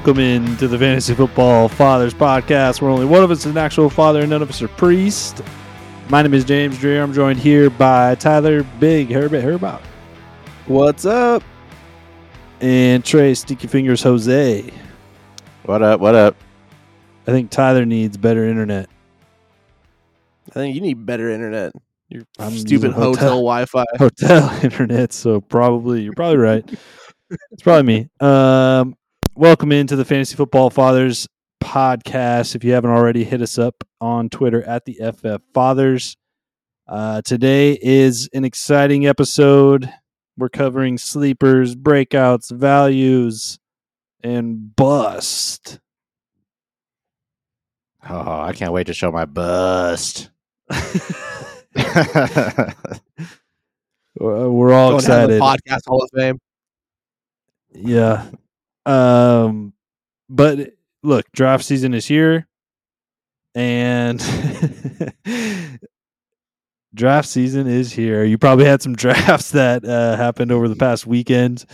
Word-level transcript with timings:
Welcome 0.00 0.18
into 0.20 0.66
the 0.66 0.78
Fantasy 0.78 1.12
Football 1.12 1.68
Fathers 1.68 2.14
Podcast, 2.14 2.80
where 2.80 2.90
only 2.90 3.04
one 3.04 3.22
of 3.22 3.30
us 3.30 3.40
is 3.40 3.46
an 3.52 3.58
actual 3.58 3.90
father 3.90 4.20
and 4.20 4.30
none 4.30 4.40
of 4.40 4.48
us 4.48 4.62
are 4.62 4.68
priests. 4.68 5.42
My 6.08 6.22
name 6.22 6.32
is 6.32 6.42
James 6.42 6.78
Dreer. 6.78 7.02
I'm 7.02 7.12
joined 7.12 7.38
here 7.38 7.68
by 7.68 8.14
Tyler 8.14 8.62
Big 8.62 9.10
Herbert 9.10 9.44
Herbot 9.44 9.82
What's 10.66 11.04
up? 11.04 11.42
and 12.62 13.04
Trey 13.04 13.34
Sticky 13.34 13.66
Fingers 13.66 14.02
Jose. 14.02 14.72
What 15.64 15.82
up? 15.82 16.00
What 16.00 16.14
up? 16.14 16.34
I 17.26 17.32
think 17.32 17.50
Tyler 17.50 17.84
needs 17.84 18.16
better 18.16 18.46
internet. 18.46 18.88
I 20.48 20.52
think 20.54 20.74
you 20.74 20.80
need 20.80 21.04
better 21.04 21.28
internet. 21.28 21.72
Your 22.08 22.22
I'm 22.38 22.52
stupid 22.56 22.92
hotel, 22.92 23.12
hotel- 23.12 23.28
Wi-Fi. 23.32 23.84
Hotel 23.98 24.64
internet, 24.64 25.12
so 25.12 25.42
probably 25.42 26.00
you're 26.00 26.14
probably 26.14 26.38
right. 26.38 26.64
it's 27.50 27.62
probably 27.62 27.82
me. 27.82 28.08
Um, 28.26 28.96
welcome 29.40 29.72
into 29.72 29.96
the 29.96 30.04
Fantasy 30.04 30.36
Football 30.36 30.68
Fathers 30.68 31.26
podcast. 31.64 32.54
If 32.54 32.62
you 32.62 32.72
haven't 32.72 32.90
already, 32.90 33.24
hit 33.24 33.40
us 33.40 33.56
up 33.56 33.82
on 33.98 34.28
Twitter 34.28 34.62
at 34.64 34.84
the 34.84 35.00
FF 35.02 35.42
Fathers. 35.54 36.18
Uh, 36.86 37.22
today 37.22 37.78
is 37.80 38.28
an 38.34 38.44
exciting 38.44 39.06
episode. 39.06 39.90
We're 40.36 40.50
covering 40.50 40.98
sleepers, 40.98 41.74
breakouts, 41.74 42.50
values, 42.50 43.58
and 44.22 44.76
bust. 44.76 45.80
Oh, 48.06 48.42
I 48.42 48.52
can't 48.52 48.74
wait 48.74 48.88
to 48.88 48.94
show 48.94 49.10
my 49.10 49.24
bust. 49.24 50.28
We're 54.18 54.74
all 54.74 54.90
Going 54.90 55.04
down 55.04 55.30
the 55.30 55.36
excited. 55.36 55.40
podcast 55.40 55.86
Hall 55.86 56.02
of 56.02 56.10
Fame. 56.14 56.38
Yeah. 57.72 58.26
Um 58.86 59.72
but 60.28 60.72
look, 61.02 61.30
draft 61.32 61.64
season 61.64 61.94
is 61.94 62.06
here 62.06 62.46
and 63.54 64.20
draft 66.94 67.28
season 67.28 67.66
is 67.66 67.92
here. 67.92 68.24
You 68.24 68.38
probably 68.38 68.64
had 68.64 68.82
some 68.82 68.94
drafts 68.96 69.50
that 69.52 69.84
uh 69.84 70.16
happened 70.16 70.52
over 70.52 70.68
the 70.68 70.76
past 70.76 71.06
weekend 71.06 71.64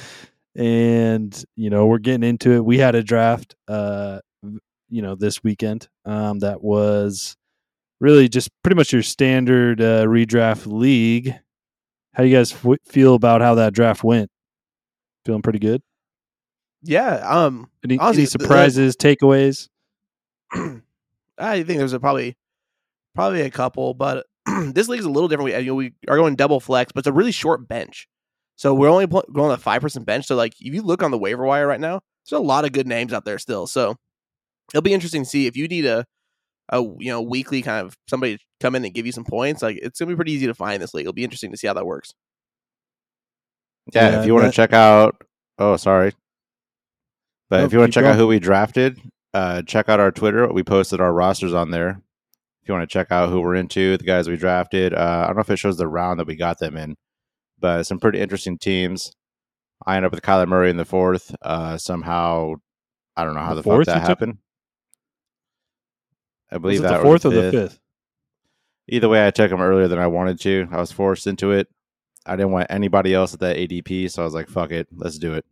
and 0.54 1.44
you 1.56 1.70
know, 1.70 1.86
we're 1.86 1.98
getting 1.98 2.28
into 2.28 2.52
it. 2.52 2.64
We 2.64 2.78
had 2.78 2.94
a 2.94 3.02
draft 3.02 3.54
uh 3.68 4.20
you 4.88 5.02
know, 5.02 5.14
this 5.14 5.42
weekend 5.42 5.88
um 6.04 6.40
that 6.40 6.62
was 6.62 7.36
really 8.00 8.28
just 8.28 8.50
pretty 8.62 8.76
much 8.76 8.92
your 8.92 9.02
standard 9.02 9.80
uh 9.80 10.04
redraft 10.04 10.66
league. 10.66 11.34
How 12.14 12.22
you 12.22 12.34
guys 12.34 12.52
f- 12.52 12.78
feel 12.86 13.14
about 13.14 13.42
how 13.42 13.56
that 13.56 13.74
draft 13.74 14.02
went? 14.02 14.30
Feeling 15.26 15.42
pretty 15.42 15.58
good? 15.58 15.82
Yeah. 16.88 17.16
Um. 17.16 17.68
Any, 17.84 17.98
Honestly, 17.98 18.22
any 18.22 18.26
the- 18.26 18.38
the- 18.38 18.44
surprises, 18.44 18.96
takeaways? 18.96 19.68
I 21.38 21.62
think 21.62 21.78
there's 21.78 21.92
a 21.92 22.00
probably 22.00 22.36
probably 23.14 23.42
a 23.42 23.50
couple, 23.50 23.94
but 23.94 24.26
this 24.46 24.88
league's 24.88 25.04
a 25.04 25.10
little 25.10 25.28
different. 25.28 25.46
We 25.52 25.56
you 25.58 25.66
know 25.66 25.74
we 25.74 25.92
are 26.08 26.16
going 26.16 26.36
double 26.36 26.60
flex, 26.60 26.92
but 26.92 27.00
it's 27.00 27.06
a 27.08 27.12
really 27.12 27.32
short 27.32 27.66
bench. 27.68 28.08
So 28.56 28.72
we're 28.74 28.88
only 28.88 29.06
pl- 29.06 29.24
going 29.32 29.50
on 29.50 29.54
a 29.54 29.58
five 29.60 29.82
percent 29.82 30.06
bench. 30.06 30.26
So 30.26 30.36
like 30.36 30.54
if 30.60 30.72
you 30.74 30.82
look 30.82 31.02
on 31.02 31.10
the 31.10 31.18
waiver 31.18 31.44
wire 31.44 31.66
right 31.66 31.80
now, 31.80 32.00
there's 32.28 32.38
a 32.38 32.42
lot 32.42 32.64
of 32.64 32.72
good 32.72 32.86
names 32.86 33.12
out 33.12 33.24
there 33.24 33.38
still. 33.38 33.66
So 33.66 33.96
it'll 34.72 34.82
be 34.82 34.94
interesting 34.94 35.24
to 35.24 35.28
see 35.28 35.46
if 35.46 35.56
you 35.56 35.68
need 35.68 35.84
a 35.84 36.04
a 36.70 36.80
you 36.80 37.10
know 37.10 37.20
weekly 37.22 37.60
kind 37.62 37.84
of 37.86 37.96
somebody 38.08 38.36
to 38.38 38.42
come 38.60 38.74
in 38.74 38.84
and 38.84 38.94
give 38.94 39.04
you 39.06 39.12
some 39.12 39.24
points. 39.24 39.62
Like 39.62 39.78
it's 39.82 39.98
gonna 39.98 40.10
be 40.10 40.16
pretty 40.16 40.32
easy 40.32 40.46
to 40.46 40.54
find 40.54 40.80
this 40.82 40.94
league. 40.94 41.02
It'll 41.04 41.12
be 41.12 41.24
interesting 41.24 41.50
to 41.50 41.56
see 41.58 41.66
how 41.66 41.74
that 41.74 41.86
works. 41.86 42.14
yeah, 43.92 44.10
Yeah, 44.10 44.20
if 44.20 44.26
you 44.26 44.34
want 44.34 44.46
to 44.46 44.52
check 44.52 44.72
out, 44.72 45.20
oh, 45.58 45.76
sorry, 45.76 46.12
but 47.48 47.64
if 47.64 47.72
you 47.72 47.78
want 47.78 47.92
to 47.92 48.00
check 48.00 48.04
out 48.06 48.16
who 48.16 48.26
we 48.26 48.38
drafted, 48.38 49.00
uh, 49.34 49.62
check 49.62 49.88
out 49.88 50.00
our 50.00 50.10
Twitter. 50.10 50.50
We 50.52 50.62
posted 50.62 51.00
our 51.00 51.12
rosters 51.12 51.54
on 51.54 51.70
there. 51.70 52.00
If 52.62 52.68
you 52.68 52.74
want 52.74 52.88
to 52.88 52.92
check 52.92 53.12
out 53.12 53.28
who 53.30 53.40
we're 53.40 53.54
into, 53.54 53.96
the 53.96 54.04
guys 54.04 54.28
we 54.28 54.36
drafted, 54.36 54.92
uh, 54.94 55.20
I 55.24 55.26
don't 55.26 55.36
know 55.36 55.40
if 55.42 55.50
it 55.50 55.58
shows 55.58 55.76
the 55.76 55.86
round 55.86 56.18
that 56.18 56.26
we 56.26 56.34
got 56.36 56.58
them 56.58 56.76
in, 56.76 56.96
but 57.60 57.84
some 57.84 58.00
pretty 58.00 58.20
interesting 58.20 58.58
teams. 58.58 59.12
I 59.86 59.96
ended 59.96 60.06
up 60.06 60.12
with 60.12 60.22
Kyler 60.22 60.48
Murray 60.48 60.70
in 60.70 60.76
the 60.76 60.84
fourth. 60.84 61.34
Uh, 61.42 61.76
somehow, 61.76 62.54
I 63.16 63.24
don't 63.24 63.34
know 63.34 63.40
how 63.40 63.50
The 63.50 63.56
the, 63.56 63.62
fourth 63.62 63.86
fuck 63.86 63.94
that 63.94 64.00
took? 64.00 64.08
happened. 64.08 64.38
I 66.50 66.58
believe 66.58 66.80
it 66.80 66.82
that 66.84 66.98
the 66.98 67.02
fourth 67.02 67.24
or 67.24 67.30
the 67.30 67.50
fifth? 67.50 67.78
Either 68.88 69.08
way, 69.08 69.26
I 69.26 69.30
took 69.30 69.50
him 69.50 69.60
earlier 69.60 69.88
than 69.88 69.98
I 69.98 70.06
wanted 70.06 70.40
to. 70.40 70.68
I 70.70 70.78
was 70.78 70.92
forced 70.92 71.26
into 71.26 71.52
it. 71.52 71.68
I 72.24 72.36
didn't 72.36 72.52
want 72.52 72.68
anybody 72.70 73.14
else 73.14 73.34
at 73.34 73.40
that 73.40 73.56
ADP, 73.56 74.10
so 74.10 74.22
I 74.22 74.24
was 74.24 74.34
like, 74.34 74.48
"Fuck 74.48 74.70
it, 74.70 74.88
let's 74.94 75.18
do 75.18 75.34
it." 75.34 75.44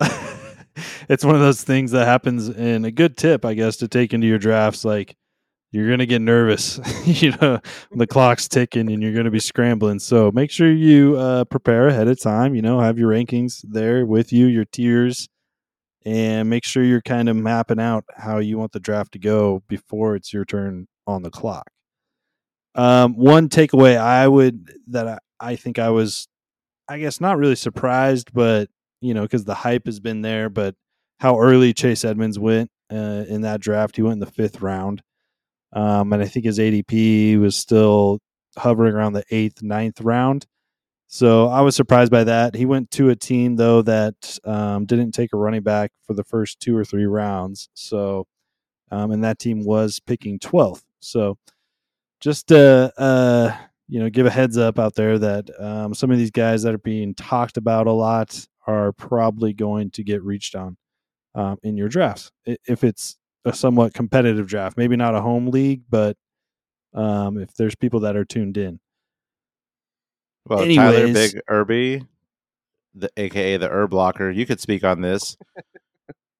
it's 1.08 1.24
one 1.24 1.34
of 1.34 1.40
those 1.40 1.62
things 1.62 1.90
that 1.92 2.06
happens 2.06 2.48
and 2.48 2.86
a 2.86 2.90
good 2.90 3.16
tip, 3.16 3.44
I 3.44 3.54
guess, 3.54 3.76
to 3.78 3.88
take 3.88 4.12
into 4.12 4.26
your 4.26 4.38
drafts. 4.38 4.84
Like 4.84 5.16
you're 5.72 5.88
gonna 5.90 6.06
get 6.06 6.22
nervous, 6.22 6.78
you 7.04 7.32
know, 7.40 7.60
the 7.92 8.06
clock's 8.06 8.48
ticking 8.48 8.90
and 8.90 9.02
you're 9.02 9.14
gonna 9.14 9.30
be 9.30 9.40
scrambling. 9.40 9.98
So 9.98 10.30
make 10.32 10.50
sure 10.50 10.70
you 10.70 11.16
uh, 11.16 11.44
prepare 11.44 11.88
ahead 11.88 12.08
of 12.08 12.20
time. 12.20 12.54
You 12.54 12.62
know, 12.62 12.80
have 12.80 12.98
your 12.98 13.10
rankings 13.10 13.64
there 13.68 14.06
with 14.06 14.32
you, 14.32 14.46
your 14.46 14.64
tiers, 14.64 15.28
and 16.04 16.48
make 16.48 16.64
sure 16.64 16.84
you're 16.84 17.00
kind 17.02 17.28
of 17.28 17.36
mapping 17.36 17.80
out 17.80 18.04
how 18.16 18.38
you 18.38 18.58
want 18.58 18.72
the 18.72 18.80
draft 18.80 19.12
to 19.12 19.18
go 19.18 19.62
before 19.68 20.16
it's 20.16 20.32
your 20.32 20.44
turn 20.44 20.86
on 21.06 21.22
the 21.22 21.30
clock. 21.30 21.68
Um, 22.74 23.14
one 23.16 23.48
takeaway 23.48 23.96
I 23.96 24.26
would 24.26 24.72
that 24.88 25.06
I, 25.06 25.18
I 25.40 25.56
think 25.56 25.78
I 25.78 25.90
was, 25.90 26.28
I 26.88 26.98
guess, 26.98 27.20
not 27.20 27.38
really 27.38 27.54
surprised, 27.54 28.32
but 28.32 28.68
you 29.04 29.12
know, 29.12 29.22
because 29.22 29.44
the 29.44 29.54
hype 29.54 29.84
has 29.84 30.00
been 30.00 30.22
there, 30.22 30.48
but 30.48 30.74
how 31.20 31.38
early 31.38 31.74
Chase 31.74 32.04
Edmonds 32.04 32.38
went 32.38 32.70
uh, 32.90 33.24
in 33.28 33.42
that 33.42 33.60
draft. 33.60 33.96
He 33.96 34.02
went 34.02 34.14
in 34.14 34.18
the 34.20 34.26
fifth 34.26 34.62
round. 34.62 35.02
Um, 35.74 36.12
and 36.14 36.22
I 36.22 36.26
think 36.26 36.46
his 36.46 36.58
ADP 36.58 37.38
was 37.38 37.54
still 37.54 38.20
hovering 38.56 38.94
around 38.94 39.12
the 39.12 39.24
eighth, 39.30 39.62
ninth 39.62 40.00
round. 40.00 40.46
So 41.06 41.48
I 41.48 41.60
was 41.60 41.76
surprised 41.76 42.10
by 42.10 42.24
that. 42.24 42.54
He 42.54 42.64
went 42.64 42.90
to 42.92 43.10
a 43.10 43.16
team, 43.16 43.56
though, 43.56 43.82
that 43.82 44.38
um, 44.44 44.86
didn't 44.86 45.12
take 45.12 45.34
a 45.34 45.36
running 45.36 45.62
back 45.62 45.92
for 46.06 46.14
the 46.14 46.24
first 46.24 46.60
two 46.60 46.74
or 46.74 46.84
three 46.84 47.04
rounds. 47.04 47.68
So, 47.74 48.26
um, 48.90 49.10
and 49.10 49.22
that 49.22 49.38
team 49.38 49.64
was 49.64 50.00
picking 50.00 50.38
12th. 50.38 50.82
So 51.00 51.36
just 52.20 52.50
uh, 52.50 52.90
uh, 52.96 53.54
you 53.86 54.00
know, 54.00 54.08
give 54.08 54.24
a 54.24 54.30
heads 54.30 54.56
up 54.56 54.78
out 54.78 54.94
there 54.94 55.18
that 55.18 55.50
um, 55.60 55.92
some 55.92 56.10
of 56.10 56.16
these 56.16 56.30
guys 56.30 56.62
that 56.62 56.74
are 56.74 56.78
being 56.78 57.14
talked 57.14 57.58
about 57.58 57.86
a 57.86 57.92
lot 57.92 58.46
are 58.66 58.92
probably 58.92 59.52
going 59.52 59.90
to 59.92 60.02
get 60.02 60.22
reached 60.22 60.54
on 60.54 60.76
um, 61.34 61.58
in 61.62 61.76
your 61.76 61.88
drafts 61.88 62.30
if 62.44 62.84
it's 62.84 63.16
a 63.44 63.52
somewhat 63.52 63.92
competitive 63.94 64.46
draft. 64.46 64.76
Maybe 64.76 64.96
not 64.96 65.14
a 65.14 65.20
home 65.20 65.48
league, 65.48 65.82
but 65.88 66.16
um, 66.94 67.38
if 67.38 67.54
there's 67.54 67.74
people 67.74 68.00
that 68.00 68.16
are 68.16 68.24
tuned 68.24 68.56
in. 68.56 68.80
Well, 70.46 70.60
Tyler 70.76 71.06
Big 71.14 71.40
Irby, 71.48 72.06
the 72.94 73.10
AKA 73.16 73.56
the 73.56 73.68
Herb 73.68 73.90
Blocker, 73.90 74.30
you 74.30 74.46
could 74.46 74.60
speak 74.60 74.84
on 74.84 75.00
this. 75.00 75.36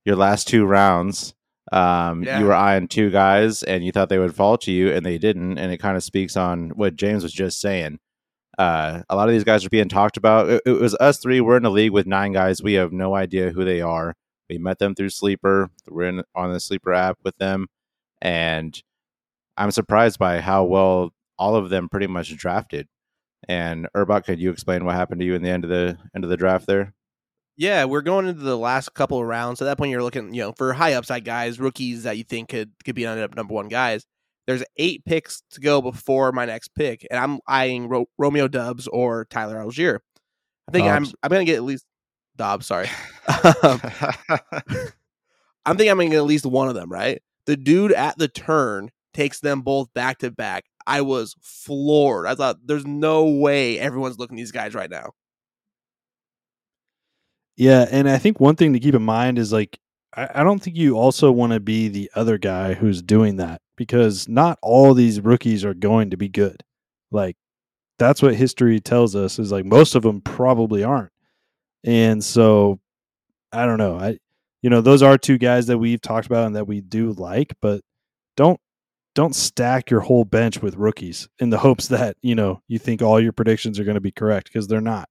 Your 0.05 0.17
last 0.17 0.47
two 0.47 0.67
rounds, 0.67 1.35
um, 1.73 2.23
Yeah. 2.23 2.39
you 2.39 2.45
were 2.45 2.53
eyeing 2.55 2.89
two 2.89 3.11
guys, 3.11 3.63
and 3.63 3.83
you 3.85 3.91
thought 3.93 4.11
they 4.11 4.19
would 4.19 4.35
fall 4.35 4.59
to 4.59 4.71
you, 4.71 4.93
and 4.93 5.05
they 5.05 5.17
didn't. 5.17 5.57
And 5.59 5.73
it 5.73 5.79
kind 5.79 5.97
of 5.97 6.05
speaks 6.05 6.37
on 6.37 6.71
what 6.71 6.97
James 6.97 7.23
was 7.23 7.33
just 7.33 7.59
saying. 7.61 7.99
Uh, 8.59 9.03
a 9.09 9.17
lot 9.17 9.29
of 9.29 9.33
these 9.33 9.45
guys 9.45 9.65
are 9.65 9.71
being 9.71 9.89
talked 9.89 10.17
about. 10.17 10.49
It, 10.49 10.63
it 10.67 10.73
was 10.73 10.95
us 10.97 11.19
three. 11.19 11.41
We're 11.41 11.57
in 11.57 11.65
a 11.65 11.71
league 11.71 11.93
with 11.93 12.07
nine 12.07 12.33
guys. 12.33 12.63
We 12.63 12.75
have 12.75 12.93
no 12.93 13.15
idea 13.15 13.51
who 13.51 13.65
they 13.65 13.81
are. 13.81 14.15
We 14.49 14.59
met 14.59 14.79
them 14.79 14.95
through 14.95 15.11
Sleeper. 15.11 15.71
We're 15.89 16.09
in 16.09 16.23
on 16.35 16.53
the 16.53 16.61
Sleeper 16.61 16.93
app 16.93 17.19
with 17.25 17.37
them, 17.39 17.67
and 18.21 18.81
I'm 19.57 19.71
surprised 19.71 20.19
by 20.19 20.41
how 20.41 20.65
well 20.65 21.11
all 21.39 21.57
of 21.57 21.71
them 21.71 21.89
pretty 21.89 22.07
much 22.07 22.37
drafted. 22.37 22.89
And 23.49 23.89
Urbach, 23.97 24.25
could 24.25 24.41
you 24.41 24.51
explain 24.51 24.85
what 24.85 24.95
happened 24.95 25.21
to 25.21 25.27
you 25.27 25.35
in 25.35 25.43
the 25.43 25.51
end 25.51 25.65
of 25.65 25.71
the 25.71 25.99
end 26.15 26.25
of 26.25 26.31
the 26.31 26.37
draft 26.37 26.67
there? 26.67 26.95
Yeah, 27.57 27.85
we're 27.85 28.03
going 28.03 28.27
into 28.27 28.43
the 28.43 28.59
last 28.59 28.95
couple 28.95 29.21
of 29.21 29.27
rounds. 29.27 29.61
So 29.61 29.65
at 29.65 29.69
that 29.69 29.79
point, 29.79 29.91
you're 29.91 30.03
looking, 30.03 30.35
you 30.35 30.43
know, 30.43 30.53
for 30.53 30.73
high 30.73 30.95
upside 30.95 31.25
guys, 31.25 31.61
rookies 31.61 32.03
that 32.03 32.17
you 32.17 32.25
think 32.25 32.49
could 32.49 32.73
could 32.85 32.95
be 32.95 33.05
number 33.05 33.55
one 33.55 33.69
guys. 33.69 34.05
There's 34.47 34.65
eight 34.77 35.05
picks 35.05 35.43
to 35.53 35.61
go 35.61 35.81
before 35.81 36.33
my 36.33 36.45
next 36.45 36.69
pick, 36.75 37.07
and 37.11 37.19
I'm 37.19 37.41
eyeing 37.47 37.89
Ro- 37.89 38.09
Romeo 38.19 38.49
Doubs 38.49 38.87
or 38.89 39.25
Tyler 39.27 39.57
Allgeier. 39.57 40.01
I 40.69 40.73
think 40.73 40.87
I'm 40.87 41.07
I'm 41.23 41.31
gonna 41.31 41.45
get 41.45 41.57
at 41.57 41.63
least 41.65 41.85
Dobbs. 42.37 42.67
Sorry, 42.67 42.89
Um, 43.63 43.81
I'm 45.67 45.77
thinking 45.77 45.91
I'm 45.91 45.97
gonna 45.97 46.11
get 46.11 46.17
at 46.17 46.25
least 46.25 46.47
one 46.47 46.69
of 46.69 46.75
them. 46.75 46.91
Right, 46.91 47.23
the 47.47 47.57
dude 47.57 47.93
at 47.93 48.19
the 48.19 48.29
turn 48.29 48.91
takes 49.15 49.41
them 49.41 49.63
both 49.63 49.93
back 49.95 50.19
to 50.19 50.31
back. 50.31 50.65
I 50.87 51.01
was 51.01 51.35
floored. 51.41 52.27
I 52.27 52.35
thought 52.35 52.59
there's 52.65 52.87
no 52.87 53.25
way 53.25 53.79
everyone's 53.79 54.19
looking 54.19 54.37
at 54.37 54.41
these 54.41 54.53
guys 54.53 54.75
right 54.75 54.91
now. 54.91 55.13
Yeah, 57.57 57.87
and 57.91 58.09
I 58.09 58.19
think 58.19 58.41
one 58.41 58.57
thing 58.57 58.73
to 58.73 58.81
keep 58.81 58.95
in 58.95 59.03
mind 59.03 59.39
is 59.39 59.53
like 59.53 59.79
I, 60.15 60.29
I 60.35 60.45
don't 60.45 60.63
think 60.63 60.77
you 60.77 60.99
also 60.99 61.33
want 61.33 61.53
to 61.53 61.61
be 61.61 61.89
the 61.89 62.11
other 62.15 62.37
guy 62.37 62.75
who's 62.75 63.01
doing 63.01 63.37
that 63.37 63.63
because 63.77 64.29
not 64.29 64.59
all 64.63 64.95
these 64.95 65.21
rookies 65.21 65.65
are 65.65 65.75
going 65.75 66.11
to 66.11 66.17
be 66.17 66.29
good. 66.29 66.63
Like 67.11 67.37
that's 67.99 68.23
what 68.23 68.35
history 68.35 68.81
tells 68.81 69.15
us 69.15 69.39
is 69.39 69.53
like 69.53 69.65
most 69.65 69.95
of 69.95 70.03
them 70.03 70.21
probably 70.21 70.85
aren't. 70.85 71.13
And 71.85 72.23
so 72.25 72.81
I 73.53 73.67
don't 73.67 73.79
know. 73.79 73.99
I 73.99 74.19
you 74.63 74.71
know, 74.71 74.81
those 74.81 75.03
are 75.03 75.19
two 75.19 75.37
guys 75.37 75.67
that 75.67 75.77
we've 75.77 76.01
talked 76.01 76.27
about 76.27 76.47
and 76.47 76.57
that 76.57 76.67
we 76.67 76.81
do 76.81 77.13
like, 77.13 77.55
but 77.61 77.83
don't 78.37 78.59
don't 79.15 79.35
stack 79.35 79.91
your 79.91 80.01
whole 80.01 80.25
bench 80.25 80.61
with 80.61 80.75
rookies 80.77 81.29
in 81.39 81.51
the 81.51 81.59
hopes 81.59 81.89
that 81.89 82.17
you 82.23 82.35
know 82.35 82.61
you 82.67 82.79
think 82.79 83.03
all 83.03 83.21
your 83.21 83.33
predictions 83.33 83.79
are 83.79 83.85
going 83.85 83.95
to 83.95 84.01
be 84.01 84.11
correct 84.11 84.49
because 84.49 84.67
they're 84.67 84.81
not. 84.81 85.09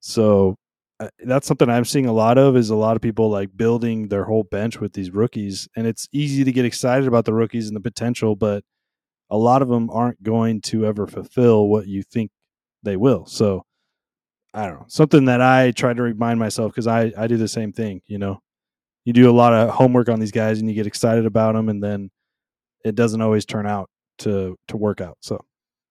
So 0.00 0.56
Uh, 1.02 1.08
that's 1.24 1.48
something 1.48 1.68
I'm 1.68 1.84
seeing 1.84 2.06
a 2.06 2.12
lot 2.12 2.38
of 2.38 2.56
is 2.56 2.70
a 2.70 2.76
lot 2.76 2.94
of 2.94 3.02
people 3.02 3.28
like 3.28 3.56
building 3.56 4.06
their 4.06 4.22
whole 4.24 4.44
bench 4.44 4.78
with 4.78 4.92
these 4.92 5.10
rookies, 5.10 5.68
and 5.74 5.84
it's 5.84 6.08
easy 6.12 6.44
to 6.44 6.52
get 6.52 6.64
excited 6.64 7.08
about 7.08 7.24
the 7.24 7.34
rookies 7.34 7.66
and 7.66 7.74
the 7.74 7.80
potential, 7.80 8.36
but 8.36 8.62
a 9.30 9.36
lot 9.36 9.62
of 9.62 9.68
them 9.68 9.90
aren't 9.90 10.22
going 10.22 10.60
to 10.60 10.86
ever 10.86 11.08
fulfill 11.08 11.66
what 11.66 11.88
you 11.88 12.04
think 12.04 12.30
they 12.84 12.96
will. 12.96 13.26
So 13.26 13.64
I 14.54 14.66
don't 14.66 14.80
know 14.80 14.86
something 14.88 15.24
that 15.24 15.40
I 15.40 15.72
try 15.72 15.92
to 15.92 16.02
remind 16.02 16.38
myself 16.38 16.72
because 16.72 16.86
I 16.86 17.12
I 17.18 17.26
do 17.26 17.36
the 17.36 17.48
same 17.48 17.72
thing. 17.72 18.02
You 18.06 18.18
know, 18.18 18.40
you 19.04 19.12
do 19.12 19.28
a 19.30 19.32
lot 19.32 19.54
of 19.54 19.70
homework 19.70 20.08
on 20.08 20.20
these 20.20 20.32
guys 20.32 20.60
and 20.60 20.68
you 20.68 20.74
get 20.76 20.86
excited 20.86 21.26
about 21.26 21.54
them, 21.54 21.68
and 21.68 21.82
then 21.82 22.10
it 22.84 22.94
doesn't 22.94 23.22
always 23.22 23.44
turn 23.44 23.66
out 23.66 23.90
to 24.18 24.56
to 24.68 24.76
work 24.76 25.00
out. 25.00 25.16
So 25.20 25.44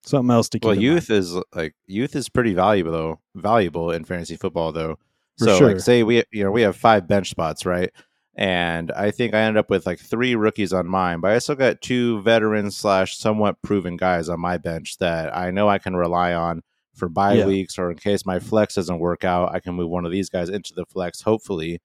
something 0.03 0.31
else 0.31 0.49
to 0.49 0.59
keep. 0.59 0.65
Well, 0.65 0.75
youth 0.75 1.09
mind. 1.09 1.19
is 1.19 1.37
like 1.55 1.75
youth 1.87 2.15
is 2.15 2.29
pretty 2.29 2.53
valuable 2.53 2.91
though. 2.91 3.19
Valuable 3.35 3.91
in 3.91 4.03
fantasy 4.05 4.35
football 4.35 4.71
though. 4.71 4.97
For 5.37 5.45
so 5.45 5.57
sure. 5.57 5.67
like 5.69 5.79
say 5.79 6.03
we 6.03 6.23
you 6.31 6.43
know 6.43 6.51
we 6.51 6.61
have 6.61 6.75
five 6.75 7.07
bench 7.07 7.29
spots 7.29 7.65
right, 7.65 7.91
and 8.35 8.91
I 8.91 9.11
think 9.11 9.33
I 9.33 9.39
ended 9.41 9.59
up 9.59 9.69
with 9.69 9.85
like 9.85 9.99
three 9.99 10.35
rookies 10.35 10.73
on 10.73 10.87
mine, 10.87 11.19
but 11.21 11.31
I 11.31 11.39
still 11.39 11.55
got 11.55 11.81
two 11.81 12.21
veterans 12.21 12.77
slash 12.77 13.17
somewhat 13.17 13.61
proven 13.61 13.97
guys 13.97 14.29
on 14.29 14.39
my 14.39 14.57
bench 14.57 14.97
that 14.99 15.35
I 15.35 15.51
know 15.51 15.69
I 15.69 15.77
can 15.79 15.95
rely 15.95 16.33
on 16.33 16.61
for 16.95 17.07
bye 17.07 17.35
Yeah. 17.35 17.45
weeks 17.47 17.79
or 17.79 17.89
in 17.89 17.97
case 17.97 18.25
my 18.25 18.39
flex 18.39 18.75
doesn't 18.75 18.99
work 18.99 19.23
out, 19.23 19.53
I 19.55 19.59
can 19.61 19.75
move 19.75 19.89
one 19.89 20.05
of 20.05 20.11
these 20.11 20.29
guys 20.29 20.49
into 20.49 20.73
the 20.75 20.85
flex 20.85 21.21
hopefully, 21.21 21.79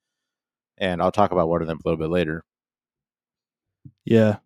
and 0.78 1.00
I'll 1.00 1.12
talk 1.12 1.30
about 1.30 1.48
one 1.48 1.62
of 1.62 1.68
them 1.68 1.78
a 1.84 1.88
little 1.88 1.98
bit 2.04 2.10
later. 2.10 2.44
Yeah. 4.04 4.38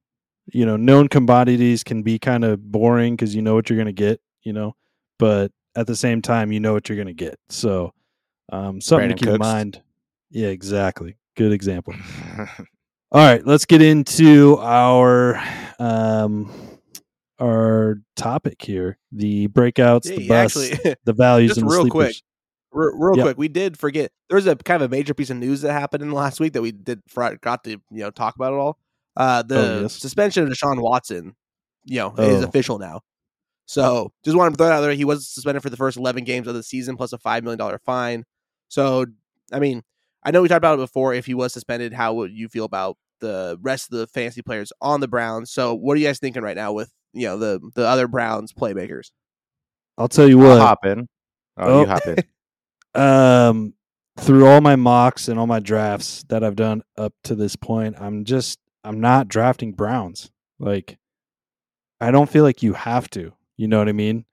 You 0.52 0.67
know, 0.67 0.76
known 0.76 1.08
commodities 1.08 1.85
can 1.85 2.02
be 2.02 2.19
kind 2.19 2.44
of 2.44 2.70
boring 2.73 3.14
because 3.17 3.35
you 3.35 3.43
know 3.43 3.55
what 3.55 3.69
you're 3.70 3.76
going 3.76 3.87
to 3.87 3.93
get, 3.93 4.20
you 4.43 4.52
know, 4.52 4.75
but 5.19 5.52
at 5.76 5.87
the 5.87 5.97
same 5.97 6.20
time, 6.23 6.50
you 6.52 6.61
know 6.61 6.73
what 6.73 6.88
you're 6.88 6.97
going 6.97 7.06
to 7.08 7.12
get. 7.14 7.38
So, 7.49 7.93
um, 8.50 8.81
something 8.81 9.08
Brandon 9.08 9.17
to 9.17 9.25
keep 9.25 9.35
in 9.35 9.38
mind. 9.38 9.82
Yeah, 10.31 10.49
exactly. 10.49 11.17
Good 11.37 11.52
example. 11.52 11.94
All 13.12 13.20
right, 13.26 13.44
let's 13.44 13.64
get 13.64 13.82
into 13.82 14.56
our 14.58 15.43
um 15.79 16.50
our 17.41 17.97
topic 18.17 18.62
here: 18.62 18.99
the 19.12 19.49
breakouts, 19.49 20.05
the 20.05 20.17
Hey, 20.20 20.29
busts, 20.29 20.73
actually, 20.73 20.94
the 21.05 21.12
values, 21.12 21.50
just 21.50 21.61
and 21.61 21.70
real 21.70 21.81
sleepers. 21.82 21.91
quick, 21.93 22.17
Re- 22.73 22.93
real 22.94 23.17
Yep. 23.17 23.25
quick, 23.25 23.38
we 23.38 23.49
did 23.49 23.76
forget. 23.79 24.12
There 24.29 24.37
was 24.37 24.47
a 24.47 24.55
kind 24.55 24.82
of 24.82 24.91
a 24.91 24.94
major 24.94 25.14
piece 25.14 25.31
of 25.31 25.38
news 25.38 25.62
that 25.62 25.73
happened 25.73 26.02
in 26.05 26.11
the 26.11 26.14
last 26.14 26.38
week 26.38 26.52
that 26.52 26.62
we 26.62 26.70
did 26.73 27.00
forgot 27.08 27.64
to 27.64 27.70
you 27.70 27.81
know 27.91 28.11
talk 28.11 28.37
about 28.37 28.52
it 28.52 28.56
all. 28.56 28.79
Uh, 29.20 29.43
the 29.43 29.58
Oh, 29.58 29.81
yes. 29.82 29.94
suspension 29.94 30.44
of 30.44 30.49
Deshaun 30.49 30.81
Watson, 30.81 31.34
you 31.84 31.99
know, 31.99 32.14
is 32.17 32.43
Oh. 32.43 32.46
official 32.49 32.78
now. 32.78 33.00
So 33.67 34.12
just 34.25 34.37
wanted 34.37 34.52
to 34.52 34.56
throw 34.56 34.67
it 34.69 34.72
out 34.72 34.81
there. 34.81 34.93
He 34.94 35.05
was 35.05 35.28
suspended 35.28 35.62
for 35.62 35.70
the 35.70 35.76
first 35.76 35.96
eleven 35.99 36.25
games 36.25 36.46
of 36.49 36.55
the 36.55 36.62
season, 36.62 36.96
plus 36.96 37.12
a 37.12 37.19
five 37.19 37.44
million 37.44 37.58
dollar 37.58 37.78
fine. 37.84 38.25
So 38.69 39.06
I 39.52 39.58
mean, 39.58 39.82
I 40.25 40.31
know 40.31 40.43
we 40.43 40.49
talked 40.49 40.58
about 40.58 40.75
it 40.78 40.82
before. 40.82 41.12
If 41.14 41.26
he 41.26 41.34
was 41.34 41.52
suspended, 41.52 41.93
how 41.93 42.14
would 42.14 42.32
you 42.32 42.49
feel 42.49 42.64
about 42.64 42.96
the 43.20 43.58
rest 43.61 43.93
of 43.93 43.99
the 43.99 44.06
fantasy 44.06 44.40
players 44.43 44.72
on 44.81 45.00
the 45.00 45.08
Browns? 45.08 45.50
So 45.50 45.75
what 45.75 45.94
are 45.96 46.00
you 46.00 46.06
guys 46.06 46.19
thinking 46.19 46.43
right 46.43 46.56
now 46.56 46.73
with 46.73 46.90
you 47.12 47.26
know 47.26 47.37
the 47.37 47.61
the 47.75 47.87
other 47.87 48.08
Browns 48.08 48.52
playmakers? 48.52 49.11
I'll 49.99 50.08
tell 50.08 50.26
you 50.28 50.40
I'll 50.43 50.49
what. 50.50 50.61
hop 50.61 50.84
in. 50.87 51.06
Oh, 51.58 51.66
Oh. 51.69 51.81
you 51.82 51.87
hop 51.87 52.06
in. 52.06 52.16
um 53.00 53.75
through 54.19 54.46
all 54.46 54.61
my 54.61 54.76
mocks 54.76 55.28
and 55.28 55.38
all 55.38 55.46
my 55.46 55.61
drafts 55.61 56.25
that 56.28 56.43
I've 56.44 56.56
done 56.56 56.82
up 56.99 57.12
to 57.25 57.34
this 57.34 57.55
point, 57.56 57.96
I'm 58.00 58.25
just 58.25 58.58
I'm 58.84 59.00
not 59.00 59.28
drafting 59.28 59.72
Browns. 59.72 60.30
Like 60.58 60.98
I 62.00 62.10
don't 62.10 62.30
feel 62.30 62.44
like 62.44 62.62
you 62.62 62.72
have 62.72 63.08
to. 63.10 63.32
You 63.56 63.68
know 63.68 63.78
what 63.78 63.88
I 63.88 63.92
mean? 63.92 64.24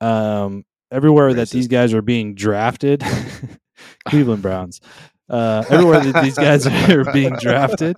Um 0.00 0.64
everywhere 0.90 1.34
that 1.34 1.50
these 1.50 1.68
guys 1.68 1.92
are 1.92 2.02
being 2.02 2.34
drafted, 2.34 3.02
Cleveland 4.08 4.42
Browns. 4.42 4.80
Uh 5.28 5.64
everywhere 5.68 6.00
that 6.00 6.22
these 6.22 6.36
guys 6.36 6.66
are 6.66 7.12
being 7.12 7.34
drafted, 7.36 7.96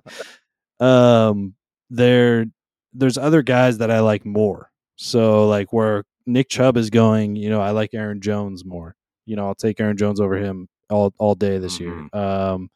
um 0.79 1.55
there 1.89 2.45
there's 2.93 3.17
other 3.17 3.41
guys 3.41 3.77
that 3.77 3.91
I 3.91 3.99
like 4.01 4.25
more. 4.25 4.69
So 4.95 5.47
like 5.47 5.71
where 5.71 6.03
Nick 6.25 6.49
Chubb 6.49 6.77
is 6.77 6.89
going, 6.89 7.35
you 7.35 7.49
know, 7.49 7.61
I 7.61 7.71
like 7.71 7.93
Aaron 7.93 8.21
Jones 8.21 8.65
more 8.65 8.95
you 9.25 9.35
know, 9.35 9.47
I'll 9.47 9.55
take 9.55 9.79
Aaron 9.79 9.97
Jones 9.97 10.19
over 10.19 10.35
him 10.35 10.67
all 10.89 11.13
all 11.17 11.35
day 11.35 11.57
this 11.57 11.79
year. 11.79 12.07
Um, 12.13 12.69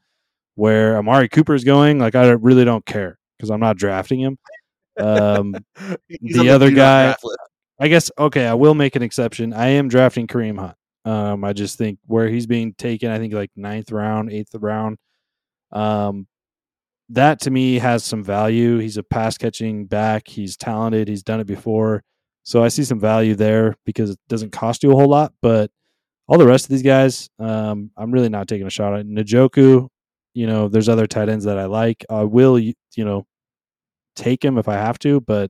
where 0.55 0.97
Amari 0.97 1.29
Cooper 1.29 1.53
is 1.53 1.63
going, 1.63 1.99
like 1.99 2.15
I 2.15 2.29
really 2.31 2.65
don't 2.65 2.85
care 2.85 3.17
because 3.37 3.49
I'm 3.51 3.59
not 3.59 3.77
drafting 3.77 4.19
him. 4.19 4.37
Um, 4.97 5.55
The 6.09 6.49
other 6.49 6.71
guy- 6.71 7.15
I 7.79 7.87
guess 7.89 8.09
okay, 8.17 8.47
I 8.47 8.53
will 8.53 8.73
make 8.73 8.95
an 8.95 9.01
exception. 9.03 9.53
I 9.53 9.67
am 9.67 9.89
drafting 9.89 10.27
Kareem 10.27 10.57
Hunt. 10.57 10.75
Um, 11.03 11.43
I 11.43 11.51
just 11.53 11.77
think 11.77 11.99
where 12.07 12.29
he's 12.29 12.47
being 12.47 12.73
taken, 12.73 13.11
I 13.11 13.19
think 13.19 13.33
like 13.33 13.51
ninth 13.55 13.91
round, 13.91 14.31
eighth 14.31 14.55
round. 14.55 14.97
Um, 15.71 16.27
that 17.09 17.41
to 17.41 17.51
me 17.51 17.75
has 17.79 18.03
some 18.03 18.23
value. 18.23 18.77
He's 18.79 18.97
a 18.97 19.03
pass 19.03 19.37
catching 19.37 19.85
back. 19.85 20.27
He's 20.27 20.55
talented. 20.57 21.07
He's 21.09 21.21
done 21.21 21.39
it 21.41 21.47
before, 21.47 22.01
so 22.43 22.63
I 22.63 22.69
see 22.69 22.83
some 22.85 22.99
value 22.99 23.35
there 23.35 23.75
because 23.85 24.11
it 24.11 24.19
doesn't 24.29 24.51
cost 24.53 24.81
you 24.81 24.91
a 24.91 24.95
whole 24.95 25.09
lot. 25.09 25.33
But 25.41 25.69
all 26.27 26.37
the 26.39 26.47
rest 26.47 26.65
of 26.65 26.69
these 26.69 26.81
guys, 26.81 27.29
um, 27.39 27.91
I'm 27.97 28.11
really 28.11 28.29
not 28.29 28.47
taking 28.47 28.65
a 28.65 28.71
shot 28.71 28.97
at 28.97 29.05
Njoku. 29.05 29.89
You 30.35 30.45
know, 30.45 30.67
there's 30.67 30.89
other 30.89 31.07
tight 31.07 31.29
ends 31.29 31.45
that 31.45 31.57
I 31.57 31.65
like. 31.65 32.05
I 32.09 32.23
will, 32.23 32.59
you 32.59 32.75
know, 32.97 33.25
take 34.15 34.45
him 34.45 34.57
if 34.57 34.67
I 34.67 34.75
have 34.75 34.99
to, 34.99 35.21
but 35.21 35.49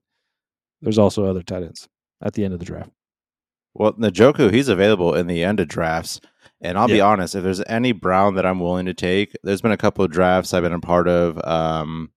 there's 0.82 0.98
also 0.98 1.26
other 1.26 1.44
tight 1.44 1.64
ends 1.64 1.90
at 2.22 2.34
the 2.34 2.46
end 2.46 2.54
of 2.54 2.60
the 2.60 2.66
draft. 2.66 2.92
Well, 3.74 3.94
Njoku, 3.94 4.54
he's 4.54 4.70
available 4.70 5.14
in 5.14 5.28
the 5.28 5.44
end 5.44 5.60
of 5.60 5.68
drafts. 5.68 6.22
And 6.62 6.78
I'll 6.78 6.88
be 6.88 7.02
honest, 7.02 7.36
if 7.36 7.44
there's 7.44 7.62
any 7.68 7.92
Brown 7.92 8.36
that 8.36 8.46
I'm 8.46 8.60
willing 8.60 8.86
to 8.86 8.94
take, 8.94 9.36
there's 9.44 9.62
been 9.62 9.74
a 9.74 9.78
couple 9.78 10.06
of 10.06 10.12
drafts 10.12 10.54
I've 10.54 10.64
been 10.64 10.72
a 10.72 10.80
part 10.80 11.08
of, 11.08 11.44
um, 11.46 12.12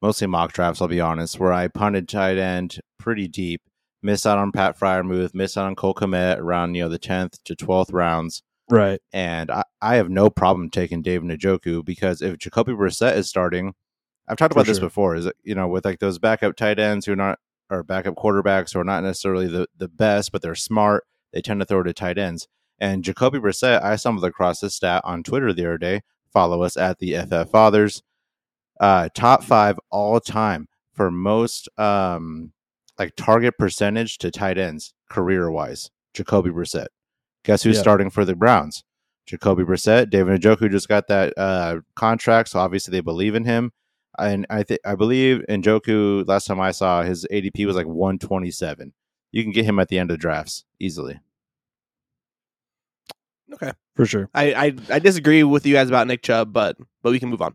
mostly 0.00 0.26
mock 0.28 0.52
drafts, 0.52 0.80
I'll 0.80 0.88
be 0.88 1.00
honest, 1.00 1.40
where 1.40 1.52
I 1.52 1.68
punted 1.68 2.08
tight 2.08 2.38
end 2.38 2.80
pretty 2.98 3.26
deep, 3.26 3.62
missed 4.02 4.26
out 4.26 4.38
on 4.38 4.52
Pat 4.52 4.78
Freiermuth, 4.78 5.34
missed 5.34 5.58
out 5.58 5.66
on 5.66 5.74
Cole 5.74 5.94
Kmet 5.94 6.38
around, 6.38 6.76
you 6.76 6.82
know, 6.82 6.88
the 6.88 6.98
10th 6.98 7.38
to 7.44 7.56
12th 7.56 7.92
rounds. 7.92 8.42
Right. 8.70 9.00
And 9.12 9.50
I, 9.50 9.64
I 9.80 9.96
have 9.96 10.10
no 10.10 10.30
problem 10.30 10.70
taking 10.70 11.02
Dave 11.02 11.22
Njoku 11.22 11.84
because 11.84 12.22
if 12.22 12.38
Jacoby 12.38 12.72
Brissett 12.72 13.16
is 13.16 13.28
starting, 13.28 13.74
I've 14.28 14.36
talked 14.36 14.52
about 14.52 14.66
this 14.66 14.78
before, 14.78 15.16
is 15.16 15.24
that, 15.24 15.36
you 15.42 15.54
know, 15.54 15.68
with 15.68 15.84
like 15.84 16.00
those 16.00 16.18
backup 16.18 16.54
tight 16.56 16.78
ends 16.78 17.06
who 17.06 17.12
are 17.12 17.16
not, 17.16 17.38
or 17.70 17.82
backup 17.82 18.14
quarterbacks 18.14 18.72
who 18.72 18.80
are 18.80 18.84
not 18.84 19.02
necessarily 19.02 19.46
the, 19.46 19.66
the 19.76 19.88
best, 19.88 20.32
but 20.32 20.42
they're 20.42 20.54
smart, 20.54 21.04
they 21.32 21.40
tend 21.40 21.60
to 21.60 21.66
throw 21.66 21.82
to 21.82 21.92
tight 21.92 22.18
ends. 22.18 22.46
And 22.78 23.02
Jacoby 23.02 23.38
Brissett, 23.38 23.82
I 23.82 23.96
stumbled 23.96 24.24
across 24.24 24.60
this 24.60 24.74
stat 24.74 25.02
on 25.04 25.22
Twitter 25.22 25.52
the 25.52 25.64
other 25.64 25.78
day. 25.78 26.02
Follow 26.32 26.62
us 26.62 26.76
at 26.76 26.98
the 26.98 27.14
FF 27.14 27.50
Fathers. 27.50 28.02
Uh, 28.80 29.08
top 29.14 29.42
five 29.42 29.78
all 29.90 30.20
time 30.20 30.68
for 30.92 31.10
most 31.10 31.68
um, 31.78 32.52
like 32.98 33.14
target 33.16 33.54
percentage 33.58 34.18
to 34.18 34.30
tight 34.30 34.58
ends 34.58 34.94
career 35.10 35.50
wise. 35.50 35.90
Jacoby 36.14 36.50
Brissett. 36.50 36.88
Guess 37.48 37.62
who's 37.62 37.76
Yeah. 37.76 37.82
starting 37.82 38.10
for 38.10 38.24
the 38.26 38.36
Browns? 38.36 38.84
Jacoby 39.24 39.64
Brissett. 39.64 40.10
David 40.10 40.40
Njoku 40.40 40.70
just 40.70 40.86
got 40.86 41.08
that 41.08 41.32
uh, 41.38 41.80
contract, 41.96 42.50
so 42.50 42.58
obviously 42.60 42.92
they 42.92 43.00
believe 43.00 43.34
in 43.34 43.44
him. 43.44 43.72
And 44.18 44.46
I 44.50 44.62
think 44.64 44.80
I 44.84 44.94
believe 44.96 45.42
Njoku. 45.48 46.28
Last 46.28 46.46
time 46.46 46.60
I 46.60 46.72
saw 46.72 47.02
his 47.02 47.26
ADP 47.32 47.64
was 47.66 47.74
like 47.74 47.86
127. 47.86 48.92
You 49.32 49.42
can 49.42 49.52
get 49.52 49.64
him 49.64 49.78
at 49.78 49.88
the 49.88 49.98
end 49.98 50.10
of 50.10 50.18
drafts 50.18 50.64
easily. 50.78 51.20
Okay, 53.54 53.72
For 53.96 54.04
sure. 54.04 54.28
I, 54.34 54.52
I 54.52 54.74
I 54.90 54.98
disagree 54.98 55.42
with 55.42 55.64
you 55.64 55.72
guys 55.74 55.88
about 55.88 56.06
Nick 56.06 56.22
Chubb, 56.22 56.52
but 56.52 56.76
but 57.02 57.12
we 57.12 57.18
can 57.18 57.30
move 57.30 57.40
on. 57.40 57.54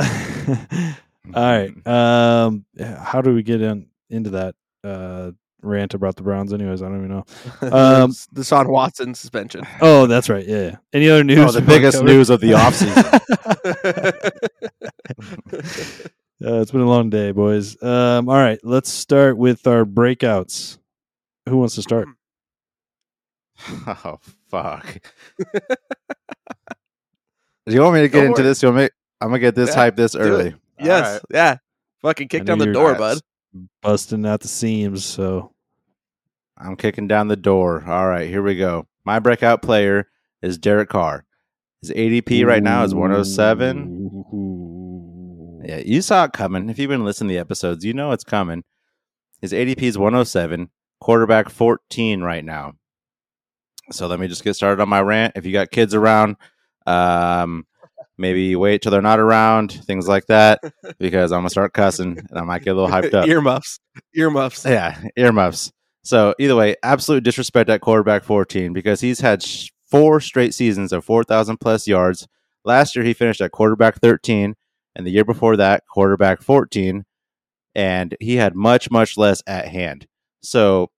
All 0.00 0.96
right. 1.34 1.86
Um, 1.86 2.64
how 2.98 3.20
do 3.22 3.32
we 3.32 3.42
get 3.44 3.60
in, 3.62 3.86
into 4.10 4.30
that 4.30 4.54
uh, 4.82 5.30
rant 5.62 5.94
about 5.94 6.16
the 6.16 6.22
Browns? 6.22 6.52
Anyways, 6.52 6.82
I 6.82 6.88
don't 6.88 6.98
even 6.98 7.08
know. 7.10 7.24
Um, 7.62 8.10
Deshaun 8.34 8.66
Watson 8.68 9.14
suspension. 9.14 9.62
Oh, 9.80 10.06
that's 10.06 10.28
right. 10.28 10.46
Yeah. 10.46 10.56
yeah. 10.62 10.76
Any 10.92 11.08
other 11.08 11.24
news? 11.24 11.38
Oh, 11.56 11.60
the 11.60 11.62
biggest 11.66 11.98
cover? 11.98 12.08
news 12.08 12.30
of 12.30 12.40
the 12.40 12.50
offseason. 12.52 13.20
Uh, 16.44 16.60
it's 16.60 16.70
been 16.70 16.82
a 16.82 16.86
long 16.88 17.08
day, 17.08 17.32
boys. 17.32 17.82
Um, 17.82 18.28
all 18.28 18.36
right, 18.36 18.58
let's 18.62 18.90
start 18.90 19.38
with 19.38 19.66
our 19.66 19.86
breakouts. 19.86 20.76
Who 21.48 21.56
wants 21.56 21.76
to 21.76 21.82
start? 21.82 22.08
oh 23.86 24.18
fuck! 24.50 24.98
Do 27.66 27.74
you 27.74 27.80
want 27.80 27.94
me 27.94 28.02
to 28.02 28.08
get 28.08 28.20
for 28.20 28.26
into 28.26 28.42
this? 28.42 28.62
You 28.62 28.68
want 28.68 28.78
me? 28.82 28.88
I'm 29.22 29.28
gonna 29.28 29.38
get 29.38 29.54
this 29.54 29.70
Yeah, 29.70 29.76
hype 29.76 29.96
this 29.96 30.14
early. 30.14 30.54
yes, 30.78 31.06
All 31.06 31.12
right. 31.14 31.22
yeah. 31.32 31.56
Fucking 32.02 32.26
I 32.26 32.28
kick 32.28 32.44
down 32.44 32.58
the 32.58 32.66
door, 32.70 32.94
Alright, 32.94 32.98
bud. 32.98 33.18
Busting 33.82 34.26
out 34.26 34.40
the 34.40 34.48
seams. 34.48 35.04
So 35.04 35.52
I'm 36.58 36.76
kicking 36.76 37.08
down 37.08 37.28
the 37.28 37.36
door. 37.36 37.84
All 37.86 38.08
right, 38.08 38.28
here 38.28 38.42
we 38.42 38.56
go. 38.56 38.86
My 39.04 39.18
breakout 39.18 39.62
player 39.62 40.08
is 40.42 40.58
Derek 40.58 40.88
Carr. 40.88 41.24
His 41.82 41.90
ADP 41.90 42.46
right 42.46 42.62
now 42.62 42.84
is 42.84 42.94
107. 42.94 45.62
Yeah, 45.64 45.78
you 45.78 46.02
saw 46.02 46.24
it 46.24 46.32
coming. 46.32 46.70
If 46.70 46.78
you've 46.78 46.88
been 46.88 47.04
listening 47.04 47.28
to 47.28 47.34
the 47.34 47.40
episodes, 47.40 47.84
you 47.84 47.92
know 47.92 48.12
it's 48.12 48.24
coming. 48.24 48.64
His 49.40 49.52
ADP 49.52 49.82
is 49.82 49.98
107, 49.98 50.70
quarterback 51.00 51.50
14 51.50 52.22
right 52.22 52.44
now. 52.44 52.72
So 53.92 54.06
let 54.06 54.18
me 54.18 54.28
just 54.28 54.42
get 54.42 54.54
started 54.54 54.82
on 54.82 54.88
my 54.88 55.00
rant. 55.00 55.34
If 55.36 55.46
you 55.46 55.52
got 55.52 55.70
kids 55.70 55.94
around, 55.94 56.36
um, 56.86 57.66
maybe 58.18 58.56
wait 58.56 58.82
till 58.82 58.92
they're 58.92 59.02
not 59.02 59.20
around, 59.20 59.72
things 59.72 60.08
like 60.08 60.26
that, 60.26 60.60
because 60.98 61.32
I'm 61.32 61.40
gonna 61.40 61.50
start 61.50 61.72
cussing 61.72 62.18
and 62.18 62.38
I 62.38 62.42
might 62.42 62.62
get 62.64 62.70
a 62.70 62.80
little 62.80 62.90
hyped 62.90 63.14
up. 63.14 63.28
Earmuffs. 63.28 63.78
Earmuffs. 64.14 64.64
Yeah, 64.64 65.00
earmuffs. 65.16 65.72
So 66.02 66.34
either 66.38 66.54
way, 66.54 66.76
absolute 66.82 67.24
disrespect 67.24 67.68
at 67.68 67.80
quarterback 67.80 68.22
14 68.22 68.72
because 68.72 69.00
he's 69.00 69.20
had 69.20 69.42
sh- 69.42 69.70
four 69.90 70.20
straight 70.20 70.54
seasons 70.54 70.92
of 70.92 71.04
4,000 71.04 71.58
plus 71.58 71.88
yards. 71.88 72.28
Last 72.64 72.94
year 72.94 73.04
he 73.04 73.12
finished 73.12 73.40
at 73.40 73.50
quarterback 73.52 74.00
13, 74.00 74.54
and 74.94 75.06
the 75.06 75.10
year 75.10 75.24
before 75.24 75.56
that, 75.56 75.82
quarterback 75.92 76.42
14, 76.42 77.04
and 77.74 78.16
he 78.20 78.36
had 78.36 78.54
much 78.54 78.90
much 78.90 79.16
less 79.16 79.42
at 79.46 79.68
hand. 79.68 80.06
So 80.42 80.90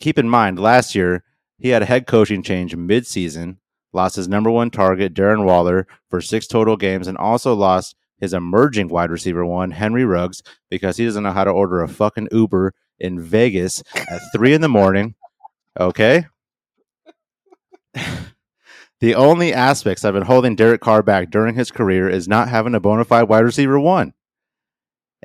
keep 0.00 0.18
in 0.18 0.28
mind, 0.28 0.58
last 0.58 0.94
year 0.94 1.22
he 1.58 1.68
had 1.70 1.82
a 1.82 1.86
head 1.86 2.06
coaching 2.06 2.42
change 2.42 2.74
mid-season, 2.74 3.58
lost 3.96 4.14
his 4.14 4.28
number 4.28 4.50
one 4.50 4.70
target, 4.70 5.14
Darren 5.14 5.44
Waller, 5.44 5.88
for 6.08 6.20
six 6.20 6.46
total 6.46 6.76
games, 6.76 7.08
and 7.08 7.18
also 7.18 7.54
lost 7.54 7.96
his 8.20 8.32
emerging 8.32 8.88
wide 8.88 9.10
receiver 9.10 9.44
one, 9.44 9.72
Henry 9.72 10.04
Ruggs, 10.04 10.42
because 10.70 10.96
he 10.96 11.04
doesn't 11.04 11.24
know 11.24 11.32
how 11.32 11.44
to 11.44 11.50
order 11.50 11.82
a 11.82 11.88
fucking 11.88 12.28
Uber 12.30 12.72
in 12.98 13.20
Vegas 13.20 13.82
at 13.94 14.20
three 14.34 14.54
in 14.54 14.60
the 14.60 14.68
morning. 14.68 15.14
Okay. 15.78 16.26
the 19.00 19.14
only 19.14 19.52
aspects 19.52 20.04
I've 20.04 20.14
been 20.14 20.22
holding 20.22 20.56
Derek 20.56 20.80
Carr 20.80 21.02
back 21.02 21.30
during 21.30 21.54
his 21.54 21.70
career 21.70 22.08
is 22.08 22.28
not 22.28 22.48
having 22.48 22.74
a 22.74 22.80
bona 22.80 23.04
fide 23.04 23.28
wide 23.28 23.40
receiver 23.40 23.78
one. 23.80 24.14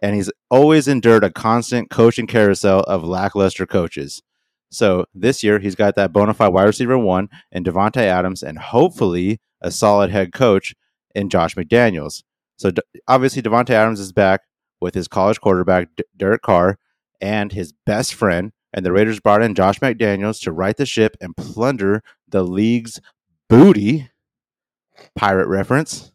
And 0.01 0.15
he's 0.15 0.31
always 0.49 0.87
endured 0.87 1.23
a 1.23 1.29
constant 1.29 1.89
coaching 1.89 2.25
carousel 2.25 2.81
of 2.81 3.03
lackluster 3.03 3.67
coaches. 3.67 4.23
So 4.71 5.05
this 5.13 5.43
year 5.43 5.59
he's 5.59 5.75
got 5.75 5.95
that 5.95 6.13
bona 6.13 6.33
fide 6.33 6.53
wide 6.53 6.63
receiver 6.63 6.97
one 6.97 7.29
in 7.51 7.63
Davante 7.63 7.97
Adams 7.97 8.41
and 8.41 8.57
hopefully 8.57 9.39
a 9.61 9.69
solid 9.69 10.09
head 10.09 10.33
coach 10.33 10.73
in 11.13 11.29
Josh 11.29 11.55
McDaniels. 11.55 12.23
So 12.57 12.71
obviously 13.07 13.41
Davante 13.41 13.71
Adams 13.71 13.99
is 13.99 14.11
back 14.13 14.41
with 14.79 14.95
his 14.95 15.07
college 15.07 15.39
quarterback 15.41 15.89
D- 15.95 16.03
Derek 16.17 16.41
Carr 16.41 16.77
and 17.19 17.51
his 17.51 17.73
best 17.85 18.13
friend, 18.15 18.51
and 18.73 18.85
the 18.85 18.91
Raiders 18.91 19.19
brought 19.19 19.43
in 19.43 19.53
Josh 19.53 19.79
McDaniels 19.79 20.41
to 20.41 20.51
right 20.51 20.75
the 20.75 20.85
ship 20.85 21.15
and 21.21 21.37
plunder 21.37 22.01
the 22.27 22.43
league's 22.43 22.99
booty. 23.49 24.09
Pirate 25.15 25.47
reference. 25.47 26.11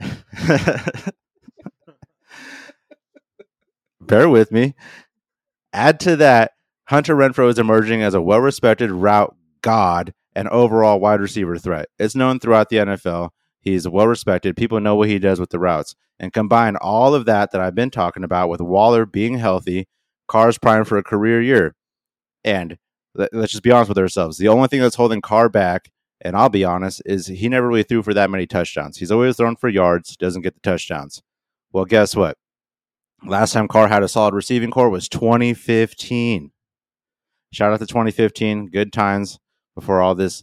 Bear 4.00 4.28
with 4.28 4.50
me. 4.52 4.74
Add 5.72 6.00
to 6.00 6.16
that, 6.16 6.52
Hunter 6.92 7.16
Renfrow 7.16 7.48
is 7.48 7.58
emerging 7.58 8.02
as 8.02 8.12
a 8.12 8.20
well 8.20 8.40
respected 8.40 8.90
route 8.90 9.34
god 9.62 10.12
and 10.36 10.46
overall 10.50 11.00
wide 11.00 11.22
receiver 11.22 11.56
threat. 11.56 11.88
It's 11.98 12.14
known 12.14 12.38
throughout 12.38 12.68
the 12.68 12.76
NFL. 12.76 13.30
He's 13.62 13.88
well 13.88 14.06
respected. 14.06 14.58
People 14.58 14.78
know 14.78 14.94
what 14.94 15.08
he 15.08 15.18
does 15.18 15.40
with 15.40 15.48
the 15.48 15.58
routes. 15.58 15.94
And 16.20 16.34
combine 16.34 16.76
all 16.76 17.14
of 17.14 17.24
that 17.24 17.50
that 17.50 17.62
I've 17.62 17.74
been 17.74 17.88
talking 17.88 18.24
about 18.24 18.50
with 18.50 18.60
Waller 18.60 19.06
being 19.06 19.38
healthy, 19.38 19.88
Carr's 20.28 20.58
prime 20.58 20.84
for 20.84 20.98
a 20.98 21.02
career 21.02 21.40
year. 21.40 21.74
And 22.44 22.76
let, 23.14 23.32
us 23.32 23.52
just 23.52 23.62
be 23.62 23.70
honest 23.70 23.88
with 23.88 23.96
ourselves. 23.96 24.36
The 24.36 24.48
only 24.48 24.68
thing 24.68 24.82
that's 24.82 24.96
holding 24.96 25.22
Carr 25.22 25.48
back, 25.48 25.90
and 26.20 26.36
I'll 26.36 26.50
be 26.50 26.62
honest, 26.62 27.00
is 27.06 27.26
he 27.26 27.48
never 27.48 27.68
really 27.68 27.84
threw 27.84 28.02
for 28.02 28.12
that 28.12 28.28
many 28.28 28.46
touchdowns. 28.46 28.98
He's 28.98 29.10
always 29.10 29.38
thrown 29.38 29.56
for 29.56 29.70
yards, 29.70 30.14
doesn't 30.18 30.42
get 30.42 30.52
the 30.52 30.60
touchdowns. 30.60 31.22
Well, 31.72 31.86
guess 31.86 32.14
what? 32.14 32.36
Last 33.24 33.54
time 33.54 33.66
Carr 33.66 33.88
had 33.88 34.02
a 34.02 34.08
solid 34.08 34.34
receiving 34.34 34.70
core 34.70 34.90
was 34.90 35.08
2015. 35.08 36.51
Shout 37.52 37.70
out 37.70 37.80
to 37.80 37.86
2015. 37.86 38.68
Good 38.68 38.94
times 38.94 39.38
before 39.74 40.00
all 40.00 40.14
this 40.14 40.42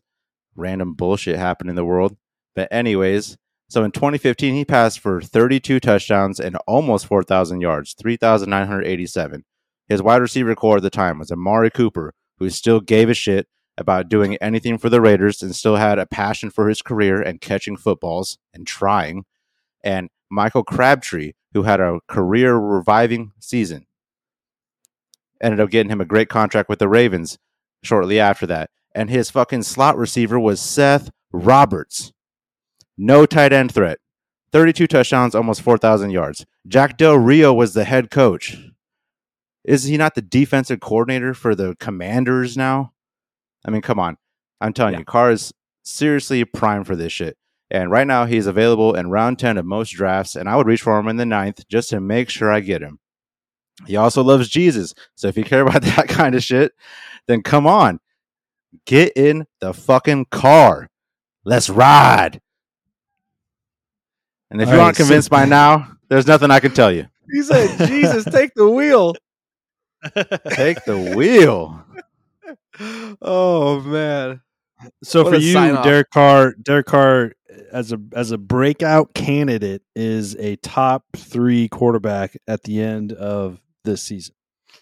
random 0.55 0.93
bullshit 0.93 1.37
happened 1.37 1.71
in 1.71 1.75
the 1.75 1.83
world. 1.83 2.15
But, 2.55 2.67
anyways, 2.71 3.35
so 3.67 3.83
in 3.83 3.91
2015, 3.91 4.53
he 4.53 4.63
passed 4.63 4.99
for 4.99 5.19
32 5.19 5.79
touchdowns 5.79 6.39
and 6.39 6.55
almost 6.67 7.07
4,000 7.07 7.61
yards, 7.61 7.95
3,987. 7.99 9.43
His 9.87 10.03
wide 10.03 10.21
receiver 10.21 10.53
core 10.53 10.77
at 10.77 10.83
the 10.83 10.91
time 10.91 11.17
was 11.17 11.31
Amari 11.31 11.71
Cooper, 11.71 12.13
who 12.37 12.51
still 12.51 12.79
gave 12.79 13.09
a 13.09 13.15
shit 13.15 13.47
about 13.75 14.07
doing 14.07 14.35
anything 14.37 14.77
for 14.77 14.89
the 14.89 15.01
Raiders 15.01 15.41
and 15.41 15.55
still 15.55 15.77
had 15.77 15.97
a 15.97 16.05
passion 16.05 16.51
for 16.51 16.69
his 16.69 16.83
career 16.83 17.21
and 17.21 17.41
catching 17.41 17.75
footballs 17.75 18.37
and 18.53 18.67
trying. 18.67 19.25
And 19.83 20.09
Michael 20.29 20.63
Crabtree, 20.63 21.31
who 21.53 21.63
had 21.63 21.79
a 21.79 22.01
career 22.07 22.55
reviving 22.55 23.31
season. 23.39 23.87
Ended 25.41 25.59
up 25.59 25.69
getting 25.69 25.91
him 25.91 26.01
a 26.01 26.05
great 26.05 26.29
contract 26.29 26.69
with 26.69 26.79
the 26.79 26.89
Ravens 26.89 27.37
shortly 27.83 28.19
after 28.19 28.45
that. 28.47 28.69
And 28.93 29.09
his 29.09 29.29
fucking 29.29 29.63
slot 29.63 29.97
receiver 29.97 30.39
was 30.39 30.59
Seth 30.59 31.09
Roberts. 31.31 32.11
No 32.97 33.25
tight 33.25 33.53
end 33.53 33.73
threat. 33.73 33.99
32 34.51 34.87
touchdowns, 34.87 35.35
almost 35.35 35.61
4,000 35.61 36.09
yards. 36.09 36.45
Jack 36.67 36.97
Del 36.97 37.15
Rio 37.15 37.53
was 37.53 37.73
the 37.73 37.83
head 37.85 38.09
coach. 38.09 38.57
Is 39.63 39.83
he 39.83 39.95
not 39.97 40.15
the 40.15 40.21
defensive 40.21 40.79
coordinator 40.79 41.33
for 41.33 41.53
the 41.53 41.75
Commanders 41.79 42.57
now? 42.57 42.93
I 43.65 43.69
mean, 43.69 43.81
come 43.81 43.99
on. 43.99 44.17
I'm 44.59 44.73
telling 44.73 44.93
Yeah. 44.93 44.99
you, 44.99 45.05
Carr 45.05 45.31
is 45.31 45.53
seriously 45.83 46.43
prime 46.45 46.83
for 46.83 46.95
this 46.95 47.13
shit. 47.13 47.37
And 47.69 47.91
right 47.91 48.07
now, 48.07 48.25
he's 48.25 48.47
available 48.47 48.95
in 48.95 49.11
round 49.11 49.37
10 49.37 49.57
of 49.57 49.65
most 49.65 49.91
drafts, 49.91 50.35
and 50.35 50.49
I 50.49 50.55
would 50.55 50.65
reach 50.65 50.81
for 50.81 50.97
him 50.97 51.07
in 51.07 51.17
the 51.17 51.25
ninth 51.25 51.67
just 51.67 51.91
to 51.91 51.99
make 52.01 52.29
sure 52.29 52.51
I 52.51 52.61
get 52.61 52.81
him. 52.81 52.99
He 53.87 53.95
also 53.95 54.23
loves 54.23 54.49
Jesus. 54.49 54.93
So 55.15 55.27
if 55.27 55.37
you 55.37 55.43
care 55.43 55.61
about 55.67 55.81
that 55.83 56.07
kind 56.09 56.35
of 56.35 56.43
shit, 56.43 56.73
then 57.27 57.41
come 57.41 57.65
on. 57.67 57.99
Get 58.85 59.13
in 59.15 59.45
the 59.59 59.73
fucking 59.73 60.25
car. 60.31 60.89
Let's 61.43 61.69
ride. 61.69 62.41
And 64.51 64.61
if 64.61 64.67
All 64.67 64.73
you 64.73 64.79
right, 64.79 64.85
aren't 64.85 64.97
so- 64.97 65.03
convinced 65.03 65.29
by 65.29 65.45
now, 65.45 65.91
there's 66.09 66.27
nothing 66.27 66.51
I 66.51 66.59
can 66.59 66.71
tell 66.73 66.91
you. 66.91 67.07
He 67.31 67.43
said, 67.43 67.87
Jesus, 67.87 68.25
take 68.25 68.55
the 68.55 68.67
wheel. 68.67 69.13
Take 70.49 70.83
the 70.85 71.13
wheel. 71.15 71.85
Oh, 73.21 73.81
man. 73.81 74.41
So 75.03 75.23
What 75.23 75.35
for 75.35 75.39
you. 75.39 75.53
Derek 75.83 76.09
Carr, 76.09 76.55
Derek 76.59 76.87
Carr 76.87 77.33
as 77.71 77.91
a 77.91 77.99
as 78.13 78.31
a 78.31 78.37
breakout 78.39 79.13
candidate 79.13 79.83
is 79.95 80.35
a 80.37 80.55
top 80.57 81.03
three 81.15 81.67
quarterback 81.67 82.35
at 82.47 82.63
the 82.63 82.81
end 82.81 83.11
of 83.11 83.59
this 83.83 84.01
season. 84.01 84.35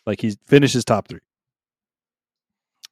Like 0.06 0.22
he 0.22 0.36
finishes 0.48 0.86
top 0.86 1.08
three. 1.08 1.20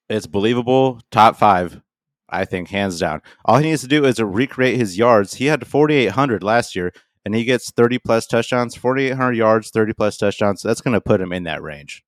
It's 0.10 0.28
believable. 0.28 1.02
Top 1.12 1.36
five, 1.36 1.82
I 2.30 2.46
think, 2.46 2.70
hands 2.70 3.00
down. 3.00 3.22
All 3.44 3.58
he 3.58 3.70
needs 3.70 3.82
to 3.82 3.88
do 3.88 4.06
is 4.06 4.16
to 4.16 4.26
recreate 4.26 4.78
his 4.78 4.98
yards. 4.98 5.36
He 5.36 5.46
had 5.46 5.66
4,800 5.66 6.44
last 6.44 6.76
year, 6.76 6.94
and 7.24 7.34
he 7.34 7.44
gets 7.44 7.72
30 7.72 8.00
plus 8.00 8.28
touchdowns, 8.28 8.76
4,800 8.76 9.34
yards, 9.34 9.72
30 9.72 9.94
plus 9.94 10.18
touchdowns. 10.18 10.62
That's 10.62 10.82
going 10.82 10.94
to 10.94 11.02
put 11.02 11.22
him 11.22 11.32
in 11.32 11.44
that 11.44 11.64
range. 11.64 12.04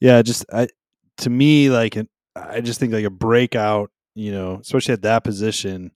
Yeah, 0.00 0.22
just 0.22 0.44
I 0.52 0.68
to 1.18 1.30
me 1.30 1.70
like 1.70 1.96
an, 1.96 2.08
I 2.34 2.60
just 2.60 2.80
think 2.80 2.92
like 2.92 3.04
a 3.04 3.10
breakout, 3.10 3.90
you 4.14 4.30
know, 4.30 4.58
especially 4.60 4.92
at 4.94 5.02
that 5.02 5.24
position, 5.24 5.92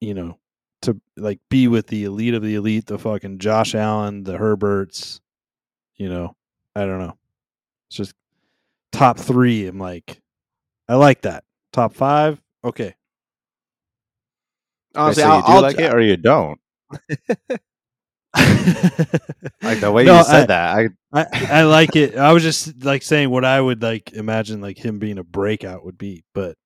you 0.00 0.14
know, 0.14 0.38
to 0.84 1.00
like 1.16 1.40
be 1.50 1.68
with 1.68 1.86
the 1.88 2.04
elite 2.04 2.34
of 2.34 2.42
the 2.42 2.54
elite, 2.54 2.86
the 2.86 2.98
fucking 2.98 3.38
Josh 3.38 3.74
Allen, 3.74 4.24
the 4.24 4.36
Herberts, 4.38 5.20
you 5.96 6.08
know, 6.08 6.34
I 6.74 6.86
don't 6.86 6.98
know. 7.00 7.16
It's 7.88 7.96
just 7.96 8.14
top 8.92 9.18
three. 9.18 9.66
I'm 9.66 9.78
like, 9.78 10.20
I 10.88 10.94
like 10.94 11.22
that. 11.22 11.44
Top 11.72 11.94
five, 11.94 12.40
okay. 12.64 12.94
Honestly, 14.94 15.22
so 15.22 15.28
you 15.28 15.34
I'll, 15.34 15.42
do 15.42 15.52
I'll 15.52 15.62
like 15.62 15.78
it 15.80 15.92
or 15.92 16.00
you 16.00 16.16
don't. 16.16 16.60
Like 19.62 19.80
the 19.80 19.90
way 19.92 20.04
No, 20.04 20.18
you 20.18 20.24
said 20.24 20.50
I- 20.50 20.74
that, 20.82 20.92
I 21.12 21.20
I, 21.20 21.58
I 21.60 21.62
like 21.62 21.94
it. 21.96 22.16
I 22.16 22.32
was 22.32 22.42
just 22.42 22.84
like 22.84 23.02
saying 23.02 23.30
what 23.30 23.44
I 23.44 23.60
would 23.60 23.80
like 23.82 24.12
imagine 24.12 24.60
like 24.60 24.76
him 24.76 24.98
being 24.98 25.18
a 25.18 25.24
breakout 25.24 25.84
would 25.84 25.96
be, 25.96 26.24
but 26.34 26.56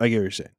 I 0.00 0.08
get 0.08 0.16
what 0.16 0.22
you're 0.22 0.30
saying. 0.30 0.50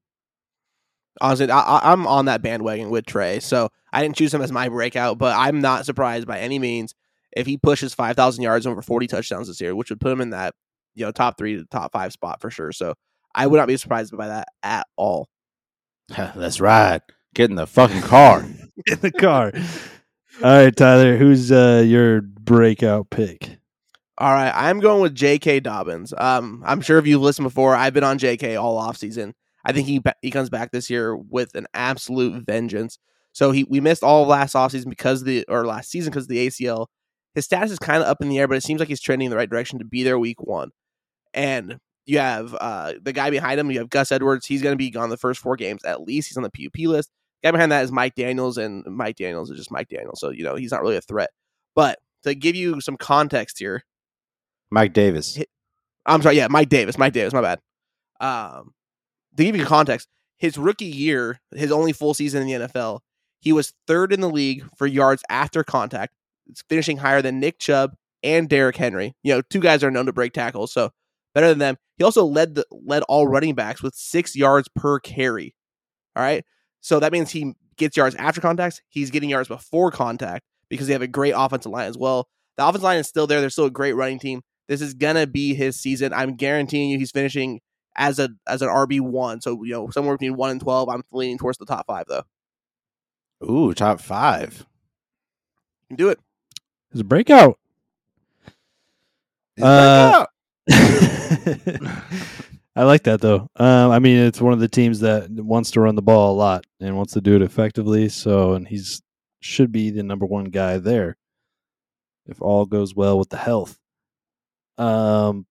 Honestly, 1.22 1.50
I, 1.50 1.60
I- 1.60 1.92
I'm 1.92 2.06
on 2.08 2.26
that 2.26 2.42
bandwagon 2.42 2.90
with 2.90 3.06
Trey. 3.06 3.40
So 3.40 3.70
I 3.94 4.02
didn't 4.02 4.16
choose 4.18 4.34
him 4.34 4.42
as 4.42 4.52
my 4.52 4.70
breakout, 4.70 5.18
but 5.18 5.36
I'm 5.38 5.62
not 5.62 5.86
surprised 5.86 6.28
by 6.28 6.40
any 6.40 6.60
means 6.60 6.94
if 7.36 7.46
he 7.48 7.58
pushes 7.58 7.94
5,000 7.94 8.44
yards 8.44 8.66
and 8.66 8.72
over 8.72 8.82
40 8.82 9.08
touchdowns 9.08 9.48
this 9.48 9.60
year, 9.62 9.76
which 9.76 9.90
would 9.90 10.00
put 10.02 10.12
him 10.12 10.22
in 10.22 10.30
that 10.32 10.54
you 10.96 11.06
know 11.06 11.12
top 11.12 11.38
three 11.38 11.58
to 11.58 11.66
top 11.66 11.92
five 11.92 12.14
spot 12.14 12.42
for 12.42 12.50
sure. 12.50 12.72
So 12.72 12.94
I 13.34 13.48
would 13.48 13.58
not 13.58 13.68
be 13.68 13.78
surprised 13.78 14.16
by 14.16 14.28
that 14.28 14.48
at 14.64 14.88
all. 14.96 15.28
let's 16.36 16.60
ride. 16.62 17.02
Get 17.34 17.50
in 17.50 17.56
the 17.58 17.68
fucking 17.68 18.02
car. 18.02 18.46
Get 18.86 18.98
in 19.04 19.12
the 19.12 19.12
car. 19.12 19.52
All 20.44 20.64
right, 20.64 20.76
Tyler, 20.76 21.18
who's 21.18 21.52
uh, 21.52 21.84
your 21.86 22.22
breakout 22.22 23.10
pick? 23.10 23.58
All 24.18 24.32
right, 24.34 24.52
I'm 24.56 24.80
going 24.80 25.02
with 25.02 25.14
J.K. 25.16 25.60
Dobbins. 25.62 26.14
Um, 26.18 26.64
I'm 26.66 26.80
sure 26.80 26.98
if 26.98 27.06
you've 27.08 27.22
listened 27.22 27.44
before, 27.46 27.76
I've 27.76 27.94
been 27.94 28.04
on 28.06 28.18
J.K. 28.18 28.56
all 28.56 28.78
off 28.78 28.96
season. 28.96 29.34
I 29.66 29.72
think 29.72 29.88
he 29.88 30.02
he 30.22 30.32
comes 30.32 30.50
back 30.50 30.72
this 30.72 30.90
year 30.90 31.16
with 31.16 31.56
an 31.56 31.66
absolute 31.74 32.46
vengeance. 32.46 33.00
So 33.34 33.52
he 33.52 33.66
we 33.66 33.82
missed 33.82 34.04
all 34.04 34.22
of 34.22 34.30
last 34.30 34.54
offseason 34.54 34.90
because 34.90 35.22
of 35.22 35.28
the 35.28 35.44
or 35.50 35.66
last 35.66 35.90
season 35.90 36.12
because 36.12 36.26
of 36.26 36.30
the 36.30 36.48
ACL. 36.48 36.88
His 37.34 37.46
status 37.46 37.72
is 37.72 37.80
kind 37.80 38.02
of 38.02 38.08
up 38.08 38.22
in 38.22 38.30
the 38.30 38.40
air, 38.40 38.48
but 38.48 38.56
it 38.56 38.64
seems 38.64 38.80
like 38.80 38.88
he's 38.88 39.02
trending 39.02 39.26
in 39.26 39.30
the 39.30 39.36
right 39.36 39.50
direction 39.50 39.80
to 39.80 39.86
be 39.86 40.04
there 40.04 40.18
week 40.18 40.42
one. 40.42 40.70
And 41.34 41.80
you 42.06 42.20
have 42.20 42.56
uh, 42.62 42.94
the 43.02 43.12
guy 43.12 43.30
behind 43.30 43.60
him. 43.60 43.72
You 43.72 43.80
have 43.80 43.90
Gus 43.90 44.12
Edwards. 44.12 44.46
He's 44.46 44.62
going 44.62 44.74
to 44.74 44.78
be 44.78 44.92
gone 44.92 45.10
the 45.10 45.18
first 45.18 45.42
four 45.42 45.56
games 45.56 45.84
at 45.84 46.02
least. 46.02 46.30
He's 46.30 46.38
on 46.38 46.44
the 46.44 46.52
PUP 46.52 46.88
list. 46.88 47.12
guy 47.44 47.52
behind 47.52 47.72
that 47.72 47.84
is 47.84 47.92
Mike 47.92 48.16
Daniels, 48.16 48.58
and 48.58 48.86
Mike 48.86 49.18
Daniels 49.18 49.50
is 49.50 49.58
just 49.58 49.72
Mike 49.72 49.90
Daniels. 49.90 50.20
So 50.20 50.30
you 50.30 50.44
know 50.44 50.56
he's 50.56 50.72
not 50.72 50.82
really 50.82 50.98
a 50.98 51.02
threat. 51.02 51.32
But 51.74 52.00
to 52.24 52.36
give 52.36 52.56
you 52.56 52.80
some 52.80 52.96
context 52.96 53.60
here, 53.60 53.84
Mike 54.70 54.94
Davis. 54.94 55.40
I'm 56.06 56.22
sorry, 56.22 56.38
yeah, 56.38 56.48
Mike 56.48 56.70
Davis, 56.70 57.00
Mike 57.00 57.14
Davis, 57.14 57.34
my 57.34 57.42
bad. 57.42 57.60
Um, 58.20 58.75
to 59.38 59.44
give 59.44 59.56
you 59.56 59.66
context, 59.66 60.08
his 60.38 60.58
rookie 60.58 60.86
year, 60.86 61.40
his 61.56 61.72
only 61.72 61.94
full 61.94 62.14
season 62.14 62.42
in 62.42 62.62
the 62.62 62.68
NFL, 62.68 63.00
he 63.40 63.54
was 63.54 63.74
third 63.88 64.12
in 64.12 64.22
the 64.22 64.30
league 64.30 64.66
for 64.78 64.88
yards 64.88 65.24
after 65.30 65.64
contact, 65.64 66.14
finishing 66.68 66.98
higher 66.98 67.22
than 67.22 67.40
Nick 67.40 67.60
Chubb 67.60 67.96
and 68.24 68.50
Derrick 68.50 68.76
Henry. 68.76 69.14
You 69.24 69.36
know, 69.36 69.42
two 69.42 69.60
guys 69.60 69.84
are 69.84 69.92
known 69.92 70.08
to 70.08 70.14
break 70.14 70.34
tackles, 70.34 70.74
so 70.74 70.92
better 71.34 71.48
than 71.48 71.60
them. 71.60 71.78
He 71.98 72.04
also 72.04 72.26
led 72.26 72.56
the 72.56 72.66
led 72.72 73.04
all 73.04 73.28
running 73.28 73.56
backs 73.56 73.82
with 73.84 73.94
six 73.96 74.36
yards 74.36 74.68
per 74.76 75.00
carry. 75.00 75.56
All 76.16 76.24
right, 76.24 76.44
so 76.82 77.00
that 77.00 77.12
means 77.12 77.32
he 77.32 77.54
gets 77.78 77.96
yards 77.96 78.16
after 78.16 78.42
contacts. 78.42 78.82
He's 78.90 79.12
getting 79.12 79.30
yards 79.30 79.48
before 79.48 79.92
contact 79.92 80.44
because 80.70 80.88
they 80.88 80.94
have 80.94 81.02
a 81.02 81.08
great 81.08 81.34
offensive 81.36 81.72
line 81.72 81.88
as 81.88 81.98
well. 81.98 82.28
The 82.58 82.64
offensive 82.64 82.84
line 82.84 82.98
is 82.98 83.08
still 83.08 83.28
there. 83.28 83.42
They're 83.42 83.50
still 83.50 83.66
a 83.66 83.72
great 83.72 83.94
running 83.94 84.20
team. 84.20 84.42
This 84.68 84.82
is 84.82 84.94
gonna 84.94 85.28
be 85.28 85.54
his 85.54 85.80
season. 85.80 86.14
I'm 86.14 86.36
guaranteeing 86.36 86.90
you, 86.90 86.98
he's 86.98 87.12
finishing 87.12 87.60
as 87.96 88.20
a 88.20 88.30
as 88.48 88.62
an 88.62 88.70
RB 88.70 89.02
one. 89.02 89.42
So 89.42 89.64
you 89.64 89.72
know, 89.74 89.90
somewhere 89.90 90.16
between 90.18 90.36
one 90.36 90.52
and 90.52 90.62
twelve. 90.62 90.90
I'm 90.90 91.04
leaning 91.12 91.38
towards 91.38 91.58
the 91.58 91.66
top 91.66 91.88
five 91.88 92.06
though. 92.08 92.24
Ooh, 93.44 93.74
top 93.74 94.00
five. 94.00 94.66
You 95.84 95.88
can 95.90 95.96
do 95.98 96.10
it. 96.10 96.20
It's 96.92 97.02
a 97.02 97.04
breakout. 97.04 97.60
He's 99.56 99.66
Uh, 99.66 100.26
back 100.68 101.78
up. 101.78 102.04
I 102.78 102.84
like 102.84 103.04
that 103.04 103.22
though. 103.22 103.50
Um, 103.56 103.92
I 103.92 104.00
mean, 104.00 104.18
it's 104.18 104.42
one 104.42 104.54
of 104.54 104.60
the 104.60 104.68
teams 104.68 105.00
that 105.00 105.30
wants 105.30 105.72
to 105.72 105.82
run 105.82 105.96
the 105.96 106.02
ball 106.02 106.34
a 106.34 106.38
lot 106.38 106.66
and 106.82 106.98
wants 106.98 107.14
to 107.14 107.22
do 107.22 107.36
it 107.36 107.42
effectively. 107.42 108.10
So, 108.10 108.54
and 108.54 108.68
he's 108.68 109.02
should 109.40 109.72
be 109.72 109.92
the 109.92 110.04
number 110.04 110.26
one 110.26 110.46
guy 110.46 110.78
there 110.80 111.18
if 112.26 112.42
all 112.42 112.66
goes 112.66 112.96
well 112.96 113.20
with 113.20 113.30
the 113.30 113.38
health. 113.38 113.78
Um, 114.78 115.46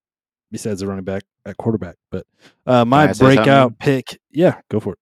besides 0.55 0.81
the 0.81 0.87
running 0.87 1.05
back 1.05 1.25
at 1.45 1.57
quarterback, 1.57 1.97
but 2.11 2.27
uh, 2.67 2.85
my 2.85 3.13
breakout 3.13 3.79
pick, 3.79 4.19
yeah, 4.31 4.61
go 4.71 4.79
for 4.79 4.93
it. 4.93 4.99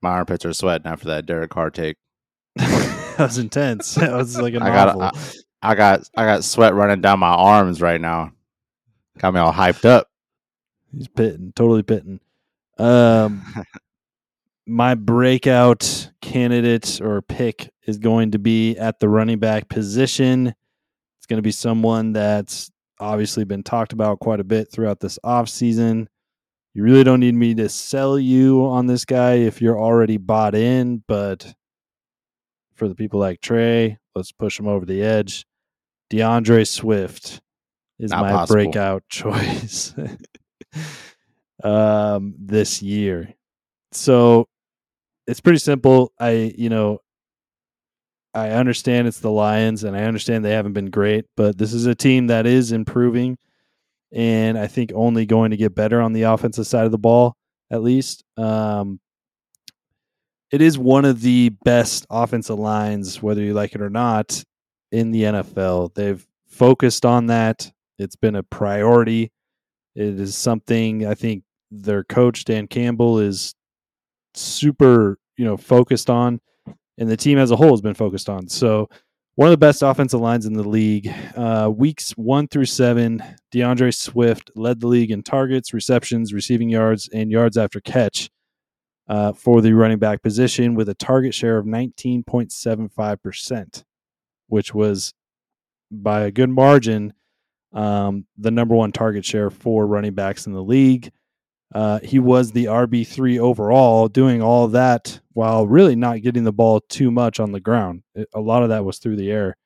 My 0.00 0.10
armpits 0.10 0.44
are 0.44 0.52
sweating 0.52 0.86
after 0.86 1.08
that 1.08 1.26
Derek 1.26 1.50
Carr 1.50 1.70
take. 1.70 1.96
that 2.56 3.16
was 3.18 3.38
intense. 3.38 3.94
That 3.96 4.12
was 4.12 4.40
like 4.40 4.54
a 4.54 4.62
I 4.62 4.70
got 4.70 4.98
novel. 4.98 5.02
I, 5.62 5.70
I 5.70 5.74
got 5.74 6.08
I 6.16 6.24
got 6.24 6.44
sweat 6.44 6.74
running 6.74 7.02
down 7.02 7.20
my 7.20 7.28
arms 7.28 7.80
right 7.80 8.00
now. 8.00 8.32
Got 9.18 9.34
me 9.34 9.40
all 9.40 9.52
hyped 9.52 9.84
up. 9.84 10.08
He's 10.96 11.08
pitting, 11.08 11.52
totally 11.54 11.82
pitting. 11.82 12.20
Um, 12.78 13.44
my 14.66 14.94
breakout 14.94 16.10
candidate 16.20 17.00
or 17.00 17.20
pick 17.20 17.70
is 17.86 17.98
going 17.98 18.30
to 18.32 18.38
be 18.38 18.76
at 18.76 19.00
the 19.00 19.08
running 19.08 19.38
back 19.38 19.68
position. 19.68 20.48
It's 21.18 21.26
going 21.26 21.38
to 21.38 21.42
be 21.42 21.52
someone 21.52 22.12
that's 22.12 22.70
obviously 23.00 23.44
been 23.44 23.62
talked 23.62 23.92
about 23.92 24.20
quite 24.20 24.40
a 24.40 24.44
bit 24.44 24.70
throughout 24.70 25.00
this 25.00 25.18
offseason. 25.24 26.06
You 26.74 26.82
really 26.82 27.04
don't 27.04 27.20
need 27.20 27.34
me 27.34 27.54
to 27.56 27.68
sell 27.68 28.18
you 28.18 28.64
on 28.64 28.86
this 28.86 29.04
guy 29.04 29.34
if 29.34 29.60
you're 29.60 29.78
already 29.78 30.16
bought 30.16 30.54
in, 30.54 31.02
but 31.06 31.54
for 32.74 32.88
the 32.88 32.94
people 32.94 33.20
like 33.20 33.40
Trey, 33.40 33.98
let's 34.14 34.32
push 34.32 34.58
him 34.58 34.66
over 34.66 34.86
the 34.86 35.02
edge. 35.02 35.44
D'Andre 36.10 36.64
Swift 36.64 37.40
is 37.98 38.10
Not 38.10 38.22
my 38.22 38.32
possible. 38.32 38.54
breakout 38.56 39.02
choice 39.08 39.94
um, 41.62 42.34
this 42.38 42.82
year. 42.82 43.34
So 43.92 44.48
it's 45.26 45.40
pretty 45.40 45.58
simple. 45.58 46.12
I, 46.18 46.54
you 46.56 46.68
know, 46.68 47.00
I 48.34 48.50
understand 48.50 49.08
it's 49.08 49.20
the 49.20 49.30
Lions 49.30 49.84
and 49.84 49.96
I 49.96 50.04
understand 50.04 50.44
they 50.44 50.52
haven't 50.52 50.72
been 50.72 50.90
great, 50.90 51.26
but 51.36 51.58
this 51.58 51.72
is 51.72 51.86
a 51.86 51.94
team 51.94 52.28
that 52.28 52.46
is 52.46 52.72
improving 52.72 53.36
and 54.12 54.58
I 54.58 54.66
think 54.66 54.92
only 54.94 55.26
going 55.26 55.50
to 55.50 55.56
get 55.56 55.74
better 55.74 56.00
on 56.00 56.12
the 56.12 56.22
offensive 56.22 56.66
side 56.66 56.84
of 56.84 56.92
the 56.92 56.98
ball, 56.98 57.36
at 57.70 57.82
least. 57.82 58.24
Um, 58.36 59.00
it 60.50 60.60
is 60.60 60.78
one 60.78 61.06
of 61.06 61.22
the 61.22 61.48
best 61.64 62.06
offensive 62.10 62.58
lines, 62.58 63.22
whether 63.22 63.40
you 63.40 63.54
like 63.54 63.74
it 63.74 63.80
or 63.80 63.88
not, 63.88 64.44
in 64.90 65.10
the 65.10 65.22
NFL. 65.22 65.94
They've 65.94 66.24
focused 66.46 67.06
on 67.06 67.26
that. 67.26 67.72
It's 67.98 68.16
been 68.16 68.36
a 68.36 68.42
priority. 68.42 69.32
It 69.94 70.20
is 70.20 70.36
something 70.36 71.06
I 71.06 71.14
think 71.14 71.44
their 71.70 72.04
coach 72.04 72.44
Dan 72.44 72.66
Campbell 72.66 73.18
is 73.18 73.54
super, 74.34 75.18
you 75.38 75.44
know, 75.46 75.56
focused 75.56 76.10
on, 76.10 76.40
and 76.98 77.08
the 77.08 77.16
team 77.16 77.38
as 77.38 77.50
a 77.50 77.56
whole 77.56 77.70
has 77.70 77.80
been 77.80 77.94
focused 77.94 78.28
on. 78.28 78.48
So, 78.48 78.90
one 79.34 79.48
of 79.48 79.52
the 79.52 79.58
best 79.58 79.82
offensive 79.82 80.20
lines 80.20 80.44
in 80.44 80.52
the 80.52 80.68
league. 80.68 81.10
Uh, 81.34 81.72
weeks 81.74 82.10
one 82.12 82.48
through 82.48 82.66
seven, 82.66 83.22
D'Andre 83.50 83.90
Swift 83.90 84.50
led 84.54 84.80
the 84.80 84.88
league 84.88 85.10
in 85.10 85.22
targets, 85.22 85.72
receptions, 85.72 86.34
receiving 86.34 86.68
yards, 86.68 87.08
and 87.14 87.30
yards 87.30 87.56
after 87.56 87.80
catch 87.80 88.28
uh, 89.08 89.32
for 89.32 89.62
the 89.62 89.72
running 89.72 89.98
back 89.98 90.22
position 90.22 90.74
with 90.74 90.90
a 90.90 90.94
target 90.94 91.34
share 91.34 91.56
of 91.56 91.64
19.75%, 91.64 93.84
which 94.48 94.74
was 94.74 95.14
by 95.90 96.20
a 96.22 96.30
good 96.30 96.50
margin 96.50 97.14
um, 97.72 98.26
the 98.36 98.50
number 98.50 98.74
one 98.74 98.92
target 98.92 99.24
share 99.24 99.50
for 99.50 99.86
running 99.86 100.14
backs 100.14 100.46
in 100.46 100.52
the 100.52 100.62
league. 100.62 101.10
Uh, 101.74 102.00
he 102.02 102.18
was 102.18 102.52
the 102.52 102.66
RB3 102.66 103.38
overall, 103.38 104.08
doing 104.08 104.42
all 104.42 104.68
that 104.68 105.20
while 105.32 105.66
really 105.66 105.96
not 105.96 106.20
getting 106.22 106.44
the 106.44 106.52
ball 106.52 106.80
too 106.88 107.10
much 107.10 107.40
on 107.40 107.52
the 107.52 107.60
ground. 107.60 108.02
It- 108.14 108.28
a 108.34 108.40
lot 108.40 108.62
of 108.62 108.68
that 108.68 108.84
was 108.84 108.98
through 108.98 109.16
the 109.16 109.30
air. 109.30 109.56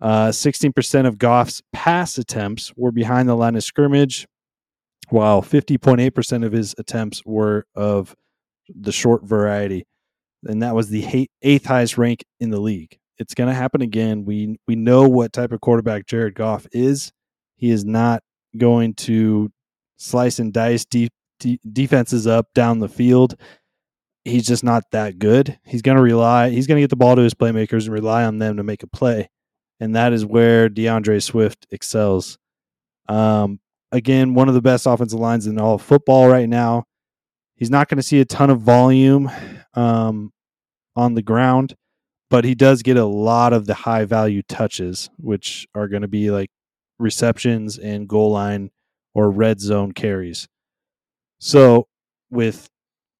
Uh, 0.00 0.30
16% 0.32 1.06
of 1.06 1.18
Goff's 1.18 1.62
pass 1.72 2.18
attempts 2.18 2.72
were 2.76 2.92
behind 2.92 3.28
the 3.28 3.34
line 3.36 3.56
of 3.56 3.62
scrimmage, 3.64 4.26
while 5.10 5.42
50.8% 5.42 6.44
of 6.44 6.52
his 6.52 6.74
attempts 6.78 7.22
were 7.24 7.66
of 7.74 8.14
the 8.68 8.92
short 8.92 9.24
variety. 9.24 9.86
And 10.44 10.62
that 10.62 10.74
was 10.74 10.88
the 10.88 11.28
eighth 11.42 11.66
highest 11.66 11.96
rank 11.96 12.24
in 12.40 12.50
the 12.50 12.60
league. 12.60 12.98
It's 13.18 13.34
going 13.34 13.48
to 13.48 13.54
happen 13.54 13.80
again. 13.80 14.24
We 14.24 14.58
we 14.66 14.74
know 14.76 15.08
what 15.08 15.32
type 15.32 15.52
of 15.52 15.60
quarterback 15.60 16.06
Jared 16.06 16.34
Goff 16.34 16.66
is. 16.72 17.12
He 17.56 17.70
is 17.70 17.84
not 17.84 18.22
going 18.56 18.94
to 18.94 19.50
slice 19.96 20.38
and 20.38 20.52
dice 20.52 20.84
deep 20.84 21.12
de- 21.40 21.60
defenses 21.70 22.26
up 22.26 22.48
down 22.54 22.78
the 22.78 22.88
field. 22.88 23.36
He's 24.24 24.46
just 24.46 24.64
not 24.64 24.84
that 24.92 25.18
good. 25.18 25.58
He's 25.64 25.82
going 25.82 25.96
to 25.96 26.02
rely. 26.02 26.50
He's 26.50 26.66
going 26.66 26.76
to 26.76 26.82
get 26.82 26.90
the 26.90 26.96
ball 26.96 27.16
to 27.16 27.22
his 27.22 27.34
playmakers 27.34 27.84
and 27.84 27.92
rely 27.92 28.24
on 28.24 28.38
them 28.38 28.56
to 28.56 28.62
make 28.62 28.82
a 28.82 28.86
play, 28.86 29.28
and 29.80 29.94
that 29.96 30.12
is 30.12 30.24
where 30.24 30.68
D'Andre 30.68 31.18
Swift 31.20 31.66
excels. 31.70 32.38
Um, 33.08 33.60
again, 33.92 34.34
one 34.34 34.48
of 34.48 34.54
the 34.54 34.62
best 34.62 34.86
offensive 34.86 35.20
lines 35.20 35.46
in 35.46 35.60
all 35.60 35.78
football 35.78 36.28
right 36.28 36.48
now. 36.48 36.84
He's 37.56 37.70
not 37.70 37.88
going 37.88 37.98
to 37.98 38.02
see 38.02 38.20
a 38.20 38.24
ton 38.24 38.50
of 38.50 38.60
volume 38.60 39.30
um, 39.74 40.32
on 40.96 41.14
the 41.14 41.22
ground, 41.22 41.76
but 42.30 42.44
he 42.44 42.54
does 42.54 42.82
get 42.82 42.96
a 42.96 43.04
lot 43.04 43.52
of 43.52 43.66
the 43.66 43.74
high 43.74 44.04
value 44.04 44.42
touches, 44.42 45.10
which 45.18 45.68
are 45.74 45.86
going 45.86 46.02
to 46.02 46.08
be 46.08 46.30
like 46.30 46.50
receptions 46.98 47.78
and 47.78 48.08
goal 48.08 48.32
line 48.32 48.70
or 49.14 49.30
red 49.30 49.60
zone 49.60 49.92
carries. 49.92 50.48
So 51.44 51.88
with 52.30 52.70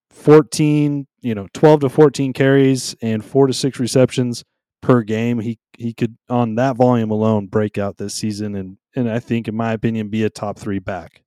14, 0.08 1.06
you 1.20 1.34
know, 1.34 1.46
12 1.52 1.80
to 1.80 1.88
14 1.90 2.32
carries 2.32 2.96
and 3.02 3.22
4 3.22 3.48
to 3.48 3.52
6 3.52 3.78
receptions 3.78 4.44
per 4.80 5.02
game, 5.02 5.40
he 5.40 5.58
he 5.76 5.92
could 5.92 6.16
on 6.30 6.54
that 6.54 6.76
volume 6.76 7.10
alone 7.10 7.48
break 7.48 7.76
out 7.76 7.98
this 7.98 8.14
season 8.14 8.54
and 8.54 8.78
and 8.96 9.10
I 9.10 9.18
think 9.18 9.46
in 9.46 9.54
my 9.54 9.74
opinion 9.74 10.08
be 10.08 10.24
a 10.24 10.30
top 10.30 10.58
3 10.58 10.78
back. 10.78 11.22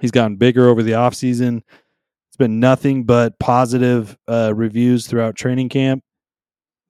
He's 0.00 0.10
gotten 0.10 0.34
bigger 0.34 0.68
over 0.68 0.82
the 0.82 0.92
offseason. 0.92 1.58
It's 2.28 2.36
been 2.36 2.58
nothing 2.58 3.04
but 3.04 3.38
positive 3.38 4.18
uh, 4.26 4.52
reviews 4.52 5.06
throughout 5.06 5.36
training 5.36 5.68
camp. 5.68 6.02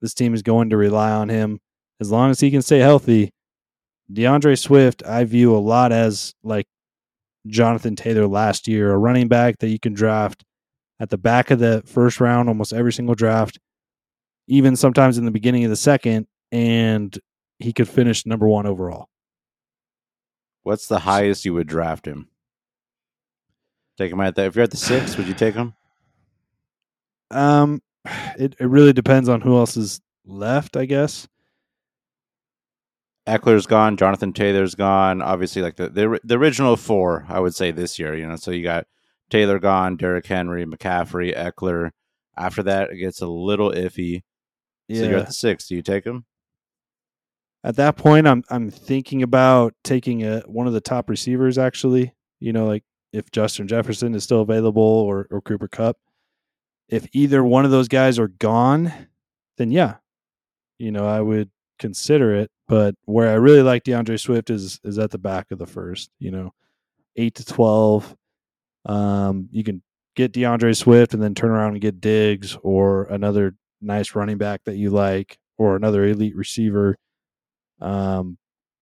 This 0.01 0.15
team 0.15 0.33
is 0.33 0.41
going 0.41 0.71
to 0.71 0.77
rely 0.77 1.11
on 1.11 1.29
him 1.29 1.59
as 1.99 2.09
long 2.11 2.31
as 2.31 2.39
he 2.39 2.49
can 2.49 2.63
stay 2.63 2.79
healthy. 2.79 3.29
D'Andre 4.11 4.55
Swift, 4.55 5.03
I 5.05 5.25
view 5.25 5.55
a 5.55 5.59
lot 5.59 5.91
as 5.91 6.33
like 6.43 6.65
Jonathan 7.47 7.95
Taylor 7.95 8.27
last 8.27 8.67
year, 8.67 8.91
a 8.91 8.97
running 8.97 9.27
back 9.27 9.59
that 9.59 9.69
you 9.69 9.79
can 9.79 9.93
draft 9.93 10.43
at 10.99 11.09
the 11.09 11.17
back 11.17 11.51
of 11.51 11.59
the 11.59 11.83
first 11.85 12.19
round, 12.19 12.49
almost 12.49 12.73
every 12.73 12.93
single 12.93 13.15
draft, 13.15 13.59
even 14.47 14.75
sometimes 14.75 15.17
in 15.17 15.25
the 15.25 15.31
beginning 15.31 15.63
of 15.63 15.69
the 15.69 15.75
second, 15.75 16.27
and 16.51 17.17
he 17.59 17.73
could 17.73 17.89
finish 17.89 18.25
number 18.25 18.47
one 18.47 18.65
overall. 18.65 19.09
What's 20.63 20.87
the 20.87 20.99
highest 20.99 21.45
you 21.45 21.53
would 21.53 21.67
draft 21.67 22.07
him? 22.07 22.27
Take 23.97 24.11
him 24.11 24.19
at 24.21 24.35
the 24.35 24.45
if 24.45 24.55
you're 24.55 24.63
at 24.63 24.71
the 24.71 24.77
six, 24.77 25.17
would 25.17 25.27
you 25.27 25.33
take 25.33 25.55
him? 25.55 25.73
Um, 27.31 27.81
it, 28.37 28.55
it 28.59 28.67
really 28.67 28.93
depends 28.93 29.29
on 29.29 29.41
who 29.41 29.57
else 29.57 29.75
is 29.75 29.99
left, 30.25 30.77
I 30.77 30.85
guess. 30.85 31.27
Ekeler's 33.27 33.65
gone, 33.65 33.97
Jonathan 33.97 34.33
Taylor's 34.33 34.75
gone. 34.75 35.21
Obviously, 35.21 35.61
like 35.61 35.77
the, 35.77 35.89
the 35.89 36.19
the 36.23 36.37
original 36.37 36.75
four, 36.75 37.25
I 37.27 37.39
would 37.39 37.55
say 37.55 37.71
this 37.71 37.97
year. 37.97 38.15
You 38.15 38.27
know, 38.27 38.35
so 38.35 38.51
you 38.51 38.61
got 38.63 38.85
Taylor 39.29 39.57
gone, 39.59 39.97
Derrick 39.97 40.27
Henry, 40.27 40.65
McCaffrey, 40.65 41.35
Eckler. 41.35 41.91
After 42.37 42.61
that, 42.63 42.91
it 42.91 42.97
gets 42.97 43.21
a 43.21 43.27
little 43.27 43.71
iffy. 43.71 44.23
Yeah. 44.87 44.99
So 44.99 45.09
you're 45.09 45.19
at 45.19 45.27
the 45.27 45.33
six. 45.33 45.67
Do 45.67 45.75
you 45.75 45.81
take 45.81 46.05
him? 46.05 46.25
At 47.63 47.77
that 47.77 47.95
point, 47.97 48.27
I'm 48.27 48.43
I'm 48.49 48.69
thinking 48.69 49.23
about 49.23 49.73
taking 49.83 50.23
a 50.23 50.41
one 50.41 50.67
of 50.67 50.73
the 50.73 50.81
top 50.81 51.09
receivers. 51.09 51.57
Actually, 51.57 52.13
you 52.39 52.53
know, 52.53 52.67
like 52.67 52.83
if 53.11 53.31
Justin 53.31 53.67
Jefferson 53.67 54.13
is 54.13 54.23
still 54.23 54.41
available 54.41 54.83
or 54.83 55.27
or 55.31 55.41
Cooper 55.41 55.67
Kupp. 55.67 55.97
If 56.87 57.07
either 57.13 57.43
one 57.43 57.65
of 57.65 57.71
those 57.71 57.87
guys 57.87 58.19
are 58.19 58.27
gone, 58.27 58.93
then 59.57 59.71
yeah, 59.71 59.95
you 60.77 60.91
know, 60.91 61.07
I 61.07 61.21
would 61.21 61.49
consider 61.79 62.35
it. 62.35 62.51
But 62.67 62.95
where 63.05 63.29
I 63.29 63.35
really 63.35 63.61
like 63.61 63.83
D'Andre 63.83 64.17
Swift 64.17 64.49
is 64.49 64.79
is 64.83 64.97
at 64.97 65.11
the 65.11 65.17
back 65.17 65.51
of 65.51 65.59
the 65.59 65.67
first. 65.67 66.09
You 66.19 66.31
know, 66.31 66.53
eight 67.15 67.35
to 67.35 67.45
twelve. 67.45 68.15
Um, 68.85 69.49
you 69.51 69.63
can 69.63 69.81
get 70.15 70.31
D'Andre 70.31 70.73
Swift 70.73 71.13
and 71.13 71.21
then 71.21 71.35
turn 71.35 71.51
around 71.51 71.73
and 71.73 71.81
get 71.81 72.01
Diggs 72.01 72.57
or 72.63 73.05
another 73.05 73.55
nice 73.81 74.15
running 74.15 74.37
back 74.37 74.61
that 74.65 74.77
you 74.77 74.89
like 74.89 75.37
or 75.57 75.75
another 75.75 76.05
elite 76.05 76.35
receiver. 76.35 76.95
Um, 77.81 78.37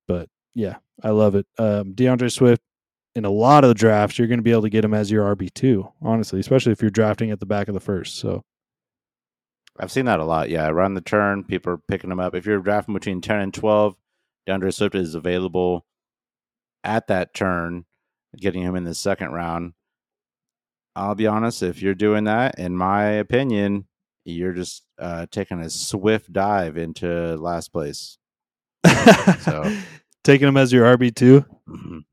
but 0.07 0.29
yeah, 0.53 0.77
I 1.01 1.09
love 1.09 1.35
it. 1.35 1.47
Um, 1.57 1.93
D'Andre 1.93 2.29
Swift 2.29 2.61
in 3.15 3.25
a 3.25 3.29
lot 3.29 3.63
of 3.63 3.67
the 3.67 3.75
drafts, 3.75 4.17
you're 4.17 4.27
going 4.27 4.39
to 4.39 4.43
be 4.43 4.51
able 4.51 4.63
to 4.63 4.69
get 4.69 4.85
him 4.85 4.93
as 4.93 5.11
your 5.11 5.35
RB 5.35 5.53
two, 5.53 5.87
honestly, 6.01 6.39
especially 6.39 6.71
if 6.71 6.81
you're 6.81 6.91
drafting 6.91 7.31
at 7.31 7.39
the 7.39 7.45
back 7.45 7.67
of 7.67 7.73
the 7.73 7.79
first. 7.79 8.17
So 8.17 8.43
I've 9.79 9.91
seen 9.91 10.05
that 10.05 10.19
a 10.19 10.25
lot. 10.25 10.49
Yeah, 10.49 10.67
around 10.69 10.93
the 10.93 11.01
turn, 11.01 11.43
people 11.43 11.73
are 11.73 11.77
picking 11.77 12.09
them 12.09 12.19
up. 12.19 12.35
If 12.35 12.45
you're 12.45 12.59
drafting 12.59 12.93
between 12.93 13.21
ten 13.21 13.39
and 13.39 13.53
twelve, 13.53 13.95
D'Andre 14.45 14.71
Swift 14.71 14.95
is 14.95 15.15
available 15.15 15.85
at 16.83 17.07
that 17.07 17.33
turn, 17.33 17.85
getting 18.37 18.61
him 18.61 18.75
in 18.75 18.83
the 18.83 18.93
second 18.93 19.31
round. 19.31 19.73
I'll 20.95 21.15
be 21.15 21.25
honest, 21.27 21.63
if 21.63 21.81
you're 21.81 21.95
doing 21.95 22.25
that, 22.25 22.59
in 22.59 22.77
my 22.77 23.03
opinion, 23.05 23.87
you're 24.25 24.53
just 24.53 24.83
uh, 24.99 25.25
taking 25.31 25.59
a 25.59 25.69
swift 25.69 26.31
dive 26.31 26.77
into 26.77 27.35
last 27.37 27.71
place. 27.73 28.17
So- 29.39 29.75
taking 30.23 30.47
him 30.47 30.55
as 30.57 30.71
your 30.71 30.85
RB 30.97 31.13
two, 31.15 31.45
Mhm. 31.67 32.03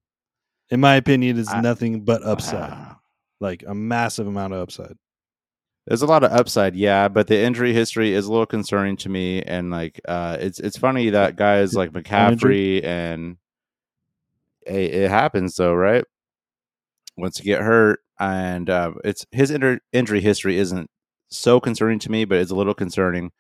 in 0.71 0.81
my 0.81 0.95
opinion, 0.97 1.37
is 1.39 1.49
I- 1.49 1.61
nothing 1.61 2.05
but 2.05 2.23
upside, 2.23 2.71
Ah. 2.73 2.99
like 3.41 3.63
a 3.67 3.75
massive 3.75 4.27
amount 4.27 4.55
of 4.55 4.61
upside. 4.61 4.97
There's 5.91 6.03
a 6.03 6.07
lot 6.07 6.23
of 6.23 6.31
upside, 6.31 6.77
yeah, 6.77 7.09
but 7.09 7.27
the 7.27 7.37
injury 7.37 7.73
history 7.73 8.15
is 8.15 8.27
a 8.27 8.31
little 8.31 8.47
concerning 8.47 8.97
to 8.99 9.09
me. 9.09 9.43
And 9.43 9.73
like, 9.73 10.01
uh, 10.07 10.37
it's 10.39 10.61
it's 10.61 10.79
funny 10.79 11.11
that 11.11 11.35
guys 11.35 11.75
like 11.75 11.91
McCaffrey 11.91 12.85
and 12.85 13.39
it, 14.65 14.95
it 14.95 15.11
happens 15.11 15.57
though, 15.57 15.75
right? 15.75 16.05
Once 17.17 17.41
you 17.41 17.45
get 17.45 17.63
hurt, 17.63 17.99
and 18.21 18.71
uh, 18.71 18.93
it's 19.03 19.27
his 19.33 19.51
inter- 19.51 19.81
injury 19.93 20.21
history 20.21 20.59
isn't 20.59 20.89
so 21.29 21.59
concerning 21.59 21.99
to 21.99 22.11
me, 22.13 22.25
but 22.25 22.39
it's 22.39 22.53
a 22.53 22.57
little 22.57 22.73
concerning. 22.73 23.33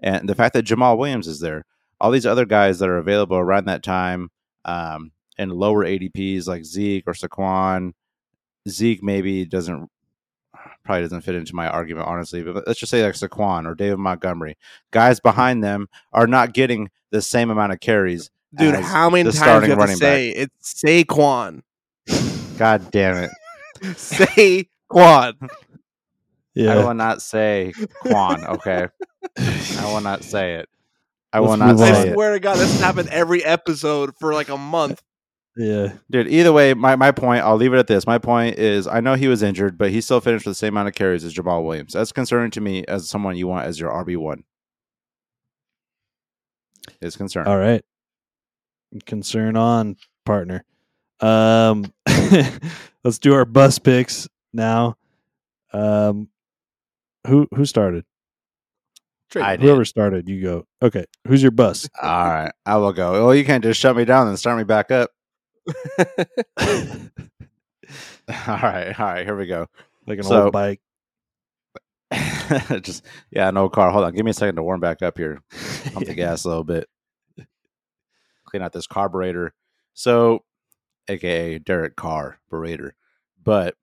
And 0.00 0.26
the 0.26 0.34
fact 0.34 0.54
that 0.54 0.64
Jamaal 0.64 0.96
Williams 0.96 1.28
is 1.28 1.40
there, 1.40 1.66
all 2.00 2.10
these 2.10 2.24
other 2.24 2.46
guys 2.46 2.78
that 2.78 2.88
are 2.88 2.96
available 2.96 3.36
around 3.36 3.66
that 3.66 3.82
time, 3.82 4.30
um, 4.64 5.12
and 5.36 5.52
lower 5.52 5.84
ADPs 5.84 6.46
like 6.46 6.64
Zeke 6.64 7.04
or 7.06 7.12
Saquon, 7.12 7.92
Zeke 8.66 9.02
maybe 9.02 9.44
doesn't 9.44 9.90
probably 10.90 11.04
doesn't 11.04 11.20
fit 11.20 11.36
into 11.36 11.54
my 11.54 11.68
argument 11.68 12.08
honestly, 12.08 12.42
but 12.42 12.66
let's 12.66 12.80
just 12.80 12.90
say 12.90 13.04
like 13.04 13.14
Saquon 13.14 13.64
or 13.64 13.76
David 13.76 13.98
Montgomery, 13.98 14.56
guys 14.90 15.20
behind 15.20 15.62
them 15.62 15.88
are 16.12 16.26
not 16.26 16.52
getting 16.52 16.90
the 17.12 17.22
same 17.22 17.48
amount 17.48 17.72
of 17.72 17.78
carries. 17.78 18.28
Dude, 18.52 18.74
as 18.74 18.84
how 18.84 19.08
many 19.08 19.22
the 19.22 19.30
times 19.30 19.38
starting 19.38 19.70
you 19.70 19.76
have 19.76 19.78
to 19.78 19.80
running 19.82 19.96
say 19.96 20.30
it's 20.30 20.74
Saquon? 20.74 21.62
God 22.58 22.90
damn 22.90 23.22
it! 23.22 23.30
Saquon. 24.90 25.48
Yeah. 26.54 26.74
I 26.74 26.84
will 26.84 26.94
not 26.94 27.22
say 27.22 27.72
Quan. 28.02 28.44
Okay, 28.44 28.88
I 29.38 29.84
will 29.84 30.00
not 30.00 30.24
say 30.24 30.56
it. 30.56 30.68
I 31.32 31.38
Let's 31.38 31.50
will 31.50 31.56
not 31.56 31.68
move 31.68 31.80
on. 31.82 31.86
say 31.86 32.00
I 32.00 32.06
it, 32.06 32.14
swear 32.14 32.32
to 32.32 32.40
God, 32.40 32.58
this 32.58 32.72
has 32.72 32.80
happened 32.80 33.10
every 33.10 33.44
episode 33.44 34.16
for 34.18 34.34
like 34.34 34.48
a 34.48 34.58
month. 34.58 35.00
Yeah. 35.60 35.92
dude. 36.10 36.28
Either 36.28 36.52
way, 36.52 36.72
my 36.74 36.96
my 36.96 37.10
point. 37.12 37.44
I'll 37.44 37.56
leave 37.56 37.74
it 37.74 37.78
at 37.78 37.86
this. 37.86 38.06
My 38.06 38.18
point 38.18 38.58
is, 38.58 38.86
I 38.86 39.00
know 39.00 39.14
he 39.14 39.28
was 39.28 39.42
injured, 39.42 39.76
but 39.76 39.90
he 39.90 40.00
still 40.00 40.20
finished 40.20 40.46
with 40.46 40.52
the 40.52 40.58
same 40.58 40.74
amount 40.74 40.88
of 40.88 40.94
carries 40.94 41.24
as 41.24 41.34
Jamaal 41.34 41.64
Williams. 41.64 41.92
That's 41.92 42.12
concerning 42.12 42.50
to 42.52 42.60
me 42.60 42.84
as 42.86 43.08
someone 43.08 43.36
you 43.36 43.46
want 43.46 43.66
as 43.66 43.78
your 43.78 43.90
RB 43.90 44.16
one. 44.16 44.44
It's 47.00 47.16
concerning. 47.16 47.52
All 47.52 47.58
right. 47.58 47.84
Concern 49.06 49.56
on, 49.56 49.96
partner. 50.24 50.64
Um 51.20 51.92
let's 53.04 53.18
do 53.20 53.34
our 53.34 53.44
bus 53.44 53.78
picks 53.78 54.28
now. 54.52 54.96
Um 55.72 56.28
who 57.26 57.46
who 57.54 57.66
started? 57.66 58.04
I 59.36 59.56
did. 59.56 59.64
Whoever 59.64 59.84
started, 59.84 60.28
you 60.28 60.42
go. 60.42 60.66
Okay. 60.82 61.04
Who's 61.28 61.42
your 61.42 61.52
bus? 61.52 61.88
All 62.02 62.08
right, 62.24 62.52
I 62.66 62.78
will 62.78 62.92
go. 62.92 63.26
Well, 63.26 63.34
you 63.34 63.44
can't 63.44 63.62
just 63.62 63.78
shut 63.78 63.94
me 63.94 64.04
down 64.04 64.26
and 64.26 64.38
start 64.38 64.58
me 64.58 64.64
back 64.64 64.90
up. 64.90 65.10
All 68.46 68.56
right, 68.62 68.94
all 68.98 69.06
right, 69.06 69.26
here 69.26 69.36
we 69.36 69.46
go. 69.46 69.66
like 70.06 70.18
an 70.18 70.24
So- 70.24 70.44
old 70.44 70.52
bike. 70.52 70.80
just 72.82 73.04
yeah, 73.30 73.50
no 73.52 73.68
car. 73.68 73.90
Hold 73.90 74.04
on, 74.04 74.12
give 74.14 74.24
me 74.24 74.30
a 74.32 74.34
second 74.34 74.56
to 74.56 74.62
warm 74.62 74.80
back 74.80 75.00
up 75.02 75.16
here. 75.16 75.40
Pump 75.92 76.06
the 76.06 76.14
gas 76.14 76.44
a 76.44 76.48
little 76.48 76.64
bit. 76.64 76.88
Clean 78.44 78.62
out 78.62 78.72
this 78.72 78.88
carburetor. 78.88 79.54
So, 79.94 80.44
aka 81.08 81.58
Derek 81.60 81.94
Carr 81.96 82.38
Carburetor. 82.50 82.94
But 83.42 83.76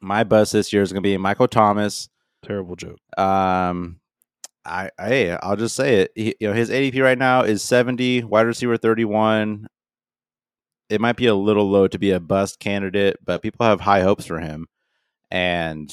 my 0.00 0.24
bus 0.24 0.52
this 0.52 0.72
year 0.72 0.82
is 0.82 0.92
going 0.92 1.02
to 1.02 1.06
be 1.08 1.16
Michael 1.16 1.48
Thomas. 1.48 2.10
Terrible 2.44 2.76
joke. 2.76 2.98
Um, 3.16 4.00
I, 4.66 4.90
I 4.98 5.38
I'll 5.42 5.56
just 5.56 5.74
say 5.76 6.02
it. 6.02 6.10
He, 6.14 6.34
you 6.40 6.48
know, 6.48 6.54
his 6.54 6.68
ADP 6.68 7.02
right 7.02 7.18
now 7.18 7.42
is 7.42 7.62
seventy, 7.62 8.22
wide 8.22 8.42
receiver 8.46 8.76
thirty 8.76 9.06
one. 9.06 9.66
It 10.92 11.00
might 11.00 11.16
be 11.16 11.26
a 11.26 11.34
little 11.34 11.70
low 11.70 11.88
to 11.88 11.98
be 11.98 12.10
a 12.10 12.20
bust 12.20 12.60
candidate, 12.60 13.16
but 13.24 13.40
people 13.40 13.64
have 13.64 13.80
high 13.80 14.02
hopes 14.02 14.26
for 14.26 14.40
him, 14.40 14.66
and 15.30 15.90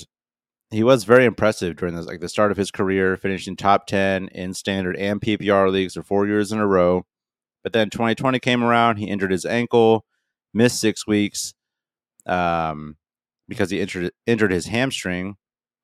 he 0.71 0.83
was 0.83 1.05
very 1.05 1.23
impressive 1.23 1.77
during 1.77 1.95
this, 1.95 2.05
like 2.05 2.19
the 2.19 2.27
start 2.27 2.51
of 2.51 2.57
his 2.57 2.69
career, 2.69 3.15
finishing 3.15 3.55
top 3.55 3.88
ten 3.88 4.27
in 4.27 4.53
standard 4.53 4.97
and 4.97 5.21
PPR 5.21 5.71
leagues 5.71 5.93
for 5.93 6.03
four 6.03 6.27
years 6.27 6.51
in 6.51 6.59
a 6.59 6.67
row. 6.67 7.05
But 7.63 7.71
then 7.71 7.89
2020 7.89 8.39
came 8.39 8.62
around, 8.62 8.97
he 8.97 9.05
injured 9.05 9.31
his 9.31 9.45
ankle, 9.45 10.05
missed 10.53 10.81
six 10.81 11.07
weeks, 11.07 11.53
um, 12.25 12.97
because 13.47 13.69
he 13.69 13.79
injured 13.79 14.12
injured 14.27 14.51
his 14.51 14.67
hamstring. 14.67 15.38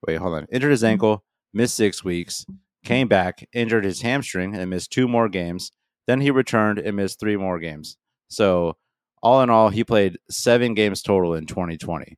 Wait, 0.05 0.17
hold 0.17 0.35
on, 0.35 0.47
injured 0.51 0.71
his 0.71 0.83
ankle, 0.83 1.23
missed 1.53 1.75
six 1.75 2.03
weeks, 2.03 2.45
came 2.83 3.07
back, 3.07 3.47
injured 3.53 3.85
his 3.85 4.01
hamstring, 4.01 4.55
and 4.55 4.69
missed 4.69 4.91
two 4.91 5.07
more 5.07 5.29
games. 5.29 5.71
Then 6.05 6.19
he 6.19 6.31
returned 6.31 6.79
and 6.79 6.97
missed 6.97 7.17
three 7.17 7.37
more 7.37 7.59
games. 7.59 7.97
So, 8.27 8.75
all 9.21 9.41
in 9.41 9.49
all, 9.49 9.69
he 9.69 9.83
played 9.83 10.19
seven 10.29 10.73
games 10.73 11.01
total 11.01 11.33
in 11.33 11.45
2020. 11.45 12.17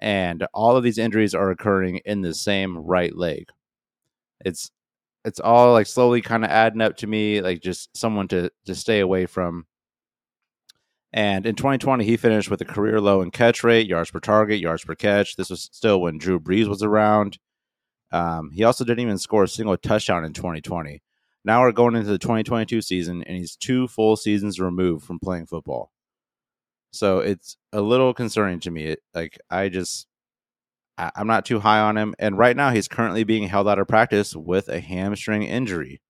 And 0.00 0.46
all 0.52 0.76
of 0.76 0.84
these 0.84 0.98
injuries 0.98 1.34
are 1.34 1.50
occurring 1.50 2.00
in 2.04 2.20
the 2.20 2.34
same 2.34 2.76
right 2.76 3.14
leg. 3.14 3.48
It's 4.44 4.70
it's 5.24 5.40
all 5.40 5.72
like 5.72 5.86
slowly 5.86 6.22
kind 6.22 6.44
of 6.44 6.50
adding 6.50 6.80
up 6.80 6.96
to 6.98 7.06
me, 7.06 7.40
like 7.40 7.60
just 7.60 7.96
someone 7.96 8.28
to 8.28 8.50
to 8.66 8.74
stay 8.74 9.00
away 9.00 9.26
from. 9.26 9.66
And 11.12 11.46
in 11.46 11.54
2020, 11.54 12.04
he 12.04 12.16
finished 12.16 12.50
with 12.50 12.60
a 12.60 12.66
career 12.66 13.00
low 13.00 13.22
in 13.22 13.30
catch 13.30 13.64
rate, 13.64 13.86
yards 13.86 14.10
per 14.10 14.20
target, 14.20 14.60
yards 14.60 14.84
per 14.84 14.94
catch. 14.94 15.36
This 15.36 15.50
was 15.50 15.68
still 15.72 16.00
when 16.00 16.18
Drew 16.18 16.38
Brees 16.38 16.68
was 16.68 16.82
around. 16.82 17.38
Um, 18.12 18.50
he 18.52 18.64
also 18.64 18.84
didn't 18.84 19.00
even 19.00 19.18
score 19.18 19.44
a 19.44 19.48
single 19.48 19.76
touchdown 19.76 20.24
in 20.24 20.32
2020. 20.32 21.02
Now 21.44 21.62
we're 21.62 21.72
going 21.72 21.94
into 21.94 22.10
the 22.10 22.18
2022 22.18 22.80
season, 22.82 23.22
and 23.22 23.36
he's 23.36 23.56
two 23.56 23.88
full 23.88 24.16
seasons 24.16 24.60
removed 24.60 25.04
from 25.04 25.18
playing 25.18 25.46
football. 25.46 25.90
So 26.92 27.18
it's 27.18 27.56
a 27.72 27.80
little 27.80 28.14
concerning 28.14 28.60
to 28.60 28.70
me. 28.70 28.96
Like 29.14 29.38
I 29.50 29.68
just, 29.68 30.06
I, 30.96 31.10
I'm 31.16 31.26
not 31.26 31.44
too 31.44 31.60
high 31.60 31.80
on 31.80 31.96
him, 31.96 32.14
and 32.18 32.38
right 32.38 32.56
now 32.56 32.70
he's 32.70 32.88
currently 32.88 33.24
being 33.24 33.48
held 33.48 33.68
out 33.68 33.78
of 33.78 33.88
practice 33.88 34.34
with 34.34 34.68
a 34.68 34.80
hamstring 34.80 35.42
injury. 35.42 36.00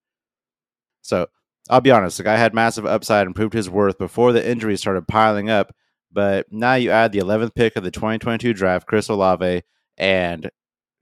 So 1.03 1.27
I'll 1.69 1.81
be 1.81 1.91
honest, 1.91 2.19
the 2.19 2.25
guy 2.25 2.37
had 2.37 2.55
massive 2.55 2.87
upside 2.87 3.27
and 3.27 3.35
proved 3.35 3.55
his 3.55 3.71
worth 3.71 3.99
before 3.99 4.33
the 4.33 4.49
injuries 4.49 4.81
started 4.81 5.09
piling 5.09 5.51
up. 5.51 5.75
But 6.13 6.47
now 6.51 6.75
you 6.75 6.91
add 6.91 7.13
the 7.13 7.19
11th 7.19 7.55
pick 7.55 7.77
of 7.77 7.85
the 7.85 7.91
2022 7.91 8.55
draft, 8.55 8.87
Chris 8.87 9.09
Olave, 9.09 9.63
and 9.99 10.51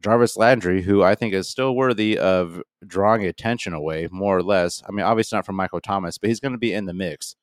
Jarvis 0.03 0.37
Landry, 0.37 0.83
who 0.83 1.03
I 1.03 1.15
think 1.15 1.35
is 1.35 1.49
still 1.49 1.75
worthy 1.75 2.19
of 2.19 2.63
drawing 2.87 3.25
attention 3.25 3.75
away, 3.75 4.09
more 4.11 4.37
or 4.37 4.43
less. 4.43 4.83
I 4.89 4.93
mean, 4.93 5.05
obviously 5.05 5.37
not 5.37 5.47
from 5.47 5.57
Michael 5.57 5.81
Thomas, 5.81 6.19
but 6.19 6.29
he's 6.29 6.41
going 6.41 6.53
to 6.53 6.59
be 6.59 6.73
in 6.73 6.87
the 6.87 6.93
mix. 6.95 7.37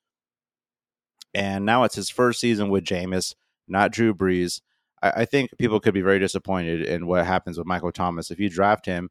And 1.34 1.66
now 1.66 1.84
it's 1.84 1.96
his 1.96 2.10
first 2.10 2.40
season 2.40 2.70
with 2.70 2.84
Jameis, 2.84 3.36
not 3.68 3.92
Drew 3.92 4.14
Brees. 4.14 4.62
I, 5.02 5.12
I 5.12 5.26
think 5.26 5.52
people 5.58 5.80
could 5.80 5.94
be 5.94 6.02
very 6.02 6.20
disappointed 6.20 6.82
in 6.84 7.08
what 7.08 7.26
happens 7.26 7.58
with 7.58 7.68
Michael 7.68 7.92
Thomas 7.92 8.32
if 8.32 8.40
you 8.40 8.50
draft 8.50 8.86
him, 8.86 9.10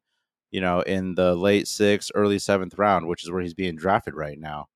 you 0.51 0.61
know, 0.61 0.81
in 0.81 1.15
the 1.15 1.35
late 1.35 1.67
sixth, 1.67 2.11
early 2.15 2.39
seventh 2.39 2.77
round, 2.77 3.07
which 3.07 3.23
is 3.23 3.31
where 3.31 3.41
he's 3.41 3.53
being 3.53 3.75
drafted 3.75 4.13
right 4.15 4.39
now. 4.39 4.67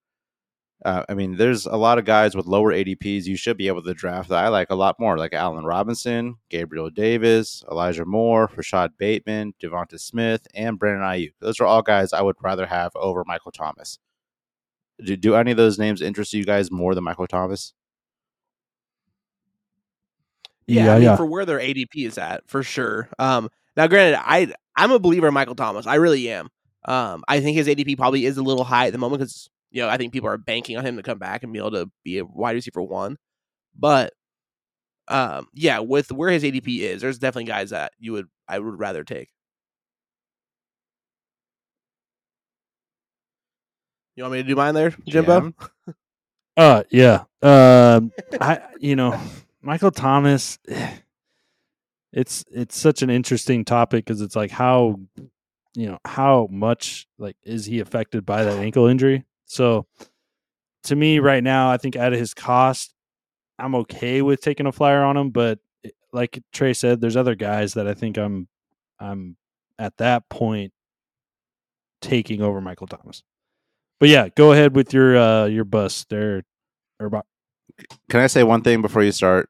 Uh, 0.83 1.03
I 1.07 1.13
mean, 1.13 1.37
there's 1.37 1.65
a 1.65 1.77
lot 1.77 1.97
of 1.97 2.05
guys 2.05 2.35
with 2.35 2.45
lower 2.45 2.73
ADPs 2.73 3.25
you 3.25 3.37
should 3.37 3.57
be 3.57 3.67
able 3.67 3.81
to 3.83 3.93
draft 3.93 4.29
that 4.29 4.43
I 4.43 4.49
like 4.49 4.69
a 4.69 4.75
lot 4.75 4.99
more, 4.99 5.17
like 5.17 5.33
Allen 5.33 5.63
Robinson, 5.63 6.35
Gabriel 6.49 6.89
Davis, 6.89 7.63
Elijah 7.71 8.05
Moore, 8.05 8.51
Rashod 8.55 8.91
Bateman, 8.97 9.53
Devonta 9.61 9.99
Smith, 9.99 10.45
and 10.53 10.77
Brandon 10.77 11.01
Aiyuk. 11.03 11.33
Those 11.39 11.59
are 11.59 11.65
all 11.65 11.81
guys 11.81 12.11
I 12.11 12.21
would 12.21 12.35
rather 12.41 12.65
have 12.65 12.91
over 12.95 13.23
Michael 13.25 13.51
Thomas. 13.51 13.99
Do, 15.03 15.15
do 15.17 15.35
any 15.35 15.51
of 15.51 15.57
those 15.57 15.77
names 15.77 16.01
interest 16.01 16.33
you 16.33 16.45
guys 16.45 16.71
more 16.71 16.95
than 16.95 17.03
Michael 17.03 17.27
Thomas? 17.27 17.73
Yeah, 20.67 20.85
Yeah, 20.85 20.91
I 20.95 20.95
mean, 20.95 21.03
yeah. 21.03 21.15
for 21.15 21.25
where 21.25 21.45
their 21.45 21.59
ADP 21.59 22.07
is 22.07 22.17
at, 22.17 22.47
for 22.47 22.63
sure. 22.63 23.09
Um, 23.19 23.49
now, 23.77 23.87
granted, 23.87 24.19
I 24.19 24.53
I'm 24.75 24.91
a 24.91 24.99
believer 24.99 25.27
in 25.27 25.33
Michael 25.33 25.55
Thomas. 25.55 25.85
I 25.87 25.95
really 25.95 26.29
am. 26.29 26.49
Um, 26.85 27.23
I 27.27 27.39
think 27.41 27.57
his 27.57 27.67
ADP 27.67 27.97
probably 27.97 28.25
is 28.25 28.37
a 28.37 28.43
little 28.43 28.63
high 28.63 28.87
at 28.87 28.93
the 28.93 28.99
moment 28.99 29.19
because 29.19 29.49
you 29.71 29.81
know 29.81 29.89
I 29.89 29.97
think 29.97 30.13
people 30.13 30.29
are 30.29 30.37
banking 30.37 30.77
on 30.77 30.85
him 30.85 30.97
to 30.97 31.03
come 31.03 31.19
back 31.19 31.43
and 31.43 31.51
be 31.53 31.59
able 31.59 31.71
to 31.71 31.89
be 32.03 32.19
a 32.19 32.25
wide 32.25 32.53
receiver 32.55 32.81
one. 32.81 33.17
But 33.77 34.13
um, 35.07 35.47
yeah, 35.53 35.79
with 35.79 36.11
where 36.11 36.29
his 36.29 36.43
ADP 36.43 36.79
is, 36.79 37.01
there's 37.01 37.19
definitely 37.19 37.45
guys 37.45 37.69
that 37.71 37.91
you 37.99 38.13
would 38.13 38.27
I 38.47 38.59
would 38.59 38.79
rather 38.79 39.03
take. 39.03 39.29
You 44.15 44.23
want 44.23 44.33
me 44.33 44.43
to 44.43 44.47
do 44.47 44.55
mine 44.55 44.73
there, 44.73 44.91
Jimbo? 45.07 45.39
Jam? 45.41 45.55
Uh, 46.57 46.83
yeah. 46.89 47.25
Um, 47.41 48.13
I, 48.39 48.61
you 48.79 48.95
know, 48.95 49.19
Michael 49.61 49.91
Thomas. 49.91 50.57
It's 52.13 52.45
it's 52.49 52.77
such 52.77 53.01
an 53.01 53.09
interesting 53.09 53.65
topic 53.65 54.05
because 54.05 54.21
it's 54.21 54.37
like 54.37 54.49
how, 54.49 55.01
you 55.73 55.87
know, 55.87 55.99
how 56.05 56.47
much 56.49 57.09
like 57.17 57.35
is 57.43 57.65
he 57.65 57.81
affected 57.81 58.25
by 58.25 58.45
that 58.45 58.57
ankle 58.57 58.87
injury? 58.87 59.25
So, 59.43 59.85
to 60.83 60.95
me, 60.95 61.19
right 61.19 61.43
now, 61.43 61.69
I 61.69 61.75
think 61.75 61.97
at 61.97 62.13
his 62.13 62.33
cost, 62.33 62.93
I'm 63.59 63.75
okay 63.75 64.21
with 64.21 64.39
taking 64.39 64.65
a 64.65 64.71
flyer 64.71 65.03
on 65.03 65.17
him. 65.17 65.31
But 65.31 65.59
like 66.13 66.41
Trey 66.53 66.71
said, 66.73 67.01
there's 67.01 67.17
other 67.17 67.35
guys 67.35 67.73
that 67.73 67.85
I 67.85 67.93
think 67.93 68.17
I'm, 68.17 68.47
I'm 68.97 69.35
at 69.77 69.97
that 69.97 70.29
point 70.29 70.71
taking 71.99 72.41
over 72.41 72.61
Michael 72.61 72.87
Thomas. 72.87 73.23
But 73.99 74.09
yeah, 74.09 74.27
go 74.35 74.51
ahead 74.51 74.75
with 74.75 74.93
your 74.93 75.17
uh 75.17 75.45
your 75.45 75.63
bust 75.65 76.09
there, 76.09 76.43
Can 78.09 78.21
I 78.21 78.27
say 78.27 78.43
one 78.43 78.61
thing 78.61 78.81
before 78.81 79.03
you 79.03 79.11
start? 79.11 79.49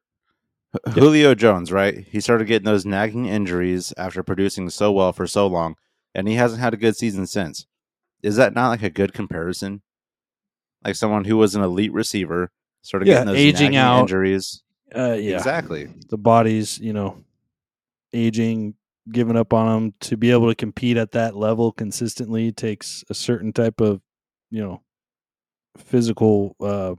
H- 0.87 0.93
Julio 0.93 1.35
Jones, 1.35 1.71
right? 1.71 1.97
He 2.07 2.19
started 2.19 2.47
getting 2.47 2.65
those 2.65 2.85
nagging 2.85 3.25
injuries 3.25 3.93
after 3.97 4.23
producing 4.23 4.69
so 4.69 4.91
well 4.91 5.13
for 5.13 5.25
so 5.27 5.47
long, 5.47 5.75
and 6.13 6.27
he 6.27 6.35
hasn't 6.35 6.61
had 6.61 6.73
a 6.73 6.77
good 6.77 6.95
season 6.95 7.25
since. 7.27 7.65
Is 8.21 8.35
that 8.37 8.53
not 8.53 8.69
like 8.69 8.83
a 8.83 8.89
good 8.89 9.13
comparison? 9.13 9.81
Like 10.83 10.95
someone 10.95 11.25
who 11.25 11.37
was 11.37 11.55
an 11.55 11.61
elite 11.63 11.93
receiver 11.93 12.51
started 12.81 13.07
Yeah, 13.07 13.13
getting 13.15 13.27
those 13.27 13.37
aging 13.37 13.61
nagging 13.71 13.77
out. 13.77 13.99
injuries. 14.01 14.63
uh 14.95 15.13
yeah 15.13 15.37
Exactly. 15.37 15.87
the 16.09 16.17
body's 16.17 16.77
you 16.79 16.93
know 16.93 17.23
aging, 18.13 18.75
giving 19.11 19.35
up 19.35 19.51
on 19.53 19.65
them 19.67 19.93
to 19.99 20.15
be 20.17 20.31
able 20.31 20.47
to 20.47 20.55
compete 20.55 20.95
at 20.97 21.11
that 21.11 21.35
level 21.35 21.71
consistently 21.71 22.51
takes 22.51 23.03
a 23.09 23.13
certain 23.13 23.51
type 23.51 23.81
of 23.81 24.01
you 24.55 24.63
know 24.63 24.81
physical 25.77 26.55
uh 26.61 26.95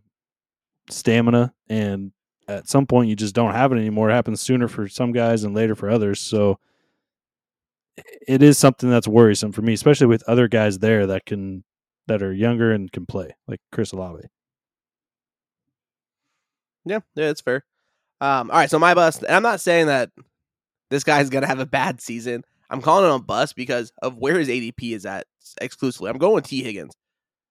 stamina 0.90 1.52
and 1.68 2.12
at 2.48 2.68
some 2.68 2.86
point 2.86 3.08
you 3.08 3.16
just 3.16 3.34
don't 3.34 3.52
have 3.52 3.72
it 3.72 3.76
anymore 3.76 4.10
it 4.10 4.14
happens 4.14 4.40
sooner 4.40 4.68
for 4.68 4.86
some 4.86 5.12
guys 5.12 5.42
and 5.44 5.54
later 5.54 5.74
for 5.74 5.88
others 5.88 6.20
so 6.20 6.58
it 8.28 8.42
is 8.42 8.58
something 8.58 8.90
that's 8.90 9.08
worrisome 9.08 9.52
for 9.52 9.62
me 9.62 9.72
especially 9.72 10.06
with 10.06 10.22
other 10.28 10.46
guys 10.48 10.78
there 10.78 11.06
that 11.06 11.24
can 11.24 11.64
that 12.06 12.22
are 12.22 12.32
younger 12.32 12.72
and 12.72 12.92
can 12.92 13.06
play 13.06 13.34
like 13.48 13.60
chris 13.72 13.92
olave 13.92 14.22
Yeah, 16.86 17.00
yeah, 17.16 17.30
it's 17.30 17.40
fair. 17.40 17.64
Um, 18.20 18.50
all 18.50 18.58
right, 18.58 18.70
so 18.70 18.78
my 18.78 18.94
bust, 18.94 19.22
and 19.22 19.34
I'm 19.34 19.42
not 19.42 19.60
saying 19.60 19.88
that 19.88 20.10
this 20.88 21.04
guy's 21.04 21.28
gonna 21.28 21.48
have 21.48 21.58
a 21.58 21.66
bad 21.66 22.00
season. 22.00 22.44
I'm 22.70 22.80
calling 22.80 23.10
it 23.10 23.14
a 23.14 23.18
bust 23.18 23.56
because 23.56 23.92
of 24.02 24.16
where 24.16 24.38
his 24.38 24.48
ADP 24.48 24.94
is 24.94 25.04
at 25.04 25.26
exclusively. 25.60 26.10
I'm 26.10 26.18
going 26.18 26.34
with 26.34 26.46
Tee 26.46 26.62
Higgins. 26.62 26.94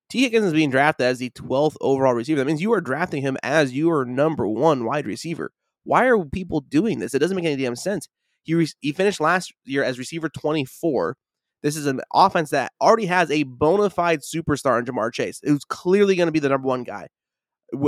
Tee 0.10 0.22
Higgins 0.22 0.46
is 0.46 0.54
being 0.54 0.70
drafted 0.70 1.06
as 1.06 1.20
the 1.20 1.32
12th 1.32 1.76
overall 1.82 2.14
receiver. 2.14 2.40
That 2.40 2.48
means 2.48 2.62
you 2.62 2.74
are 2.74 2.82
drafting 2.82 3.22
him 3.22 3.38
as 3.44 3.74
your 3.74 4.06
number 4.06 4.48
one 4.48 4.86
wide 4.86 5.06
receiver. 5.06 5.52
Why 5.84 6.06
are 6.06 6.24
people 6.26 6.62
doing 6.62 7.00
this? 7.00 7.14
It 7.14 7.20
doesn't 7.20 7.36
make 7.36 7.46
any 7.46 7.62
damn 7.62 7.76
sense. 7.76 8.08
He 8.44 8.54
re- 8.54 8.68
he 8.82 8.92
finished 8.92 9.20
last 9.20 9.54
year 9.64 9.84
as 9.84 9.98
receiver 9.98 10.30
24. 10.30 11.18
This 11.64 11.76
is 11.76 11.88
an 11.88 12.02
offense 12.14 12.52
that 12.52 12.72
already 12.80 13.08
has 13.08 13.32
a 13.32 13.44
bona 13.44 13.90
fide 13.90 14.20
superstar 14.22 14.78
in 14.78 14.86
Ja'Marr 14.86 15.12
Chase, 15.12 15.42
who's 15.44 15.66
clearly 15.66 16.16
going 16.16 16.28
to 16.28 16.32
be 16.32 16.40
the 16.40 16.50
number 16.50 16.68
one 16.68 16.84
guy 16.84 17.08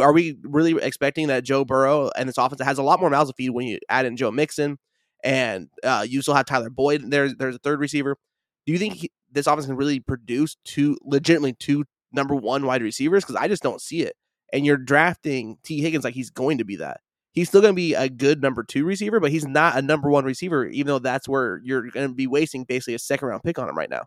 are 0.01 0.13
we 0.13 0.37
really 0.43 0.75
expecting 0.81 1.27
that 1.27 1.43
Joe 1.43 1.65
Burrow 1.65 2.09
and 2.15 2.27
this 2.27 2.37
offense 2.37 2.61
has 2.61 2.77
a 2.77 2.83
lot 2.83 2.99
more 2.99 3.09
mouths 3.09 3.29
to 3.29 3.35
feed 3.35 3.51
when 3.51 3.67
you 3.67 3.79
add 3.89 4.05
in 4.05 4.17
Joe 4.17 4.31
Mixon 4.31 4.77
and 5.23 5.69
uh, 5.83 6.05
you 6.07 6.21
still 6.21 6.33
have 6.33 6.45
Tyler 6.45 6.69
Boyd? 6.69 7.09
There's 7.09 7.35
there's 7.35 7.55
a 7.55 7.59
third 7.59 7.79
receiver. 7.79 8.17
Do 8.65 8.73
you 8.73 8.79
think 8.79 8.95
he, 8.95 9.11
this 9.31 9.47
offense 9.47 9.65
can 9.65 9.75
really 9.75 9.99
produce 9.99 10.57
two 10.65 10.97
legitimately 11.03 11.53
two 11.53 11.85
number 12.17 12.35
one 12.35 12.65
wide 12.65 12.81
receivers? 12.81 13.23
Because 13.23 13.37
I 13.37 13.47
just 13.47 13.63
don't 13.63 13.81
see 13.81 14.01
it. 14.01 14.15
And 14.51 14.65
you're 14.65 14.77
drafting 14.77 15.57
T 15.63 15.81
Higgins 15.81 16.03
like 16.03 16.13
he's 16.13 16.29
going 16.29 16.57
to 16.57 16.65
be 16.65 16.75
that. 16.77 16.99
He's 17.31 17.47
still 17.47 17.61
going 17.61 17.73
to 17.73 17.75
be 17.75 17.93
a 17.93 18.09
good 18.09 18.41
number 18.41 18.63
two 18.63 18.83
receiver, 18.83 19.19
but 19.19 19.31
he's 19.31 19.45
not 19.45 19.77
a 19.77 19.81
number 19.81 20.09
one 20.09 20.25
receiver, 20.25 20.65
even 20.65 20.87
though 20.87 20.99
that's 20.99 21.29
where 21.29 21.61
you're 21.63 21.89
going 21.91 22.07
to 22.09 22.13
be 22.13 22.27
wasting 22.27 22.63
basically 22.63 22.95
a 22.95 22.99
second 22.99 23.27
round 23.27 23.43
pick 23.43 23.59
on 23.59 23.69
him 23.69 23.77
right 23.77 23.89
now. 23.89 24.05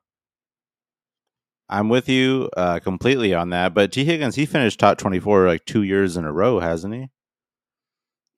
I'm 1.68 1.88
with 1.88 2.08
you 2.08 2.50
uh, 2.56 2.80
completely 2.80 3.32
on 3.32 3.50
that. 3.50 3.72
But 3.72 3.92
T. 3.92 4.04
Higgins, 4.04 4.34
he 4.34 4.44
finished 4.44 4.80
top 4.80 4.98
24 4.98 5.46
like 5.46 5.64
two 5.64 5.84
years 5.84 6.16
in 6.16 6.24
a 6.24 6.32
row, 6.32 6.58
hasn't 6.58 6.92
he? 6.92 7.06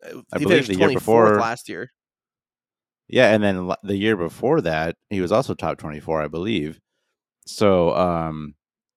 Uh, 0.04 0.20
I 0.32 0.38
he 0.38 0.44
believe 0.44 0.66
finished 0.66 0.68
the 0.68 0.78
year 0.78 0.92
before- 0.92 1.40
last 1.40 1.68
year. 1.68 1.90
Yeah, 3.08 3.32
and 3.35 3.42
then 3.42 3.70
the 3.82 3.96
year 3.96 4.16
before 4.16 4.61
that, 4.62 4.96
he 5.11 5.20
was 5.20 5.32
also 5.32 5.54
top 5.54 5.76
24, 5.78 6.22
I 6.22 6.28
believe. 6.28 6.80
So, 7.46 7.94
um, 7.94 8.54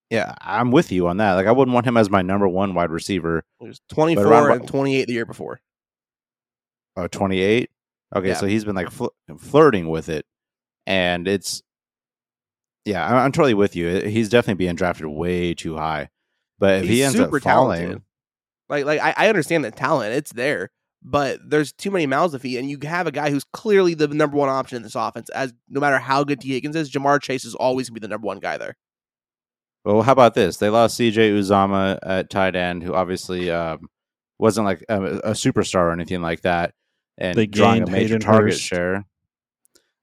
yeah, 0.09 0.33
I'm 0.41 0.71
with 0.71 0.91
you 0.91 1.07
on 1.07 1.17
that. 1.17 1.33
Like, 1.33 1.47
I 1.47 1.51
wouldn't 1.51 1.73
want 1.73 1.85
him 1.87 1.97
as 1.97 2.09
my 2.09 2.21
number 2.21 2.47
one 2.47 2.73
wide 2.73 2.91
receiver. 2.91 3.43
He 3.59 3.67
was 3.67 3.81
24 3.89 4.25
around- 4.25 4.51
and 4.61 4.67
28 4.67 5.05
the 5.07 5.13
year 5.13 5.25
before. 5.25 5.59
Oh, 6.97 7.07
28? 7.07 7.69
Okay, 8.15 8.27
Yeah. 8.29 8.33
so 8.35 8.45
he's 8.45 8.63
been 8.63 8.75
like 8.75 8.89
fl- 8.91 9.07
flirting 9.37 9.89
with 9.89 10.07
it. 10.09 10.25
And 10.85 11.27
it's, 11.27 11.61
yeah, 12.85 13.05
I- 13.05 13.23
I'm 13.25 13.31
totally 13.31 13.53
with 13.55 13.75
you. 13.75 13.87
Eh, 13.89 14.07
he's 14.07 14.29
definitely 14.29 14.63
being 14.63 14.75
drafted 14.75 15.07
way 15.07 15.53
too 15.53 15.75
high. 15.75 16.09
But 16.59 16.79
if 16.79 16.83
he 16.83 16.95
He's 16.97 17.05
ends 17.05 17.17
super 17.17 17.37
up 17.37 17.43
falling, 17.43 17.79
talented. 17.81 18.03
Like, 18.69 18.85
like 18.85 19.01
I, 19.01 19.25
I 19.25 19.29
understand 19.29 19.65
the 19.65 19.71
talent; 19.71 20.13
it's 20.13 20.31
there, 20.31 20.71
but 21.03 21.39
there's 21.47 21.73
too 21.73 21.91
many 21.91 22.05
mouths 22.07 22.33
to 22.33 22.39
feed, 22.39 22.57
and 22.57 22.69
you 22.69 22.79
have 22.83 23.05
a 23.07 23.11
guy 23.11 23.29
who's 23.29 23.43
clearly 23.53 23.93
the 23.93 24.07
number 24.07 24.37
one 24.37 24.47
option 24.49 24.77
in 24.77 24.81
this 24.83 24.95
offense. 24.95 25.29
As 25.31 25.53
no 25.67 25.79
matter 25.81 25.99
how 25.99 26.23
good 26.23 26.39
Tee 26.39 26.53
Higgins 26.53 26.75
is, 26.77 26.89
Ja'Marr 26.89 27.21
Chase 27.21 27.43
is 27.45 27.53
always 27.55 27.89
gonna 27.89 27.95
be 27.99 27.99
the 27.99 28.07
number 28.07 28.25
one 28.25 28.39
guy 28.39 28.57
there. 28.57 28.75
Well, 29.85 30.01
how 30.01 30.11
about 30.13 30.33
this? 30.33 30.57
They 30.57 30.69
lost 30.69 30.99
CJ 30.99 31.31
Uzomah 31.37 31.99
at 32.03 32.29
tight 32.29 32.55
end, 32.55 32.81
who 32.83 32.93
obviously 32.95 33.51
um, 33.51 33.87
wasn't 34.39 34.65
like 34.65 34.83
a, 34.89 35.01
a 35.01 35.31
superstar 35.31 35.81
or 35.83 35.91
anything 35.91 36.21
like 36.21 36.41
that, 36.41 36.73
and 37.17 37.37
They 37.37 37.45
drawing 37.45 37.83
a 37.83 37.85
major 37.89 38.15
Hayden 38.15 38.19
target 38.21 38.53
Hurst. 38.55 38.63
share. 38.63 39.05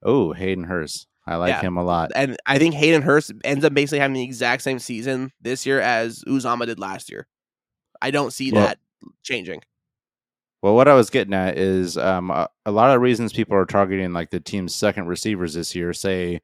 Oh, 0.01 0.31
Hayden 0.33 0.63
Hurst, 0.63 1.07
I 1.27 1.35
like 1.35 1.49
Yeah. 1.49 1.61
him 1.61 1.77
a 1.77 1.83
lot. 1.83 2.11
And 2.15 2.37
I 2.45 2.59
think 2.59 2.73
Hayden 2.75 3.01
Hurst 3.01 3.31
ends 3.43 3.63
up 3.65 3.73
basically 3.73 3.99
having 3.99 4.15
the 4.15 4.23
exact 4.23 4.61
same 4.63 4.79
season 4.79 5.31
this 5.41 5.65
year 5.65 5.79
as 5.81 6.23
Uzomah 6.27 6.65
did 6.65 6.79
last 6.79 7.11
year. 7.11 7.27
I 8.01 8.11
don't 8.11 8.31
see 8.31 8.51
Well- 8.51 8.65
that 8.67 8.79
changing. 9.23 9.61
Well, 10.61 10.75
what 10.75 10.87
I 10.87 10.93
was 10.93 11.09
getting 11.09 11.33
at 11.33 11.57
is 11.57 11.97
um, 11.97 12.31
a, 12.31 12.47
a 12.65 12.71
lot 12.71 12.95
of 12.95 13.01
reasons 13.01 13.33
people 13.33 13.57
are 13.57 13.65
targeting 13.65 14.13
like 14.13 14.29
the 14.29 14.39
team's 14.39 14.73
second 14.73 15.07
receivers 15.07 15.53
this 15.55 15.75
year, 15.75 15.91
say 15.91 16.39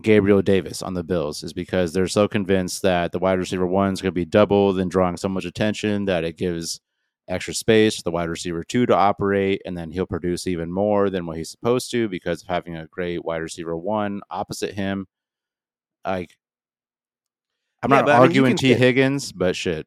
Gabriel 0.00 0.40
Davis 0.42 0.80
on 0.82 0.94
the 0.94 1.04
Bills, 1.04 1.42
is 1.42 1.52
because 1.52 1.92
they're 1.92 2.08
so 2.08 2.26
convinced 2.26 2.82
that 2.82 3.12
the 3.12 3.18
wide 3.18 3.38
receiver 3.38 3.66
one 3.66 3.92
is 3.92 4.00
going 4.00 4.10
to 4.12 4.14
be 4.14 4.24
doubled 4.24 4.78
and 4.78 4.90
drawing 4.90 5.16
so 5.18 5.28
much 5.28 5.44
attention 5.44 6.06
that 6.06 6.24
it 6.24 6.38
gives 6.38 6.80
extra 7.28 7.54
space 7.54 7.96
for 7.96 8.02
the 8.02 8.10
wide 8.10 8.28
receiver 8.28 8.64
two 8.64 8.86
to 8.86 8.94
operate, 8.96 9.60
and 9.66 9.76
then 9.76 9.90
he'll 9.90 10.06
produce 10.06 10.46
even 10.46 10.72
more 10.72 11.10
than 11.10 11.26
what 11.26 11.36
he's 11.36 11.50
supposed 11.50 11.90
to 11.90 12.08
because 12.08 12.42
of 12.42 12.48
having 12.48 12.74
a 12.74 12.86
great 12.86 13.24
wide 13.24 13.36
receiver 13.42 13.76
one 13.76 14.22
opposite 14.30 14.74
him. 14.74 15.06
Like, 16.06 16.36
I'm 17.82 17.90
Yeah, 17.90 17.96
not 17.98 18.06
but 18.06 18.12
I 18.12 18.18
mean, 18.18 18.22
arguing 18.28 18.56
T. 18.56 18.72
say- 18.72 18.78
Higgins, 18.78 19.32
but 19.32 19.54
shit. 19.56 19.86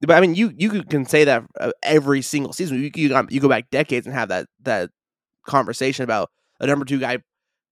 But 0.00 0.12
I 0.16 0.20
mean, 0.20 0.34
you 0.36 0.52
you 0.56 0.84
can 0.84 1.04
say 1.06 1.24
that 1.24 1.44
uh, 1.58 1.72
every 1.82 2.22
single 2.22 2.52
season. 2.52 2.78
You 2.80 2.90
you, 2.94 3.08
got- 3.08 3.32
you 3.32 3.40
go 3.40 3.48
back 3.48 3.70
decades 3.70 4.06
and 4.06 4.14
have 4.14 4.28
that 4.28 4.46
that 4.62 4.90
conversation 5.46 6.04
about 6.04 6.30
a 6.60 6.66
number 6.66 6.84
two 6.84 7.00
guy, 7.00 7.18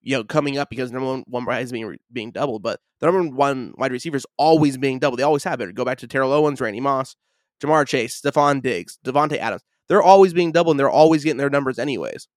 you 0.07 0.17
know, 0.17 0.23
coming 0.23 0.57
up 0.57 0.71
because 0.71 0.93
number 0.93 1.07
one 1.09 1.25
one 1.27 1.45
guy 1.45 1.59
is 1.59 1.73
being 1.73 1.97
being 2.13 2.31
doubled, 2.31 2.63
but 2.63 2.79
the 3.01 3.07
number 3.11 3.35
one 3.35 3.75
wide 3.77 3.91
receiver 3.91 4.17
is 4.17 4.25
always 4.39 4.77
being 4.79 5.01
doubled. 5.01 5.19
They 5.19 5.25
always 5.25 5.43
have 5.43 5.61
it. 5.61 5.75
Go 5.75 5.85
back 5.85 5.99
to 5.99 6.07
Terrell 6.07 6.33
Owens, 6.33 6.61
Randy 6.61 6.79
Moss, 6.81 7.17
Ja'Marr 7.61 7.87
Chase, 7.89 8.21
Stefon 8.21 8.63
Diggs, 8.63 8.99
Davante 9.05 9.37
Adams. 9.39 9.63
they're 9.89 10.03
always 10.03 10.33
being 10.33 10.53
doubled 10.53 10.75
and 10.75 10.81
they're 10.81 10.89
always 10.89 11.25
getting 11.25 11.39
their 11.39 11.51
numbers 11.51 11.79
anyways. 11.79 12.29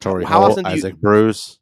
Torrey 0.00 0.24
How 0.24 0.40
Holt, 0.40 0.52
often 0.52 0.64
do 0.64 0.70
you- 0.70 0.76
Isaac 0.76 0.96
Bruce. 0.96 1.58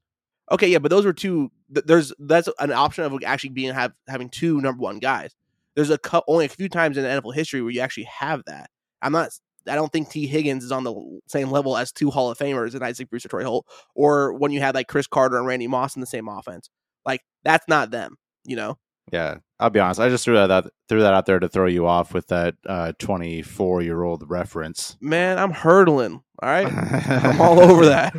Okay, 0.53 0.69
yeah, 0.69 0.79
but 0.79 0.91
those 0.91 1.05
were 1.05 1.13
two. 1.13 1.51
th- 1.75 1.87
There's 1.87 2.13
that's 2.21 2.49
an 2.61 2.71
option 2.71 3.03
of 3.05 3.19
actually 3.25 3.51
being 3.51 3.75
have 3.75 3.93
having 4.07 4.29
two 4.29 4.61
number 4.61 4.81
one 4.81 5.01
guys. 5.01 5.35
There's 5.75 5.91
a 5.91 5.99
cou- 5.99 6.23
only 6.29 6.45
a 6.45 6.49
few 6.49 6.69
times 6.69 6.97
in 6.97 7.05
NFL 7.05 7.35
history 7.35 7.63
where 7.63 7.73
you 7.73 7.81
actually 7.81 8.05
have 8.05 8.45
that. 8.47 8.71
I'm 9.03 9.11
not. 9.13 9.31
I 9.69 9.75
don't 9.75 9.93
think 9.93 10.11
Tee 10.11 10.27
Higgins 10.27 10.65
is 10.65 10.73
on 10.73 10.85
the 10.85 11.21
same 11.27 11.51
level 11.51 11.77
as 11.77 11.93
two 11.93 12.11
Hall 12.11 12.31
of 12.31 12.39
Famers 12.39 12.75
and 12.75 12.85
Isaac 12.85 13.11
Bruce 13.11 13.25
or 13.25 13.29
Torry 13.29 13.45
Holt, 13.45 13.67
or 13.95 14.33
when 14.35 14.53
you 14.53 14.61
had 14.61 14.75
like 14.75 14.89
Cris 14.89 15.07
Carter 15.07 15.39
and 15.39 15.47
Randy 15.47 15.67
Moss 15.67 15.97
in 15.97 16.01
the 16.01 16.07
same 16.07 16.29
offense. 16.29 16.71
Like 17.05 17.23
that's 17.45 17.67
not 17.69 17.91
them. 17.91 18.17
You 18.45 18.57
know. 18.57 18.79
Yeah, 19.13 19.37
I'll 19.61 19.71
be 19.71 19.79
honest. 19.79 20.01
I 20.01 20.09
just 20.09 20.25
threw 20.25 20.35
that 20.35 20.51
out, 20.51 20.71
threw 20.89 21.01
that 21.03 21.15
out 21.15 21.27
there 21.27 21.39
to 21.39 21.49
throw 21.49 21.67
you 21.67 21.87
off 21.87 22.13
with 22.13 22.27
that 22.29 22.57
24 22.99 23.83
year 23.83 24.03
old 24.03 24.29
reference. 24.29 24.97
Man, 25.01 25.39
I'm 25.39 25.53
hurdling. 25.53 26.23
All 26.43 26.49
right, 26.49 26.67
I'm 26.67 27.41
all 27.41 27.61
over 27.61 27.87
that. 27.87 28.17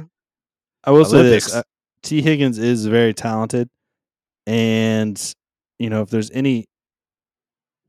I 0.83 0.91
will 0.91 1.05
say 1.05 1.23
this: 1.23 1.53
uh, 1.53 1.63
Tee 2.01 2.21
Higgins 2.21 2.57
is 2.57 2.85
very 2.85 3.13
talented, 3.13 3.69
and 4.45 5.33
you 5.77 5.89
know 5.89 6.01
if 6.01 6.09
there's 6.09 6.31
any 6.31 6.65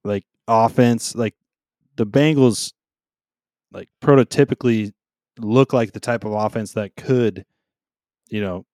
like 0.05 0.25
offense, 0.49 1.14
like 1.14 1.35
the 1.97 2.07
Bengals, 2.07 2.73
like 3.72 3.88
prototypically 4.02 4.92
look 5.38 5.72
like 5.72 5.92
the 5.92 6.00
type 6.00 6.24
of 6.24 6.33
offense 6.33 6.72
that 6.72 6.96
could, 6.96 7.44
you 8.28 8.40
know, 8.40 8.64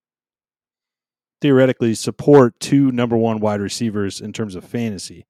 theoretically 1.40 1.94
support 1.94 2.58
two 2.60 2.90
number 2.92 3.16
one 3.16 3.38
wide 3.38 3.60
receivers 3.60 4.20
in 4.20 4.32
terms 4.32 4.54
of 4.54 4.64
fantasy, 4.64 5.26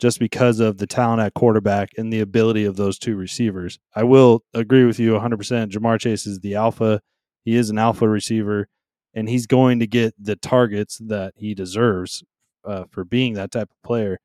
just 0.00 0.18
because 0.18 0.60
of 0.60 0.78
the 0.78 0.86
talent 0.86 1.20
at 1.20 1.34
quarterback 1.34 1.90
and 1.96 2.12
the 2.12 2.20
ability 2.20 2.64
of 2.64 2.76
those 2.76 2.98
two 2.98 3.16
receivers. 3.16 3.78
I 3.94 4.02
will 4.02 4.42
agree 4.52 4.84
with 4.84 4.98
you 4.98 5.12
100%. 5.12 5.70
Ja'Marr 5.70 6.00
Chase 6.00 6.26
is 6.26 6.40
the 6.40 6.54
alpha. 6.54 7.00
He 7.44 7.54
is 7.54 7.70
an 7.70 7.78
alpha 7.78 8.08
receiver, 8.08 8.68
and 9.14 9.28
he's 9.28 9.46
going 9.46 9.78
to 9.78 9.86
get 9.86 10.14
the 10.18 10.36
targets 10.36 10.98
that 10.98 11.34
he 11.36 11.54
deserves 11.54 12.24
uh, 12.64 12.84
for 12.90 13.04
being 13.04 13.34
that 13.34 13.52
type 13.52 13.70
of 13.70 13.82
player. 13.84 14.18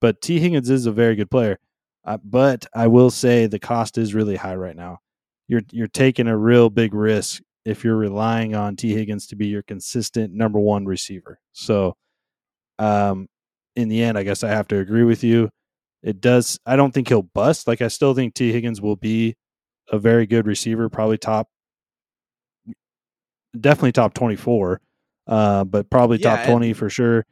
But 0.00 0.20
Tee 0.20 0.40
Higgins 0.40 0.68
is 0.68 0.86
a 0.86 0.92
very 0.92 1.14
good 1.14 1.30
player. 1.30 1.58
Uh, 2.04 2.18
but 2.22 2.66
I 2.74 2.86
will 2.86 3.10
say 3.10 3.46
the 3.46 3.58
cost 3.58 3.96
is 3.96 4.14
really 4.14 4.36
high 4.36 4.56
right 4.56 4.76
now. 4.76 4.98
You're 5.48 5.62
you're 5.70 5.88
taking 5.88 6.26
a 6.26 6.36
real 6.36 6.70
big 6.70 6.94
risk 6.94 7.42
if 7.64 7.82
you're 7.84 7.96
relying 7.96 8.54
on 8.54 8.76
Tee 8.76 8.92
Higgins 8.92 9.26
to 9.28 9.36
be 9.36 9.46
your 9.46 9.62
consistent 9.62 10.34
number 10.34 10.58
one 10.58 10.84
receiver. 10.84 11.38
So, 11.52 11.96
um, 12.78 13.28
in 13.76 13.88
the 13.88 14.02
end, 14.02 14.18
I 14.18 14.22
guess 14.22 14.44
I 14.44 14.48
have 14.50 14.68
to 14.68 14.78
agree 14.78 15.04
with 15.04 15.24
you. 15.24 15.50
It 16.02 16.20
does. 16.20 16.58
I 16.66 16.76
don't 16.76 16.92
think 16.92 17.08
he'll 17.08 17.22
bust. 17.22 17.66
Like 17.66 17.80
I 17.80 17.88
still 17.88 18.14
think 18.14 18.34
Tee 18.34 18.52
Higgins 18.52 18.80
will 18.80 18.96
be 18.96 19.34
a 19.90 19.98
very 19.98 20.26
good 20.26 20.46
receiver, 20.46 20.88
probably 20.90 21.18
top, 21.18 21.48
definitely 23.58 23.92
top 23.92 24.12
twenty 24.14 24.36
four, 24.36 24.80
uh, 25.26 25.64
but 25.64 25.88
probably 25.90 26.18
Yeah, 26.18 26.36
top 26.36 26.46
twenty 26.46 26.72
for 26.74 26.90
sure. 26.90 27.24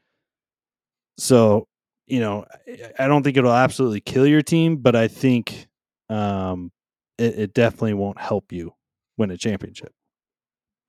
So, 1.19 1.69
you 2.07 2.21
know, 2.21 2.45
I- 2.69 2.93
I 3.05 3.09
don't 3.09 3.23
think 3.23 3.37
it'll 3.37 3.53
absolutely 3.53 4.01
kill 4.01 4.27
your 4.27 4.43
team, 4.43 4.77
but 4.79 4.95
I 4.97 5.09
think 5.09 5.67
um, 6.09 6.71
it, 7.19 7.39
it 7.39 7.55
definitely 7.55 7.95
won't 7.95 8.21
help 8.21 8.53
you 8.53 8.75
win 9.17 9.31
a 9.31 9.37
championship. 9.37 9.93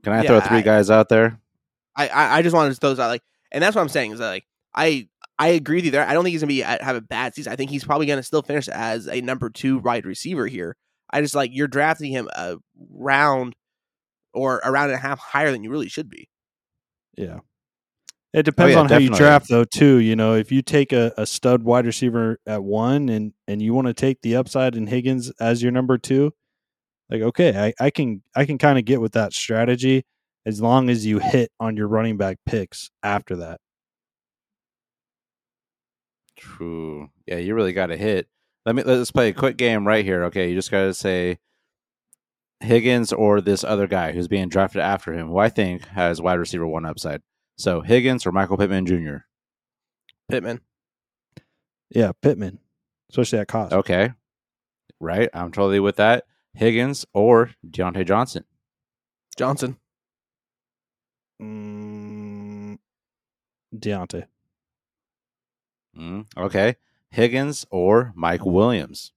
Can 0.03 0.13
I 0.13 0.21
Yeah, 0.23 0.27
throw 0.27 0.39
three 0.41 0.57
I- 0.57 0.61
guys 0.61 0.89
out 0.89 1.09
there? 1.09 1.39
I, 1.95 2.07
I 2.07 2.37
I 2.37 2.41
just 2.41 2.55
wanted 2.55 2.71
to 2.73 2.75
throw 2.75 2.89
those 2.89 2.99
out 2.99 3.07
like, 3.09 3.21
and 3.51 3.63
that's 3.63 3.75
what 3.75 3.81
I'm 3.83 3.89
saying 3.89 4.13
is 4.13 4.19
that 4.19 4.27
like 4.29 4.45
I 4.73 5.07
I 5.37 5.49
agree 5.49 5.77
with 5.77 5.85
you 5.85 5.91
there. 5.91 6.05
I 6.07 6.13
don't 6.13 6.23
think 6.23 6.31
he's 6.33 6.41
gonna 6.41 6.47
be 6.47 6.61
have 6.61 6.95
a 6.95 7.01
bad 7.01 7.35
season. 7.35 7.53
I 7.53 7.55
think 7.55 7.69
he's 7.69 7.83
probably 7.83 8.07
gonna 8.07 8.23
still 8.23 8.41
finish 8.41 8.67
as 8.67 9.07
a 9.07 9.21
number 9.21 9.49
two 9.51 9.77
wide 9.77 10.05
receiver 10.05 10.47
here. 10.47 10.75
I 11.11 11.21
just 11.21 11.35
like 11.35 11.51
you're 11.53 11.67
drafting 11.67 12.11
him 12.11 12.27
a 12.35 12.55
round 12.89 13.55
or 14.33 14.59
a 14.63 14.71
round 14.71 14.89
and 14.91 14.97
a 14.97 15.01
half 15.01 15.19
higher 15.19 15.51
than 15.51 15.63
you 15.63 15.69
really 15.69 15.87
should 15.89 16.09
be. 16.09 16.27
Yeah. 17.15 17.41
It 18.33 18.39
oh, 18.39 18.41
depends 18.41 18.73
yeah, 18.73 18.79
on 18.79 18.89
how 18.89 18.97
you 18.97 19.09
draft 19.09 19.47
though 19.47 19.63
too. 19.63 19.97
You 19.97 20.15
know, 20.15 20.33
if 20.33 20.51
you 20.51 20.61
take 20.63 20.91
a, 20.91 21.13
a 21.17 21.25
stud 21.25 21.63
wide 21.63 21.85
receiver 21.85 22.39
at 22.47 22.63
one 22.63 23.09
and 23.09 23.33
and 23.47 23.61
you 23.61 23.73
want 23.73 23.87
to 23.87 23.93
take 23.93 24.21
the 24.21 24.35
upside 24.35 24.75
in 24.75 24.87
Higgins 24.87 25.31
as 25.39 25.61
your 25.61 25.71
number 25.71 25.97
two, 25.99 26.33
like 27.09 27.21
okay, 27.21 27.73
I, 27.79 27.85
I 27.85 27.89
can 27.91 28.23
I 28.35 28.45
can 28.45 28.57
kind 28.57 28.79
of 28.79 28.85
get 28.85 29.01
with 29.01 29.11
that 29.13 29.33
strategy 29.33 30.03
as 30.45 30.61
long 30.61 30.89
as 30.89 31.05
you 31.05 31.19
hit 31.19 31.51
on 31.59 31.77
your 31.77 31.87
running 31.87 32.17
back 32.17 32.37
picks 32.45 32.89
after 33.03 33.35
that. 33.37 33.59
True. 36.35 37.09
Yeah, 37.27 37.37
you 37.37 37.53
really 37.53 37.73
got 37.73 37.87
to 37.87 37.97
hit. 37.97 38.27
Let 38.65 38.75
me 38.75 38.83
let's 38.83 39.11
play 39.11 39.29
a 39.29 39.33
quick 39.33 39.57
game 39.57 39.87
right 39.87 40.03
here. 40.03 40.23
Okay, 40.25 40.49
you 40.49 40.55
just 40.55 40.71
got 40.71 40.85
to 40.85 40.93
say 40.93 41.37
Higgins 42.61 43.13
or 43.13 43.41
this 43.41 43.63
other 43.63 43.87
guy 43.87 44.11
who's 44.11 44.27
being 44.27 44.49
drafted 44.49 44.81
after 44.81 45.13
him, 45.13 45.27
who 45.27 45.37
I 45.37 45.49
think 45.49 45.85
has 45.89 46.21
wide 46.21 46.39
receiver 46.39 46.65
one 46.65 46.85
upside. 46.85 47.21
So 47.63 47.79
Higgins 47.79 48.25
or 48.25 48.33
Michael 48.33 48.57
Pittman 48.57 48.85
Jr. 48.85 49.19
Pittman. 50.29 50.59
Yeah, 51.89 52.11
Pittman, 52.21 52.59
especially 53.09 53.39
at 53.39 53.47
cost. 53.47 53.71
Okay, 53.71 54.11
right. 54.99 55.29
I'm 55.33 55.49
totally 55.49 55.79
with 55.79 55.95
that. 55.95 56.25
Higgins 56.53 57.05
or 57.13 57.51
Diontae 57.65 58.05
Johnson. 58.05 58.43
Johnson. 59.37 59.77
Mm, 61.41 62.79
Deontay. 63.73 64.25
Mm, 65.97 66.25
okay, 66.35 66.75
Higgins 67.11 67.65
or 67.69 68.11
Mike 68.13 68.45
Williams. 68.45 69.13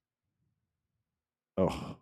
Oh, 1.59 1.97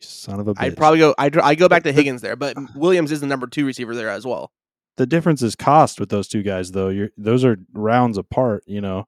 son 0.00 0.40
of 0.40 0.48
a 0.48 0.54
bitch. 0.54 0.62
I'd 0.62 0.78
probably 0.78 1.00
go 1.00 1.14
I 1.18 1.30
I 1.42 1.54
go 1.54 1.68
back 1.68 1.82
to 1.82 1.92
Higgins 1.92 2.22
there, 2.22 2.36
but 2.36 2.56
Williams 2.74 3.12
is 3.12 3.20
the 3.20 3.26
number 3.26 3.46
two 3.46 3.66
receiver 3.66 3.94
there 3.94 4.08
as 4.08 4.24
well. 4.24 4.50
The 4.96 5.06
difference 5.06 5.42
is 5.42 5.56
cost 5.56 5.98
with 5.98 6.08
those 6.08 6.28
two 6.28 6.42
guys 6.42 6.70
though. 6.70 6.88
You're 6.88 7.10
those 7.16 7.44
are 7.44 7.56
rounds 7.72 8.18
apart. 8.18 8.64
You 8.66 8.80
know. 8.80 9.06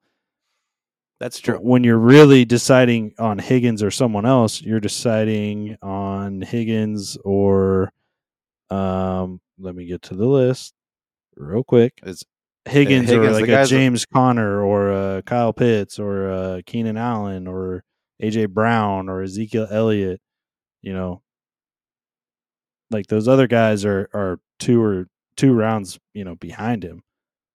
That's 1.19 1.39
true. 1.39 1.57
When 1.57 1.83
you're 1.83 1.97
really 1.99 2.45
deciding 2.45 3.15
on 3.19 3.39
Higgins 3.39 3.83
or 3.83 3.91
someone 3.91 4.27
else, 4.27 4.61
you're 4.61 4.81
deciding 4.81 5.79
on 5.81 6.43
Higgins 6.43 7.17
or 7.25 7.93
um 8.69 9.41
let 9.59 9.75
me 9.75 9.87
get 9.87 10.03
to 10.03 10.15
the 10.15 10.27
list 10.27 10.75
real 11.37 11.65
quick. 11.65 11.95
It's 12.03 12.25
Higgins, 12.67 13.09
Higgins, 13.09 13.29
or 13.29 13.41
like 13.41 13.49
a 13.49 13.65
James 13.65 14.05
Conner 14.07 14.63
or 14.63 14.91
a 14.91 15.23
Kyle 15.23 15.53
Pitts 15.53 15.99
or 15.99 16.29
a 16.29 16.63
Keenan 16.65 16.97
Allen 16.97 17.47
or 17.47 17.85
AJ 18.23 18.51
Brown 18.51 19.09
or 19.09 19.23
Ezekiel 19.23 19.69
Elliott, 19.71 20.21
you 20.83 20.93
know. 20.93 21.23
Like 22.91 23.07
those 23.07 23.29
other 23.29 23.47
guys 23.47 23.85
are 23.85 24.09
are 24.13 24.41
two 24.59 24.83
or 24.83 25.07
two 25.37 25.53
rounds, 25.53 25.99
you 26.15 26.25
know, 26.25 26.35
behind 26.35 26.83
him. 26.85 27.03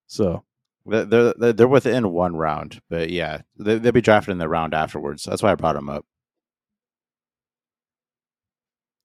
So 0.08 0.44
they're 0.86 1.06
they're, 1.06 1.54
they're 1.54 1.68
within 1.68 2.12
one 2.12 2.36
round, 2.36 2.82
but 2.90 3.10
yeah, 3.10 3.42
they, 3.58 3.78
they'll 3.78 3.92
be 3.92 4.02
drafted 4.02 4.32
in 4.34 4.38
the 4.38 4.50
round 4.50 4.74
afterwards. 4.74 5.24
That's 5.24 5.42
why 5.44 5.52
I 5.52 5.56
brought 5.56 5.76
them 5.76 5.90
up. 5.90 6.06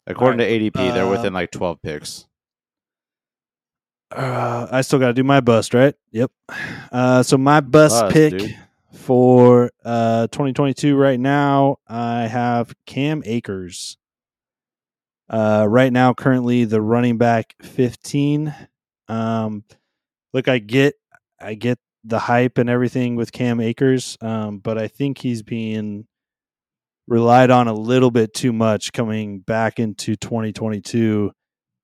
According 0.07 0.39
to 0.39 0.47
ADP, 0.49 0.95
they're 0.95 1.05
Uh, 1.07 1.11
within 1.11 1.33
like 1.33 1.51
12 1.51 1.83
picks. 1.83 2.27
Uh, 4.13 4.69
I 4.71 4.83
still 4.83 5.01
got 5.01 5.09
to 5.09 5.13
do 5.15 5.25
my 5.25 5.41
bust, 5.41 5.75
right? 5.75 5.95
Yep. 6.13 6.31
Uh, 6.93 7.23
so 7.25 7.37
my 7.37 7.61
bust, 7.61 8.03
Bust, 8.03 8.15
pick 8.15 8.39
dude. 8.39 8.57
for 8.93 9.71
uh 9.85 10.29
2022 10.29 10.97
right 10.97 11.19
now, 11.19 11.79
I 11.89 12.29
have 12.29 12.73
Cam 12.87 13.23
Akers. 13.27 13.99
Uh, 15.29 15.67
right 15.69 15.93
now, 15.93 16.15
currently 16.15 16.65
the 16.65 16.81
running 16.81 17.19
back 17.19 17.55
15. 17.63 18.55
Um, 19.09 19.65
look, 20.33 20.49
I 20.49 20.59
get, 20.59 20.95
I 21.41 21.55
get 21.55 21.79
the 22.05 22.19
hype 22.19 22.59
and 22.59 22.71
everything 22.71 23.17
with 23.17 23.33
Cam 23.33 23.61
Akers, 23.61 24.17
um, 24.21 24.59
but 24.59 24.79
I 24.79 24.89
think 24.89 25.19
he's 25.19 25.43
being 25.43 26.07
relied 27.09 27.51
on 27.51 27.69
a 27.69 27.75
little 27.75 28.11
bit 28.11 28.35
too 28.35 28.53
much 28.53 28.93
coming 28.93 29.41
back 29.41 29.79
into 29.79 30.17
2022. 30.17 31.33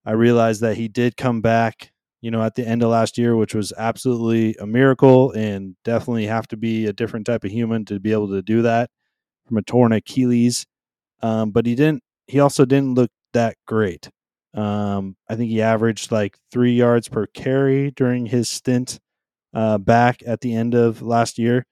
I 0.05 0.13
realized 0.13 0.61
that 0.63 0.77
he 0.77 0.89
did 0.89 1.17
come 1.17 1.41
back 1.41 1.93
you 2.23 2.31
know, 2.31 2.43
at 2.43 2.55
the 2.55 2.67
end 2.67 2.83
of 2.83 2.89
last 2.89 3.19
year, 3.19 3.37
which 3.37 3.55
was 3.55 3.73
absolutely 3.77 4.55
a 4.61 4.67
miracle 4.67 5.33
and 5.33 5.75
definitely 5.85 6.27
have 6.27 6.47
to 6.49 6.57
be 6.57 6.87
a 6.87 6.93
different 6.93 7.27
type 7.27 7.45
of 7.45 7.51
human 7.51 7.85
to 7.85 7.99
be 7.99 8.13
able 8.13 8.29
to 8.29 8.41
do 8.41 8.63
that 8.63 8.89
from 9.47 9.57
a 9.59 9.63
torn 9.63 9.93
Achilles. 9.93 10.65
Um, 11.21 11.51
but 11.51 11.67
he 11.67 11.75
didn't, 11.75 12.03
he 12.29 12.39
also 12.39 12.65
didn't 12.65 12.95
look 12.95 13.11
that 13.33 13.57
great. 13.67 14.11
Um, 14.55 15.17
I 15.29 15.37
think 15.37 15.51
he 15.51 15.63
averaged 15.63 16.13
like 16.13 16.37
three 16.51 16.75
yards 16.75 17.09
per 17.09 17.27
carry 17.27 17.91
during 17.91 18.27
his 18.27 18.49
stint 18.49 19.01
uh, 19.55 19.79
back 19.79 20.23
at 20.27 20.41
the 20.41 20.55
end 20.55 20.75
of 20.75 21.03
last 21.03 21.39
year. 21.39 21.65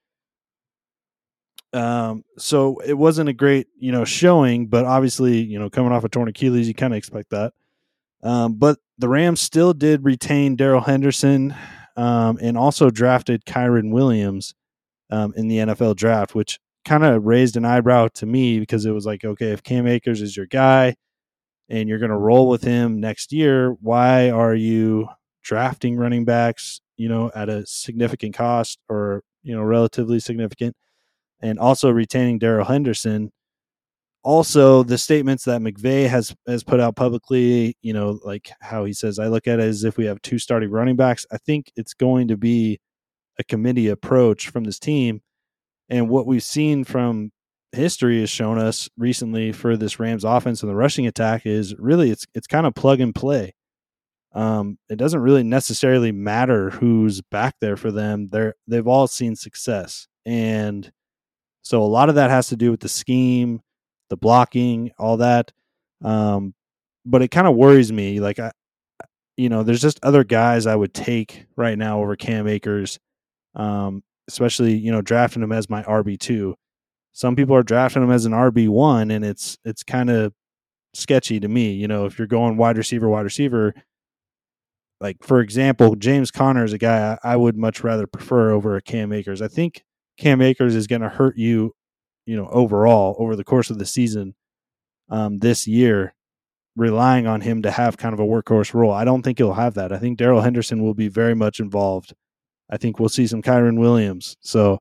Um, 1.73 2.25
so 2.37 2.79
it 2.85 2.95
wasn't 2.95 3.29
a 3.29 3.33
great, 3.33 3.69
you 3.79 3.93
know, 3.93 4.05
showing, 4.05 4.67
but 4.67 4.85
obviously, 4.85 5.41
you 5.41 5.59
know, 5.59 5.71
coming 5.71 5.93
off 5.93 6.05
a 6.05 6.09
torn 6.09 6.29
Achilles, 6.29 6.67
you 6.67 6.75
kind 6.75 6.93
of 6.93 6.99
expect 6.99 7.31
that. 7.31 7.53
Um, 8.23 8.55
but 8.55 8.79
the 8.99 9.09
Rams 9.09 9.41
still 9.41 9.73
did 9.73 10.05
retain 10.05 10.57
Darrell 10.57 10.81
Henderson 10.81 11.55
um, 11.97 12.39
and 12.43 12.59
also 12.59 12.91
drafted 12.91 13.45
Kyren 13.45 13.93
Williams 13.93 14.55
um, 15.11 15.33
in 15.37 15.49
the 15.49 15.59
NFL 15.59 15.97
draft, 15.97 16.35
which 16.35 16.59
kind 16.85 17.05
of 17.05 17.25
raised 17.25 17.57
an 17.57 17.65
eyebrow 17.65 18.09
to 18.15 18.27
me 18.27 18.59
because 18.59 18.85
it 18.85 18.93
was 18.93 19.07
like, 19.07 19.25
okay, 19.25 19.53
if 19.53 19.63
Cam 19.63 19.87
Akers 19.87 20.23
is 20.23 20.37
your 20.37 20.47
guy 20.47 20.97
and 21.71 21.89
you're 21.89 21.99
going 21.99 22.11
to 22.11 22.17
roll 22.17 22.49
with 22.49 22.63
him 22.63 23.01
next 23.01 23.33
year, 23.33 23.71
why 23.81 24.29
are 24.31 24.55
you 24.55 25.09
drafting 25.43 25.97
running 25.97 26.25
backs, 26.25 26.81
you 26.97 27.09
know, 27.09 27.31
at 27.35 27.49
a 27.49 27.65
significant 27.65 28.35
cost 28.35 28.79
or, 28.89 29.23
you 29.43 29.55
know, 29.55 29.63
relatively 29.63 30.19
significant 30.19 30.77
and 31.41 31.59
also 31.59 31.91
retaining 31.91 32.39
Darrell 32.39 32.67
Henderson? 32.67 33.31
Also, 34.23 34.83
the 34.83 34.99
statements 34.99 35.45
that 35.45 35.63
McVay 35.63 36.07
has 36.07 36.35
has 36.47 36.63
put 36.63 36.79
out 36.79 36.95
publicly, 36.95 37.75
you 37.81 37.95
know, 37.95 38.19
like 38.23 38.51
how 38.61 38.85
he 38.85 38.93
says, 38.93 39.19
I 39.19 39.29
look 39.29 39.47
at 39.47 39.61
it 39.61 39.63
as 39.63 39.85
if 39.85 39.97
we 39.97 40.05
have 40.05 40.21
two 40.21 40.39
starting 40.39 40.71
running 40.71 40.97
backs. 40.97 41.25
I 41.33 41.39
think 41.39 41.73
it's 41.75 41.95
going 41.95 42.29
to 42.29 42.37
be 42.37 42.81
a 43.39 43.45
committee 43.45 43.89
approach 43.89 44.49
from 44.49 44.65
this 44.65 44.79
team 44.79 45.23
and 45.89 46.11
what 46.11 46.27
we've 46.27 46.43
seen 46.43 46.85
from 46.85 47.33
history 47.73 48.21
has 48.21 48.31
shown 48.31 48.59
us 48.59 48.89
recently 48.97 49.53
for 49.53 49.77
this 49.77 50.01
Rams 50.01 50.25
offense 50.25 50.63
and 50.63 50.71
the 50.71 50.77
rushing 50.77 51.07
attack 51.07 51.47
is 51.47 51.75
really 51.79 52.11
it's 52.11 52.27
it's 52.35 52.47
kind 52.47 52.67
of 52.67 52.75
plug 52.75 53.01
and 53.01 53.15
play. 53.15 53.55
Um, 54.33 54.79
it 54.89 54.97
doesn't 54.97 55.21
really 55.21 55.43
necessarily 55.43 56.13
matter 56.13 56.71
who's 56.71 57.21
back 57.21 57.57
there 57.61 57.77
for 57.77 57.91
them. 57.91 58.29
They're 58.29 58.55
they've 58.67 58.87
all 58.87 59.07
seen 59.07 59.37
success, 59.37 60.07
and 60.25 60.91
so 61.63 61.83
a 61.83 61.85
lot 61.85 62.09
of 62.09 62.15
that 62.17 62.31
has 62.31 62.49
to 62.49 62.57
do 62.57 62.71
with 62.71 62.81
the 62.81 62.89
scheme, 62.89 63.61
the 64.09 64.17
blocking, 64.17 64.93
all 64.99 65.17
that. 65.19 65.53
Um, 66.03 66.55
but 67.05 67.23
it 67.23 67.29
kind 67.29 67.47
of 67.47 67.57
worries 67.57 67.93
me. 67.93 68.21
Like 68.21 68.39
I, 68.39 68.53
you 69.37 69.49
know, 69.49 69.63
there's 69.63 69.83
just 69.83 70.01
other 70.03 70.23
guys 70.25 70.67
I 70.67 70.77
would 70.77 70.95
take 70.95 71.47
right 71.57 71.77
now 71.77 72.01
over 72.01 72.15
Cam 72.17 72.47
Akers. 72.47 72.99
Um, 73.57 74.05
especially 74.31 74.77
you 74.77 74.93
know 74.93 75.03
drafting 75.03 75.43
him 75.43 75.53
as 75.53 75.69
my 75.69 75.83
RB 75.83 76.19
two. 76.19 76.57
Some 77.21 77.37
people 77.37 77.55
are 77.55 77.63
drafting 77.63 78.03
him 78.03 78.11
as 78.11 78.25
an 78.25 78.33
RB 78.33 78.67
one, 78.71 79.11
and 79.11 79.23
it's 79.23 79.59
it's 79.63 79.83
kind 79.83 80.09
of 80.09 80.33
sketchy 80.95 81.39
to 81.39 81.49
me. 81.49 81.73
You 81.73 81.87
know, 81.87 82.07
if 82.07 82.19
you're 82.19 82.27
going 82.27 82.57
wide 82.57 82.79
receiver, 82.79 83.11
wide 83.11 83.27
receiver, 83.27 83.75
like 85.03 85.19
for 85.23 85.41
example, 85.41 85.97
James 85.97 86.31
Conner 86.31 86.65
is 86.65 86.73
a 86.73 86.79
guy 86.79 87.19
I, 87.23 87.33
I 87.35 87.37
would 87.37 87.59
much 87.59 87.85
rather 87.85 88.07
prefer 88.07 88.53
over 88.53 88.75
a 88.75 88.81
Cam 88.81 89.13
Akers. 89.13 89.43
I 89.43 89.49
think 89.49 89.85
Cam 90.17 90.41
Akers 90.41 90.75
is 90.75 90.87
going 90.87 91.03
to 91.03 91.11
hurt 91.11 91.37
you, 91.37 91.75
you 92.25 92.37
know, 92.37 92.49
overall 92.49 93.17
over 93.19 93.37
the 93.37 93.45
course 93.45 93.69
of 93.69 93.79
the 93.79 93.85
season 93.85 94.35
um, 95.11 95.41
this 95.41 95.67
year, 95.67 96.15
relying 96.75 97.27
on 97.27 97.43
him 97.43 97.61
to 97.61 97.71
have 97.71 97.99
kind 97.99 98.15
of 98.15 98.21
a 98.21 98.25
workhorse 98.25 98.73
role. 98.73 98.93
I 98.93 99.05
don't 99.05 99.21
think 99.21 99.37
he'll 99.37 99.53
have 99.53 99.75
that. 99.75 99.93
I 99.93 99.99
think 99.99 100.17
Darrell 100.17 100.41
Henderson 100.41 100.83
will 100.83 100.95
be 100.95 101.09
very 101.09 101.35
much 101.35 101.61
involved 101.61 102.15
I 102.71 102.77
think 102.77 102.99
we'll 102.99 103.09
see 103.09 103.27
some 103.27 103.43
Kyren 103.43 103.79
Williams. 103.79 104.37
So, 104.41 104.79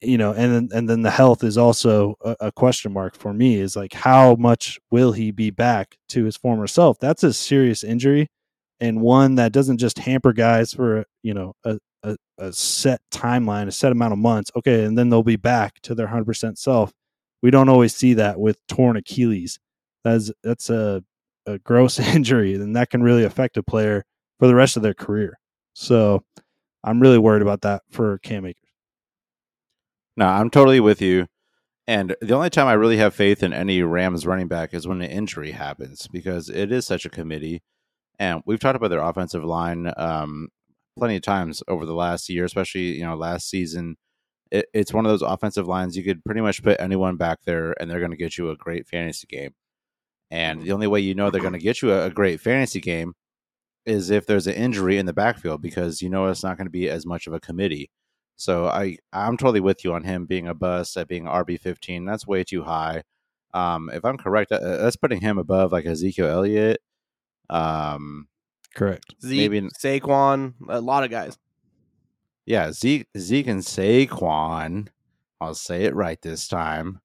you 0.00 0.18
know, 0.18 0.32
and 0.32 0.54
then, 0.54 0.68
and 0.72 0.88
then 0.88 1.02
the 1.02 1.10
health 1.10 1.42
is 1.42 1.58
also 1.58 2.14
a, 2.24 2.36
a, 2.40 2.52
question 2.52 2.92
mark 2.92 3.16
for 3.16 3.32
me. 3.32 3.56
Is 3.56 3.74
like 3.74 3.92
how 3.92 4.36
much 4.36 4.78
will 4.90 5.12
he 5.12 5.30
be 5.32 5.50
back 5.50 5.96
to 6.10 6.24
his 6.24 6.36
former 6.36 6.66
self? 6.66 6.98
That's 7.00 7.24
a 7.24 7.32
serious 7.32 7.82
injury, 7.82 8.28
and 8.80 9.00
one 9.00 9.34
that 9.36 9.52
doesn't 9.52 9.78
just 9.78 9.98
hamper 9.98 10.32
guys 10.32 10.72
for 10.72 11.04
you 11.22 11.34
know 11.34 11.54
a, 11.64 11.78
a, 12.04 12.16
a 12.38 12.52
set 12.52 13.00
timeline, 13.10 13.66
a 13.66 13.72
set 13.72 13.90
amount 13.92 14.12
of 14.12 14.18
months. 14.18 14.50
Okay, 14.56 14.84
and 14.84 14.96
then 14.96 15.08
they'll 15.08 15.22
be 15.24 15.36
back 15.36 15.80
to 15.82 15.94
their 15.94 16.06
hundred 16.06 16.26
percent 16.26 16.58
self. 16.58 16.92
We 17.42 17.50
don't 17.50 17.68
always 17.68 17.94
see 17.94 18.14
that 18.14 18.38
with 18.38 18.58
torn 18.68 18.96
Achilles. 18.96 19.58
That's 20.04 20.30
that's 20.44 20.70
a 20.70 21.02
a 21.46 21.58
gross 21.58 21.98
injury, 22.14 22.54
and 22.54 22.76
that 22.76 22.90
can 22.90 23.02
really 23.02 23.24
affect 23.24 23.56
a 23.56 23.62
player 23.64 24.04
for 24.38 24.46
the 24.46 24.54
rest 24.54 24.76
of 24.76 24.82
their 24.84 24.94
career. 24.94 25.38
So 25.74 26.22
I'm 26.84 27.00
really 27.00 27.18
worried 27.18 27.42
about 27.42 27.62
that 27.62 27.82
for 27.90 28.18
Cam 28.18 28.46
Akers. 28.46 28.67
No, 30.18 30.26
I'm 30.26 30.50
totally 30.50 30.80
with 30.80 31.00
you. 31.00 31.28
And 31.86 32.16
the 32.20 32.34
only 32.34 32.50
time 32.50 32.66
I 32.66 32.72
really 32.72 32.96
have 32.96 33.14
faith 33.14 33.40
in 33.40 33.52
any 33.52 33.82
Rams 33.84 34.26
running 34.26 34.48
back 34.48 34.74
is 34.74 34.84
when 34.88 35.00
an 35.00 35.08
injury 35.08 35.52
happens 35.52 36.08
because 36.08 36.48
it 36.50 36.72
is 36.72 36.84
such 36.84 37.06
a 37.06 37.08
committee. 37.08 37.62
And 38.18 38.42
we've 38.44 38.58
talked 38.58 38.74
about 38.74 38.88
their 38.88 38.98
offensive 38.98 39.44
line 39.44 39.92
um, 39.96 40.48
plenty 40.98 41.14
of 41.14 41.22
times 41.22 41.62
over 41.68 41.86
the 41.86 41.94
last 41.94 42.28
year, 42.28 42.44
especially 42.44 42.98
you 42.98 43.04
know 43.04 43.14
last 43.14 43.48
season. 43.48 43.96
It, 44.50 44.66
it's 44.74 44.92
one 44.92 45.06
of 45.06 45.10
those 45.10 45.22
offensive 45.22 45.68
lines 45.68 45.96
you 45.96 46.02
could 46.02 46.24
pretty 46.24 46.40
much 46.40 46.64
put 46.64 46.80
anyone 46.80 47.16
back 47.16 47.38
there, 47.44 47.80
and 47.80 47.88
they're 47.88 48.00
going 48.00 48.10
to 48.10 48.16
get 48.16 48.36
you 48.36 48.50
a 48.50 48.56
great 48.56 48.88
fantasy 48.88 49.28
game. 49.28 49.54
And 50.32 50.62
the 50.62 50.72
only 50.72 50.88
way 50.88 50.98
you 50.98 51.14
know 51.14 51.30
they're 51.30 51.40
going 51.40 51.52
to 51.52 51.60
get 51.60 51.80
you 51.80 51.92
a, 51.92 52.06
a 52.06 52.10
great 52.10 52.40
fantasy 52.40 52.80
game 52.80 53.12
is 53.86 54.10
if 54.10 54.26
there's 54.26 54.48
an 54.48 54.54
injury 54.54 54.98
in 54.98 55.06
the 55.06 55.12
backfield 55.12 55.62
because 55.62 56.02
you 56.02 56.10
know 56.10 56.26
it's 56.26 56.42
not 56.42 56.56
going 56.56 56.66
to 56.66 56.72
be 56.72 56.88
as 56.88 57.06
much 57.06 57.28
of 57.28 57.32
a 57.34 57.40
committee. 57.40 57.88
So 58.38 58.66
I 58.66 58.96
I'm 59.12 59.36
totally 59.36 59.60
with 59.60 59.84
you 59.84 59.92
on 59.92 60.04
him 60.04 60.24
being 60.24 60.46
a 60.46 60.54
bust 60.54 60.96
at 60.96 61.08
being 61.08 61.24
RB 61.24 61.60
fifteen. 61.60 62.04
That's 62.04 62.26
way 62.26 62.44
too 62.44 62.62
high. 62.62 63.02
Um, 63.52 63.90
if 63.92 64.04
I'm 64.04 64.16
correct, 64.16 64.52
uh, 64.52 64.58
that's 64.78 64.96
putting 64.96 65.20
him 65.20 65.38
above 65.38 65.72
like 65.72 65.86
Ezekiel 65.86 66.28
Elliott. 66.28 66.80
Um, 67.50 68.28
correct. 68.74 69.14
Zeke, 69.22 69.50
maybe 69.50 69.68
Saquon, 69.70 70.54
a 70.68 70.80
lot 70.80 71.04
of 71.04 71.10
guys. 71.10 71.36
Yeah, 72.46 72.72
Zeke, 72.72 73.06
Zeke 73.18 73.48
and 73.48 73.62
Saquon. 73.62 74.88
I'll 75.40 75.54
say 75.54 75.84
it 75.84 75.94
right 75.94 76.20
this 76.22 76.46
time. 76.48 77.00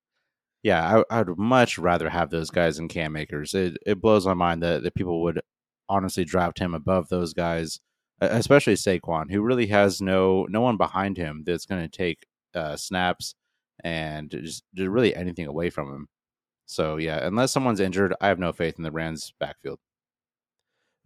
Yeah, 0.64 1.04
I, 1.10 1.24
would 1.24 1.38
much 1.38 1.78
rather 1.78 2.10
have 2.10 2.30
those 2.30 2.50
guys 2.50 2.78
than 2.78 2.88
Cam 2.88 3.18
Akers. 3.18 3.54
It 3.54 3.78
it 3.86 4.02
blows 4.02 4.26
my 4.26 4.34
mind 4.34 4.64
that, 4.64 4.84
that 4.84 4.96
people 4.96 5.22
would 5.24 5.42
honestly 5.90 6.24
draft 6.24 6.60
him 6.60 6.74
above 6.74 7.10
those 7.10 7.34
guys, 7.34 7.80
especially 8.32 8.74
Saquon, 8.76 9.32
who 9.32 9.42
really 9.42 9.68
has 9.68 10.02
no 10.02 10.46
no 10.50 10.62
one 10.62 10.78
behind 10.78 11.18
him 11.18 11.44
that's 11.46 11.66
going 11.66 11.82
to 11.82 11.88
take 11.88 12.26
uh, 12.56 12.76
snaps 12.76 13.36
and 13.84 14.30
just 14.30 14.64
really 14.76 15.16
anything 15.16 15.48
away 15.48 15.70
from 15.70 15.90
him. 15.90 16.08
So 16.66 16.98
yeah, 16.98 17.26
unless 17.26 17.52
someone's 17.52 17.80
injured, 17.80 18.14
I 18.22 18.28
have 18.28 18.40
no 18.40 18.54
faith 18.54 18.76
in 18.78 18.84
the 18.84 18.92
Rams 18.92 19.34
backfield. 19.40 19.80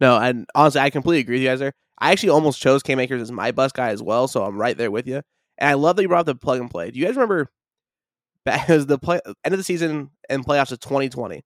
No, 0.00 0.16
and 0.16 0.46
honestly, 0.54 0.80
I 0.80 0.90
completely 0.90 1.20
agree 1.20 1.36
with 1.36 1.42
you 1.42 1.48
guys 1.48 1.58
there. 1.58 1.72
I 1.98 2.12
actually 2.12 2.30
almost 2.30 2.60
chose 2.60 2.82
Cam 2.82 3.00
Akers 3.00 3.22
as 3.22 3.32
my 3.32 3.50
bus 3.50 3.72
guy 3.72 3.90
as 3.90 4.02
well, 4.02 4.28
so 4.28 4.44
I'm 4.44 4.60
right 4.60 4.76
there 4.76 4.90
with 4.90 5.08
you. 5.08 5.22
And 5.58 5.68
I 5.68 5.74
love 5.74 5.96
that 5.96 6.02
you 6.02 6.08
brought 6.08 6.20
up 6.20 6.26
the 6.26 6.36
plug 6.36 6.60
and 6.60 6.70
play. 6.70 6.90
Do 6.90 6.98
you 6.98 7.04
guys 7.04 7.16
remember 7.16 7.50
back 8.44 8.66
the 8.68 8.98
play 8.98 9.20
end 9.44 9.54
of 9.54 9.58
the 9.58 9.64
season 9.64 10.10
and 10.28 10.46
playoffs 10.46 10.70
of 10.70 10.78
2020? 10.80 11.42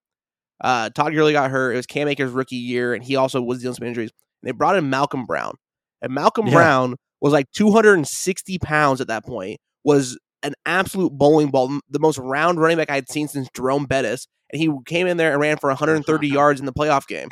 Uh, 0.60 0.90
Todd 0.90 1.12
Gurley 1.12 1.32
got 1.32 1.50
hurt. 1.50 1.72
It 1.72 1.76
was 1.76 1.86
Cam 1.86 2.08
Akers' 2.08 2.30
rookie 2.30 2.56
year, 2.56 2.94
and 2.94 3.02
he 3.02 3.16
also 3.16 3.40
was 3.40 3.58
dealing 3.58 3.70
with 3.70 3.78
some 3.78 3.88
injuries. 3.88 4.10
And 4.42 4.48
they 4.48 4.52
brought 4.52 4.76
in 4.76 4.90
Malcolm 4.90 5.24
Brown, 5.24 5.54
and 6.02 6.12
Malcolm 6.12 6.46
yeah. 6.46 6.54
Brown 6.54 6.96
was 7.20 7.32
like 7.32 7.50
260 7.52 8.58
pounds 8.58 9.00
at 9.00 9.06
that 9.06 9.24
point. 9.24 9.58
Was 9.84 10.18
an 10.42 10.54
absolute 10.66 11.12
bowling 11.12 11.48
ball, 11.48 11.78
the 11.88 11.98
most 11.98 12.18
round 12.18 12.60
running 12.60 12.76
back 12.76 12.90
I 12.90 12.96
had 12.96 13.08
seen 13.08 13.28
since 13.28 13.48
Jerome 13.54 13.86
Bettis. 13.86 14.26
And 14.52 14.60
he 14.60 14.70
came 14.84 15.06
in 15.06 15.16
there 15.16 15.32
and 15.32 15.40
ran 15.40 15.56
for 15.56 15.70
130 15.70 16.28
yards 16.28 16.60
in 16.60 16.66
the 16.66 16.72
playoff 16.72 17.06
game. 17.06 17.28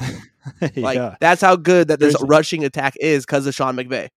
Like 0.77 0.97
yeah. 0.97 1.17
that's 1.21 1.43
how 1.43 1.57
good 1.57 1.89
that 1.89 2.01
this 2.01 2.17
There's, 2.17 2.29
rushing 2.29 2.65
attack 2.65 2.95
is 2.99 3.27
because 3.27 3.47
of 3.47 3.55
Sean 3.55 3.77
McVay. 3.77 4.09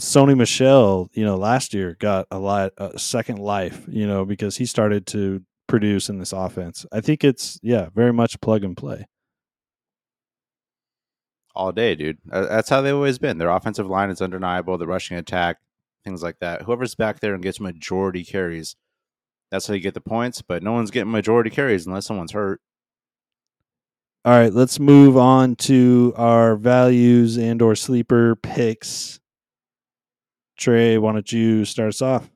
Sony 0.00 0.36
Michel, 0.36 1.08
you 1.12 1.24
know, 1.24 1.36
last 1.36 1.74
year 1.74 1.96
got 1.98 2.28
a 2.30 2.38
lot 2.38 2.72
a 2.78 2.96
second 2.98 3.38
life, 3.38 3.84
you 3.88 4.06
know, 4.06 4.24
because 4.24 4.56
he 4.56 4.66
started 4.66 5.06
to 5.08 5.42
produce 5.66 6.08
in 6.08 6.18
this 6.18 6.32
offense. 6.32 6.86
I 6.92 7.00
think 7.00 7.24
it's 7.24 7.58
yeah, 7.62 7.88
very 7.92 8.12
much 8.12 8.40
plug 8.40 8.62
and 8.62 8.76
play. 8.76 9.06
All 11.54 11.72
day, 11.72 11.94
dude. 11.94 12.18
That's 12.24 12.68
how 12.68 12.80
they've 12.80 12.94
always 12.94 13.18
been. 13.18 13.38
Their 13.38 13.50
offensive 13.50 13.88
line 13.88 14.10
is 14.10 14.22
undeniable. 14.22 14.78
The 14.78 14.86
rushing 14.86 15.16
attack, 15.16 15.56
things 16.04 16.22
like 16.22 16.38
that. 16.40 16.62
Whoever's 16.62 16.94
back 16.94 17.20
there 17.20 17.34
and 17.34 17.42
gets 17.42 17.58
majority 17.58 18.24
carries, 18.24 18.76
that's 19.50 19.66
how 19.66 19.74
you 19.74 19.80
get 19.80 19.94
the 19.94 20.00
points. 20.00 20.40
But 20.40 20.62
no 20.62 20.72
one's 20.72 20.90
getting 20.90 21.10
majority 21.10 21.50
carries 21.50 21.86
unless 21.86 22.06
someone's 22.06 22.32
hurt. 22.32 22.60
All 24.24 24.38
right, 24.38 24.52
let's 24.52 24.78
move 24.78 25.16
on 25.16 25.56
to 25.56 26.12
our 26.16 26.54
values 26.54 27.36
and 27.38 27.62
or 27.62 27.74
sleeper 27.74 28.36
picks. 28.36 29.20
Trey, 30.56 30.98
why 30.98 31.12
don't 31.12 31.32
you 31.32 31.64
start 31.64 31.88
us 31.88 32.02
off? 32.02 32.28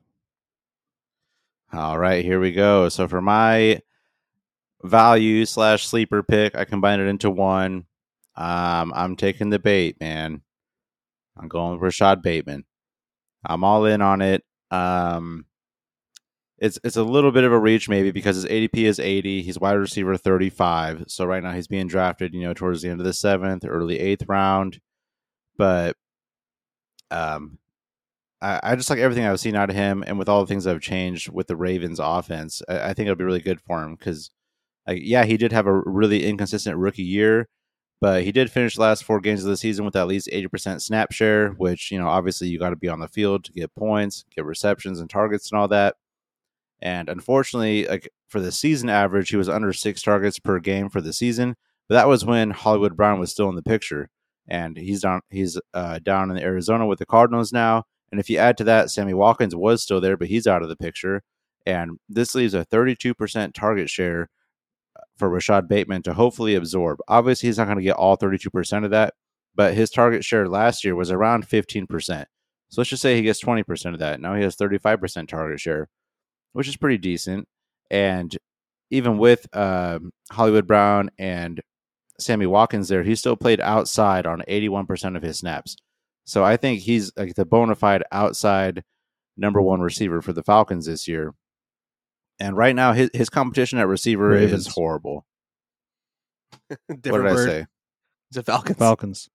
All 1.71 1.99
right, 1.99 2.23
here 2.23 2.39
we 2.39 2.51
go. 2.51 2.89
So 2.89 3.07
for 3.07 3.21
my 3.21 3.81
value 4.83 5.45
slash 5.45 5.85
sleeper 5.85 6.23
pick, 6.23 6.55
I 6.55 6.65
combined 6.65 7.01
it 7.01 7.07
into 7.07 7.29
one. 7.29 7.85
Um, 8.35 8.93
I'm 8.95 9.15
taking 9.15 9.49
the 9.49 9.59
bait, 9.59 9.99
man. 9.99 10.41
I'm 11.37 11.47
going 11.47 11.73
with 11.73 11.81
Rashod 11.81 12.21
Bateman. 12.21 12.65
I'm 13.45 13.63
all 13.63 13.85
in 13.85 14.01
on 14.01 14.21
it. 14.21 14.43
Um, 14.71 15.45
it's 16.57 16.79
it's 16.83 16.95
a 16.95 17.03
little 17.03 17.31
bit 17.31 17.43
of 17.43 17.51
a 17.51 17.59
reach 17.59 17.89
maybe 17.89 18.11
because 18.11 18.37
his 18.37 18.45
ADP 18.45 18.75
is 18.75 18.99
80. 18.99 19.41
He's 19.41 19.59
wide 19.59 19.73
receiver 19.73 20.15
35. 20.17 21.05
So 21.07 21.25
right 21.25 21.43
now 21.43 21.51
he's 21.51 21.67
being 21.67 21.87
drafted, 21.87 22.33
you 22.33 22.41
know, 22.41 22.53
towards 22.53 22.81
the 22.81 22.89
end 22.89 23.01
of 23.01 23.05
the 23.05 23.13
seventh, 23.13 23.65
early 23.67 23.99
eighth 23.99 24.23
round. 24.27 24.79
But 25.57 25.97
um, 27.11 27.59
I, 28.41 28.59
I, 28.63 28.75
just 28.75 28.89
like 28.89 28.99
everything 28.99 29.25
I've 29.25 29.39
seen 29.39 29.55
out 29.55 29.69
of 29.69 29.75
him, 29.75 30.03
and 30.05 30.19
with 30.19 30.27
all 30.27 30.41
the 30.41 30.47
things 30.47 30.65
that 30.65 30.71
have 30.73 30.81
changed 30.81 31.29
with 31.29 31.47
the 31.47 31.55
Ravens' 31.55 31.99
offense, 31.99 32.61
I, 32.67 32.89
I 32.89 32.93
think 32.93 33.07
it'll 33.07 33.15
be 33.15 33.23
really 33.23 33.41
good 33.41 33.61
for 33.61 33.83
him 33.83 33.95
because, 33.95 34.31
like, 34.87 34.99
yeah, 35.01 35.23
he 35.23 35.37
did 35.37 35.51
have 35.51 35.67
a 35.67 35.73
really 35.73 36.25
inconsistent 36.25 36.77
rookie 36.77 37.03
year, 37.03 37.47
but 38.03 38.23
he 38.23 38.33
did 38.33 38.51
finish 38.51 38.75
the 38.75 38.81
last 38.81 39.05
four 39.05 39.21
games 39.21 39.45
of 39.45 39.49
the 39.49 39.55
season 39.55 39.85
with 39.85 39.95
at 39.95 40.07
least 40.07 40.27
eighty 40.29 40.49
percent 40.49 40.81
snap 40.81 41.13
share, 41.13 41.51
which 41.51 41.89
you 41.89 41.97
know 41.97 42.09
obviously 42.09 42.49
you 42.49 42.59
got 42.59 42.71
to 42.71 42.75
be 42.75 42.89
on 42.89 42.99
the 42.99 43.07
field 43.07 43.45
to 43.45 43.53
get 43.53 43.73
points, 43.75 44.25
get 44.35 44.43
receptions 44.43 44.99
and 44.99 45.09
targets 45.09 45.49
and 45.49 45.57
all 45.57 45.69
that. 45.69 45.95
And 46.81 47.07
unfortunately, 47.07 47.87
like 47.87 48.09
for 48.27 48.41
the 48.41 48.51
season 48.51 48.89
average, 48.89 49.29
he 49.29 49.37
was 49.37 49.47
under 49.47 49.71
six 49.71 50.01
targets 50.01 50.37
per 50.37 50.59
game 50.59 50.89
for 50.89 50.99
the 50.99 51.13
season. 51.13 51.55
But 51.87 51.95
that 51.95 52.09
was 52.09 52.25
when 52.25 52.49
Hollywood 52.51 52.97
Brown 52.97 53.21
was 53.21 53.31
still 53.31 53.47
in 53.47 53.55
the 53.55 53.63
picture, 53.63 54.09
and 54.49 54.75
he's 54.75 54.99
down. 54.99 55.21
He's 55.29 55.57
uh, 55.73 55.99
down 55.99 56.29
in 56.29 56.37
Arizona 56.37 56.85
with 56.85 56.99
the 56.99 57.05
Cardinals 57.05 57.53
now. 57.53 57.85
And 58.11 58.19
if 58.19 58.29
you 58.29 58.37
add 58.37 58.57
to 58.57 58.65
that, 58.65 58.91
Sammy 58.91 59.13
Watkins 59.13 59.55
was 59.55 59.81
still 59.81 60.01
there, 60.01 60.17
but 60.17 60.27
he's 60.27 60.45
out 60.45 60.61
of 60.61 60.67
the 60.67 60.75
picture. 60.75 61.23
And 61.65 61.99
this 62.09 62.35
leaves 62.35 62.53
a 62.53 62.65
32% 62.65 63.53
target 63.53 63.89
share 63.89 64.29
for 65.17 65.29
Rashod 65.29 65.67
Bateman 65.67 66.03
to 66.03 66.13
hopefully 66.13 66.55
absorb. 66.55 66.99
Obviously, 67.07 67.47
he's 67.47 67.57
not 67.57 67.65
going 67.65 67.77
to 67.77 67.83
get 67.83 67.95
all 67.95 68.17
32% 68.17 68.85
of 68.85 68.91
that, 68.91 69.13
but 69.55 69.73
his 69.73 69.89
target 69.89 70.23
share 70.23 70.47
last 70.47 70.83
year 70.83 70.95
was 70.95 71.11
around 71.11 71.47
15%. 71.47 72.25
So 72.69 72.81
let's 72.81 72.89
just 72.89 73.01
say 73.01 73.15
he 73.15 73.21
gets 73.21 73.43
20% 73.43 73.93
of 73.93 73.99
that. 73.99 74.19
Now 74.19 74.35
he 74.35 74.43
has 74.43 74.55
35% 74.55 75.27
target 75.27 75.59
share, 75.59 75.89
which 76.53 76.67
is 76.67 76.75
pretty 76.75 76.97
decent. 76.97 77.47
And 77.91 78.35
even 78.89 79.17
with 79.17 79.45
um, 79.55 80.11
Hollywood 80.31 80.65
Brown 80.65 81.11
and 81.19 81.61
Sammy 82.19 82.47
Watkins 82.47 82.87
there, 82.87 83.03
he 83.03 83.15
still 83.15 83.35
played 83.35 83.61
outside 83.61 84.25
on 84.25 84.43
81% 84.47 85.15
of 85.15 85.23
his 85.23 85.39
snaps. 85.39 85.75
So 86.25 86.43
I 86.43 86.57
think 86.57 86.81
he's 86.81 87.11
like 87.17 87.35
the 87.35 87.45
bona 87.45 87.75
fide 87.75 88.03
outside 88.11 88.83
number 89.37 89.61
one 89.61 89.81
receiver 89.81 90.21
for 90.21 90.33
the 90.33 90.43
Falcons 90.43 90.85
this 90.85 91.07
year. 91.07 91.33
And 92.39 92.57
right 92.57 92.75
now, 92.75 92.93
his, 92.93 93.09
his 93.13 93.29
competition 93.29 93.79
at 93.79 93.87
receiver 93.87 94.29
Ravens. 94.29 94.67
is 94.67 94.73
horrible. 94.73 95.25
What 96.87 97.01
did 97.03 97.25
I 97.27 97.35
say? 97.35 97.65
It's 98.29 98.37
a 98.37 98.43
Falcons. 98.43 98.77
Falcons. 98.77 99.29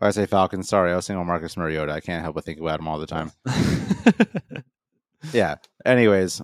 Oh, 0.00 0.06
I 0.06 0.10
say 0.10 0.26
Falcons. 0.26 0.68
Sorry, 0.68 0.92
I 0.92 0.96
was 0.96 1.06
thinking 1.06 1.20
of 1.20 1.26
Marcus 1.26 1.56
Mariota. 1.56 1.92
I 1.92 2.00
can't 2.00 2.22
help 2.22 2.36
but 2.36 2.44
think 2.44 2.60
about 2.60 2.78
him 2.80 2.86
all 2.88 2.98
the 2.98 3.06
time. 3.06 3.32
yeah. 5.32 5.56
Anyways, 5.84 6.40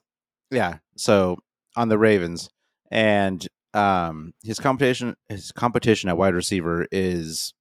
yeah. 0.51 0.79
So 0.97 1.39
on 1.77 1.89
the 1.89 1.99
Ravens, 1.99 2.51
and 2.91 3.47
um, 3.75 4.33
his 4.43 4.59
competition, 4.59 5.15
his 5.29 5.53
competition 5.53 6.09
at 6.09 6.17
wide 6.17 6.35
receiver 6.35 6.87
is 6.91 7.55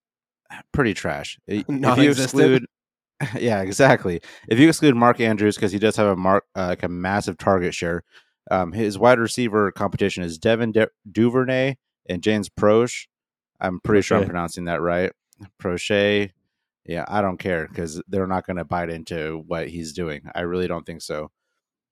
pretty 0.72 0.94
trash. 0.94 1.38
I- 1.50 1.66
If 1.68 1.98
you 1.98 2.12
exclude, 2.12 2.66
yeah, 3.40 3.62
exactly. 3.62 4.22
If 4.50 4.60
you 4.60 4.68
exclude 4.68 4.96
Mark 4.96 5.20
Andrews 5.20 5.56
because 5.56 5.72
he 5.72 5.80
does 5.80 5.96
have 5.96 6.08
a 6.08 6.16
mark 6.16 6.46
uh, 6.56 6.68
like 6.68 6.84
a 6.84 6.90
massive 6.90 7.38
target 7.38 7.74
share, 7.74 8.04
um, 8.52 8.72
his 8.72 8.98
wide 8.98 9.20
receiver 9.20 9.72
competition 9.72 10.24
is 10.24 10.38
Devin 10.38 10.72
De- 10.72 10.90
Duvernay 11.12 11.76
and 12.10 12.22
James 12.22 12.50
Proche. 12.50 13.08
I'm 13.60 13.80
pretty 13.80 14.02
sure 14.02 14.18
I'm 14.18 14.26
pronouncing 14.26 14.66
that 14.66 14.82
right. 14.82 15.12
Proche. 15.62 16.32
Yeah, 16.86 17.06
I 17.08 17.22
don't 17.22 17.38
care 17.40 17.68
because 17.68 18.02
they're 18.08 18.28
not 18.28 18.46
going 18.46 18.58
to 18.58 18.66
bite 18.66 18.90
into 18.90 19.44
what 19.48 19.70
he's 19.70 19.94
doing. 19.94 20.22
I 20.36 20.42
really 20.42 20.68
don't 20.68 20.86
think 20.86 21.02
so. 21.02 21.32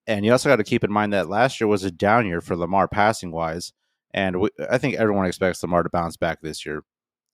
And 0.05 0.26
you 0.26 0.32
also 0.32 0.49
got 0.49 0.57
to 0.57 0.63
keep 0.63 0.84
in 0.84 0.91
mind 0.91 1.13
that 1.13 1.30
last 1.30 1.59
year 1.59 1.67
was 1.67 1.84
a 1.84 1.89
down 1.91 2.28
year 2.28 2.41
for 2.41 2.55
Lamar 2.55 2.88
passing 2.88 3.32
wise, 3.32 3.71
and 4.13 4.41
we, 4.41 4.49
I 4.69 4.78
think 4.78 4.95
everyone 4.95 5.26
expects 5.26 5.63
Lamar 5.63 5.82
to 5.82 5.89
bounce 5.89 6.17
back 6.17 6.41
this 6.41 6.65
year. 6.65 6.84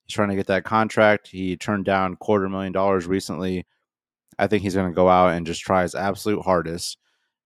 He's 0.05 0.13
trying 0.13 0.29
to 0.29 0.35
get 0.35 0.47
that 0.47 0.63
contract. 0.63 1.27
He 1.29 1.57
turned 1.57 1.85
down 1.85 2.15
quarter 2.15 2.47
million 2.47 2.71
dollars 2.71 3.07
recently. 3.07 3.65
I 4.39 4.47
think 4.47 4.63
he's 4.63 4.75
going 4.75 4.89
to 4.89 4.95
go 4.95 5.09
out 5.09 5.33
and 5.33 5.45
just 5.45 5.61
try 5.61 5.83
his 5.83 5.95
absolute 5.95 6.41
hardest. 6.41 6.97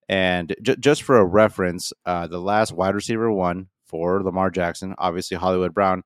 And 0.07 0.55
j- 0.61 0.75
just 0.79 1.03
for 1.03 1.17
a 1.17 1.25
reference, 1.25 1.91
uh, 2.05 2.27
the 2.27 2.39
last 2.39 2.71
wide 2.71 2.95
receiver 2.95 3.31
one 3.31 3.69
for 3.85 4.21
Lamar 4.23 4.51
Jackson, 4.51 4.93
obviously 4.97 5.35
Hollywood 5.37 5.73
Brown, 5.73 6.03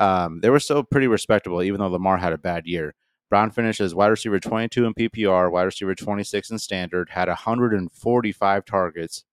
um, 0.00 0.40
they 0.40 0.50
were 0.50 0.60
still 0.60 0.82
pretty 0.82 1.06
respectable, 1.06 1.62
even 1.62 1.80
though 1.80 1.88
Lamar 1.88 2.16
had 2.16 2.32
a 2.32 2.38
bad 2.38 2.66
year. 2.66 2.94
Brown 3.30 3.50
finishes 3.50 3.94
wide 3.94 4.08
receiver 4.08 4.40
22 4.40 4.84
in 4.84 4.94
PPR, 4.94 5.50
wide 5.50 5.64
receiver 5.64 5.94
26 5.94 6.50
in 6.50 6.58
standard, 6.58 7.10
had 7.10 7.28
145 7.28 8.64
targets, 8.64 9.24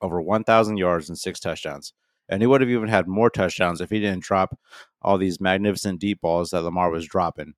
over 0.00 0.20
1,000 0.20 0.76
yards, 0.76 1.08
and 1.08 1.18
six 1.18 1.40
touchdowns. 1.40 1.92
And 2.28 2.42
he 2.42 2.46
would 2.46 2.60
have 2.60 2.70
even 2.70 2.88
had 2.88 3.06
more 3.06 3.30
touchdowns 3.30 3.80
if 3.80 3.90
he 3.90 4.00
didn't 4.00 4.24
drop 4.24 4.58
all 5.00 5.18
these 5.18 5.40
magnificent 5.40 6.00
deep 6.00 6.20
balls 6.20 6.50
that 6.50 6.62
Lamar 6.62 6.90
was 6.90 7.06
dropping. 7.06 7.54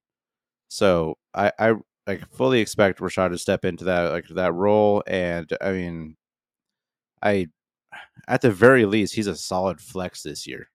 So 0.67 1.17
I, 1.33 1.51
I 1.57 1.73
like 2.09 2.27
fully 2.31 2.59
expect 2.59 2.99
Rashod 2.99 3.31
to 3.31 3.37
step 3.37 3.63
into 3.63 3.85
that 3.85 4.11
like 4.11 4.27
that 4.29 4.53
role, 4.53 5.03
and 5.05 5.47
I 5.61 5.71
mean, 5.73 6.17
I 7.21 7.47
at 8.27 8.41
the 8.41 8.51
very 8.51 8.85
least 8.85 9.13
he's 9.13 9.27
a 9.27 9.35
solid 9.35 9.79
flex 9.79 10.23
this 10.23 10.47
year. 10.47 10.69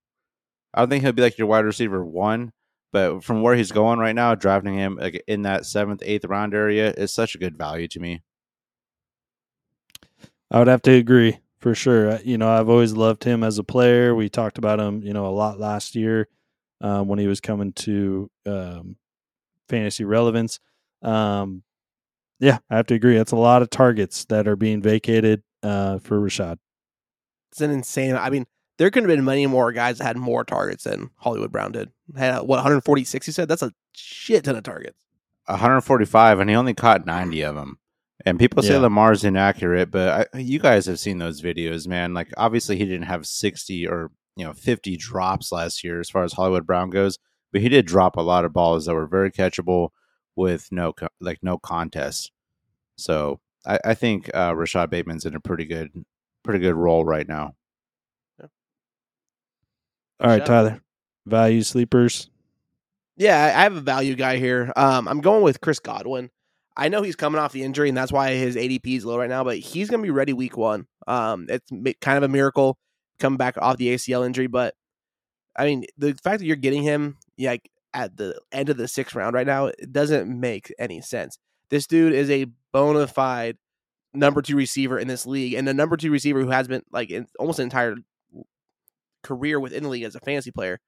I 0.73 0.81
don't 0.81 0.91
think 0.91 1.03
he'll 1.03 1.13
be 1.13 1.23
like 1.23 1.37
your 1.37 1.49
wide 1.49 1.65
receiver 1.65 2.05
one, 2.05 2.53
but 2.93 3.25
from 3.25 3.43
where 3.43 3.57
he's 3.57 3.73
going 3.73 3.99
right 3.99 4.15
now, 4.15 4.37
drafting 4.37 4.75
him 4.75 4.97
like 4.97 5.25
in 5.27 5.43
that 5.43 5.67
seventh, 5.67 6.03
eighth 6.05 6.25
round 6.25 6.55
area 6.55 6.93
is 6.93 7.13
such 7.13 7.35
a 7.35 7.39
good 7.39 7.59
value 7.59 7.89
to 7.89 8.01
me. 8.01 8.23
I 10.53 10.61
would 10.61 10.69
have 10.69 10.83
to 10.83 10.93
agree 10.93 11.41
for 11.59 11.75
sure. 11.75 12.21
You 12.21 12.39
know, 12.39 12.49
I've 12.49 12.69
always 12.69 12.93
loved 12.93 13.25
him 13.25 13.43
as 13.43 13.59
a 13.59 13.65
player. 13.65 14.15
We 14.15 14.29
talked 14.29 14.59
about 14.59 14.79
him, 14.79 15.03
you 15.03 15.13
know, 15.13 15.27
a 15.27 15.35
lot 15.35 15.59
last 15.59 15.97
year 15.97 16.29
um, 16.81 17.09
when 17.09 17.19
he 17.19 17.27
was 17.27 17.41
coming 17.41 17.73
to 17.73 18.31
um, 18.47 18.97
fantasy 19.69 20.05
relevance. 20.05 20.61
Um, 21.05 21.63
yeah, 22.41 22.59
I 22.71 22.77
have 22.77 22.87
to 22.87 22.95
agree. 22.95 23.17
That's 23.17 23.33
a 23.33 23.37
lot 23.37 23.63
of 23.63 23.71
targets 23.71 24.25
that 24.27 24.49
are 24.49 24.57
being 24.57 24.83
vacated 24.83 25.43
uh, 25.63 25.99
for 25.99 26.19
Rashod. 26.21 26.59
It's 27.53 27.61
an 27.61 27.71
insane. 27.71 28.17
I 28.17 28.31
mean, 28.31 28.47
there 28.79 28.91
could 28.91 29.05
have 29.05 29.09
been 29.09 29.25
many 29.25 29.47
more 29.47 29.71
guys 29.73 29.99
that 29.99 30.05
had 30.05 30.17
more 30.17 30.45
targets 30.45 30.85
than 30.85 31.11
Hollywood 31.17 31.53
Brown 31.53 31.73
did. 31.73 31.91
Had 32.17 32.35
uh, 32.35 32.41
what 32.43 32.57
146? 32.57 33.27
You 33.27 33.33
said 33.33 33.49
that's 33.49 33.63
a 33.63 33.73
shit 33.93 34.45
ton 34.45 34.57
of 34.57 34.65
targets. 34.65 34.99
145, 35.47 36.41
and 36.41 36.51
he 36.51 36.57
only 36.57 36.75
caught 36.75 37.07
90 37.07 37.43
of 37.43 37.55
them. 37.55 37.79
And 38.25 38.39
people 38.39 38.63
say 38.63 38.73
Yeah. 38.73 38.81
Lamar's 38.81 39.25
inaccurate, 39.25 39.91
but 39.91 40.29
I, 40.35 40.39
you 40.39 40.59
guys 40.59 40.87
have 40.87 40.99
seen 40.99 41.19
those 41.19 41.43
videos, 41.43 41.87
man. 41.87 42.15
Like, 42.15 42.33
obviously, 42.37 42.77
he 42.77 42.85
didn't 42.85 43.07
have 43.07 43.27
60 43.27 43.87
or 43.87 44.11
you 44.37 44.45
know 44.45 44.53
50 44.53 44.97
drops 44.97 45.53
last 45.53 45.85
year 45.85 46.01
as 46.01 46.11
far 46.11 46.25
as 46.25 46.33
Hollywood 46.33 46.67
Brown 46.67 46.91
goes, 46.91 47.19
but 47.53 47.61
he 47.61 47.69
did 47.69 47.87
drop 47.87 48.17
a 48.17 48.23
lot 48.23 48.45
of 48.45 48.53
balls 48.53 48.87
that 48.87 48.95
were 48.95 49.07
very 49.07 49.31
catchable 49.31 49.91
with 50.37 50.71
no 50.73 50.93
co- 50.93 51.09
like 51.21 51.39
no 51.43 51.59
contest. 51.59 52.33
So 52.97 53.41
I, 53.67 53.79
I 53.85 53.95
think 53.95 54.31
uh, 54.35 54.55
Rashod 54.57 54.91
Bateman's 54.91 55.25
in 55.25 55.35
a 55.35 55.41
pretty 55.41 55.65
good 55.65 56.05
pretty 56.43 56.61
good 56.61 56.75
role 56.75 57.05
right 57.05 57.27
now. 57.27 57.55
All 60.21 60.29
right, 60.31 60.39
Shout- 60.39 60.47
Tyler. 60.47 60.81
Value 61.27 61.63
sleepers. 61.63 62.29
Yeah, 63.17 63.43
I 63.43 63.61
I 63.61 63.63
have 63.63 63.77
a 63.77 63.81
value 63.81 64.15
guy 64.15 64.37
here. 64.37 64.73
Um, 64.77 65.09
I'm 65.09 65.21
going 65.21 65.43
with 65.43 65.61
Chris 65.61 65.79
Godwin. 65.79 66.31
I 66.77 66.89
know 66.89 67.03
he's 67.03 67.17
coming 67.17 67.41
off 67.41 67.53
the 67.53 67.63
injury, 67.63 67.89
and 67.89 67.97
that's 67.97 68.13
why 68.13 68.35
his 68.35 68.57
ADP 68.57 68.97
is 68.97 69.05
low 69.05 69.17
right 69.17 69.29
now. 69.29 69.45
But 69.45 69.59
he's 69.59 69.89
going 69.89 70.01
to 70.03 70.07
be 70.07 70.11
ready 70.11 70.33
week 70.33 70.57
one. 70.57 70.87
Um, 71.07 71.47
it's 71.49 71.71
kind 72.01 72.17
of 72.17 72.25
a 72.25 72.29
miracle 72.29 72.77
coming 73.21 73.37
back 73.37 73.57
off 73.59 73.77
the 73.77 73.95
ACL 73.95 74.27
injury. 74.27 74.49
But 74.49 74.75
I 75.57 75.65
mean, 75.67 75.85
the 75.97 76.15
fact 76.23 76.41
that 76.41 76.47
you're 76.47 76.57
getting 76.57 76.83
him 76.83 77.17
yeah, 77.37 77.51
like 77.51 77.71
at 77.95 78.17
the 78.17 78.39
end 78.53 78.69
of 78.69 78.77
the 78.77 78.89
sixth 78.89 79.15
round 79.15 79.35
right 79.35 79.47
now, 79.47 79.67
it 79.67 79.93
doesn't 79.93 80.29
make 80.29 80.75
any 80.79 81.01
sense. 81.01 81.39
This 81.71 81.87
dude 81.87 82.13
is 82.13 82.29
a 82.31 82.47
bona 82.73 83.07
fide 83.07 83.57
number 84.13 84.43
two 84.43 84.57
receiver 84.57 84.99
in 84.99 85.09
this 85.09 85.27
league, 85.27 85.55
and 85.55 85.67
the 85.67 85.75
number 85.75 85.97
two 85.97 86.11
receiver 86.11 86.41
who 86.41 86.51
has 86.51 86.69
been 86.69 86.83
like 86.93 87.11
in 87.11 87.27
almost 87.39 87.59
an 87.59 87.65
entire 87.65 87.97
career 89.23 89.59
within 89.59 89.85
the 89.85 89.89
league 89.89 90.03
as 90.03 90.15
a 90.15 90.21
fantasy 90.21 90.51
player. 90.51 90.81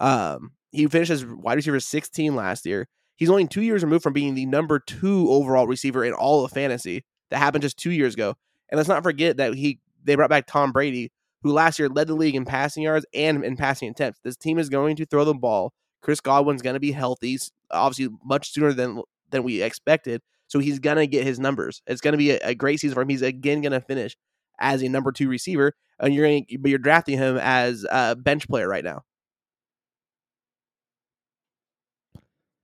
Um, 0.00 0.52
he 0.70 0.86
finished 0.86 1.10
as 1.10 1.24
wide 1.26 1.56
receiver 1.56 1.80
16 1.80 2.36
last 2.36 2.64
year. 2.64 2.88
He's 3.16 3.30
only 3.30 3.46
two 3.46 3.62
years 3.62 3.82
removed 3.82 4.02
from 4.02 4.12
being 4.12 4.34
the 4.34 4.46
number 4.46 4.78
two 4.78 5.28
overall 5.30 5.66
receiver 5.66 6.04
in 6.04 6.14
all 6.14 6.44
of 6.44 6.52
fantasy. 6.52 7.04
That 7.30 7.38
happened 7.38 7.62
just 7.62 7.76
two 7.76 7.90
years 7.90 8.14
ago. 8.14 8.34
And 8.70 8.76
let's 8.76 8.88
not 8.88 9.02
forget 9.02 9.36
that 9.36 9.54
he 9.54 9.80
they 10.02 10.14
brought 10.14 10.30
back 10.30 10.46
Tom 10.46 10.72
Brady, 10.72 11.12
who 11.42 11.52
last 11.52 11.78
year 11.78 11.88
led 11.88 12.06
the 12.06 12.14
league 12.14 12.34
in 12.34 12.44
passing 12.44 12.82
yards 12.82 13.04
and 13.12 13.44
in 13.44 13.56
passing 13.56 13.90
attempts. 13.90 14.20
This 14.24 14.36
team 14.36 14.58
is 14.58 14.68
going 14.68 14.96
to 14.96 15.06
throw 15.06 15.24
the 15.24 15.34
ball. 15.34 15.72
Chris 16.02 16.20
Godwin's 16.20 16.62
going 16.62 16.74
to 16.74 16.80
be 16.80 16.92
healthy, 16.92 17.38
obviously 17.70 18.14
much 18.24 18.52
sooner 18.52 18.72
than 18.72 19.02
than 19.30 19.42
we 19.42 19.62
expected. 19.62 20.22
So 20.48 20.58
he's 20.58 20.78
going 20.80 20.96
to 20.96 21.06
get 21.06 21.24
his 21.24 21.38
numbers. 21.38 21.82
It's 21.86 22.00
going 22.00 22.12
to 22.12 22.18
be 22.18 22.32
a, 22.32 22.38
a 22.42 22.54
great 22.54 22.80
season 22.80 22.94
for 22.94 23.02
him. 23.02 23.08
He's 23.08 23.22
again 23.22 23.60
going 23.60 23.72
to 23.72 23.80
finish 23.80 24.16
as 24.58 24.82
a 24.82 24.88
number 24.88 25.12
two 25.12 25.28
receiver, 25.28 25.74
and 26.00 26.14
you're 26.14 26.26
gonna, 26.26 26.42
but 26.58 26.68
you're 26.70 26.78
drafting 26.78 27.18
him 27.18 27.36
as 27.38 27.86
a 27.90 28.16
bench 28.16 28.48
player 28.48 28.68
right 28.68 28.84
now. 28.84 29.02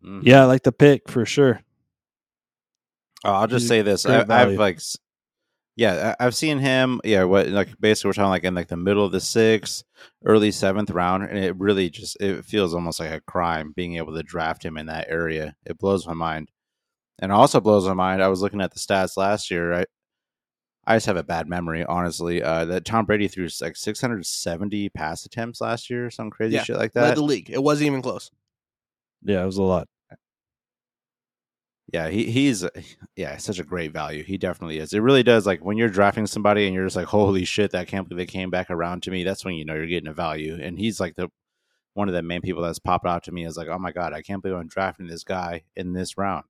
Mhm. 0.04 0.20
Yeah, 0.24 0.42
I 0.42 0.44
like 0.46 0.62
the 0.62 0.72
pick 0.72 1.08
for 1.08 1.24
sure. 1.24 1.60
Oh, 3.24 3.32
I'll 3.32 3.46
just 3.46 3.62
He's 3.62 3.68
say 3.68 3.82
this: 3.82 4.04
I, 4.06 4.20
I've 4.30 4.58
like, 4.58 4.76
s- 4.76 4.98
yeah, 5.76 6.14
I- 6.18 6.24
I've 6.26 6.34
seen 6.34 6.58
him. 6.58 7.00
Yeah, 7.04 7.24
what 7.24 7.48
like 7.48 7.68
basically 7.78 8.08
we're 8.08 8.12
talking 8.14 8.30
like 8.30 8.44
in 8.44 8.54
like 8.54 8.68
the 8.68 8.76
middle 8.76 9.04
of 9.04 9.12
the 9.12 9.20
sixth, 9.20 9.84
early 10.24 10.50
seventh 10.50 10.90
round, 10.90 11.24
and 11.24 11.38
it 11.38 11.56
really 11.58 11.90
just 11.90 12.16
it 12.20 12.44
feels 12.44 12.74
almost 12.74 12.98
like 13.00 13.10
a 13.10 13.20
crime 13.20 13.72
being 13.76 13.96
able 13.96 14.14
to 14.14 14.22
draft 14.22 14.64
him 14.64 14.76
in 14.78 14.86
that 14.86 15.06
area. 15.08 15.54
It 15.66 15.78
blows 15.78 16.06
my 16.06 16.14
mind, 16.14 16.50
and 17.18 17.30
it 17.30 17.34
also 17.34 17.60
blows 17.60 17.86
my 17.86 17.94
mind. 17.94 18.22
I 18.22 18.28
was 18.28 18.40
looking 18.42 18.60
at 18.60 18.72
the 18.72 18.80
stats 18.80 19.16
last 19.16 19.50
year. 19.50 19.72
I 19.74 19.84
I 20.88 20.96
just 20.96 21.06
have 21.06 21.16
a 21.16 21.24
bad 21.24 21.48
memory, 21.48 21.84
honestly. 21.84 22.42
Uh, 22.42 22.64
that 22.66 22.84
Tom 22.84 23.06
Brady 23.06 23.26
threw 23.28 23.48
like 23.60 23.76
670 23.76 24.88
pass 24.90 25.26
attempts 25.26 25.60
last 25.60 25.90
year, 25.90 26.06
or 26.06 26.10
some 26.10 26.30
crazy 26.30 26.54
Yeah, 26.54 26.62
shit 26.62 26.76
like 26.76 26.94
Led 26.94 27.10
that. 27.10 27.14
the 27.16 27.22
league. 27.22 27.50
It 27.50 27.62
wasn't 27.62 27.88
even 27.88 28.02
close. 28.02 28.30
Yeah, 29.22 29.42
it 29.42 29.46
was 29.46 29.56
a 29.58 29.62
lot. 29.62 29.88
Yeah, 31.96 32.10
he 32.10 32.30
he's 32.30 32.62
yeah, 33.16 33.38
such 33.38 33.58
a 33.58 33.64
great 33.64 33.90
value. 33.90 34.22
He 34.22 34.36
definitely 34.36 34.76
is. 34.76 34.92
It 34.92 35.00
really 35.00 35.22
does 35.22 35.46
like 35.46 35.64
when 35.64 35.78
you're 35.78 35.88
drafting 35.88 36.26
somebody 36.26 36.66
and 36.66 36.74
you're 36.74 36.84
just 36.84 36.94
like, 36.94 37.06
holy 37.06 37.46
shit, 37.46 37.70
that 37.70 37.88
can't 37.88 38.06
believe 38.06 38.18
they 38.18 38.30
came 38.30 38.50
back 38.50 38.70
around 38.70 39.02
to 39.04 39.10
me. 39.10 39.24
That's 39.24 39.46
when 39.46 39.54
you 39.54 39.64
know 39.64 39.72
you're 39.72 39.86
getting 39.86 40.10
a 40.10 40.12
value. 40.12 40.58
And 40.60 40.78
he's 40.78 41.00
like 41.00 41.16
the 41.16 41.30
one 41.94 42.06
of 42.06 42.14
the 42.14 42.20
main 42.20 42.42
people 42.42 42.62
that's 42.62 42.78
popped 42.78 43.06
out 43.06 43.24
to 43.24 43.32
me 43.32 43.46
is 43.46 43.56
like, 43.56 43.68
oh 43.68 43.78
my 43.78 43.92
god, 43.92 44.12
I 44.12 44.20
can't 44.20 44.42
believe 44.42 44.58
I'm 44.58 44.66
drafting 44.66 45.06
this 45.06 45.24
guy 45.24 45.62
in 45.74 45.94
this 45.94 46.18
round. 46.18 46.44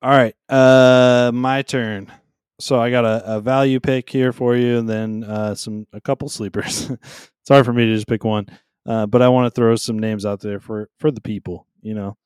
All 0.00 0.12
right, 0.12 0.36
uh, 0.48 1.32
my 1.34 1.62
turn. 1.62 2.12
So 2.60 2.80
I 2.80 2.92
got 2.92 3.04
a, 3.04 3.38
a 3.38 3.40
value 3.40 3.80
pick 3.80 4.08
here 4.08 4.32
for 4.32 4.54
you, 4.54 4.78
and 4.78 4.88
then 4.88 5.24
uh, 5.24 5.56
some 5.56 5.88
a 5.92 6.00
couple 6.00 6.28
sleepers. 6.28 6.90
it's 6.90 7.48
hard 7.48 7.66
for 7.66 7.72
me 7.72 7.86
to 7.86 7.94
just 7.96 8.06
pick 8.06 8.22
one, 8.22 8.46
uh, 8.86 9.06
but 9.06 9.20
I 9.20 9.28
want 9.30 9.52
to 9.52 9.60
throw 9.60 9.74
some 9.74 9.98
names 9.98 10.24
out 10.24 10.38
there 10.38 10.60
for 10.60 10.90
for 11.00 11.10
the 11.10 11.20
people. 11.20 11.66
You 11.82 11.94
know, 11.94 12.16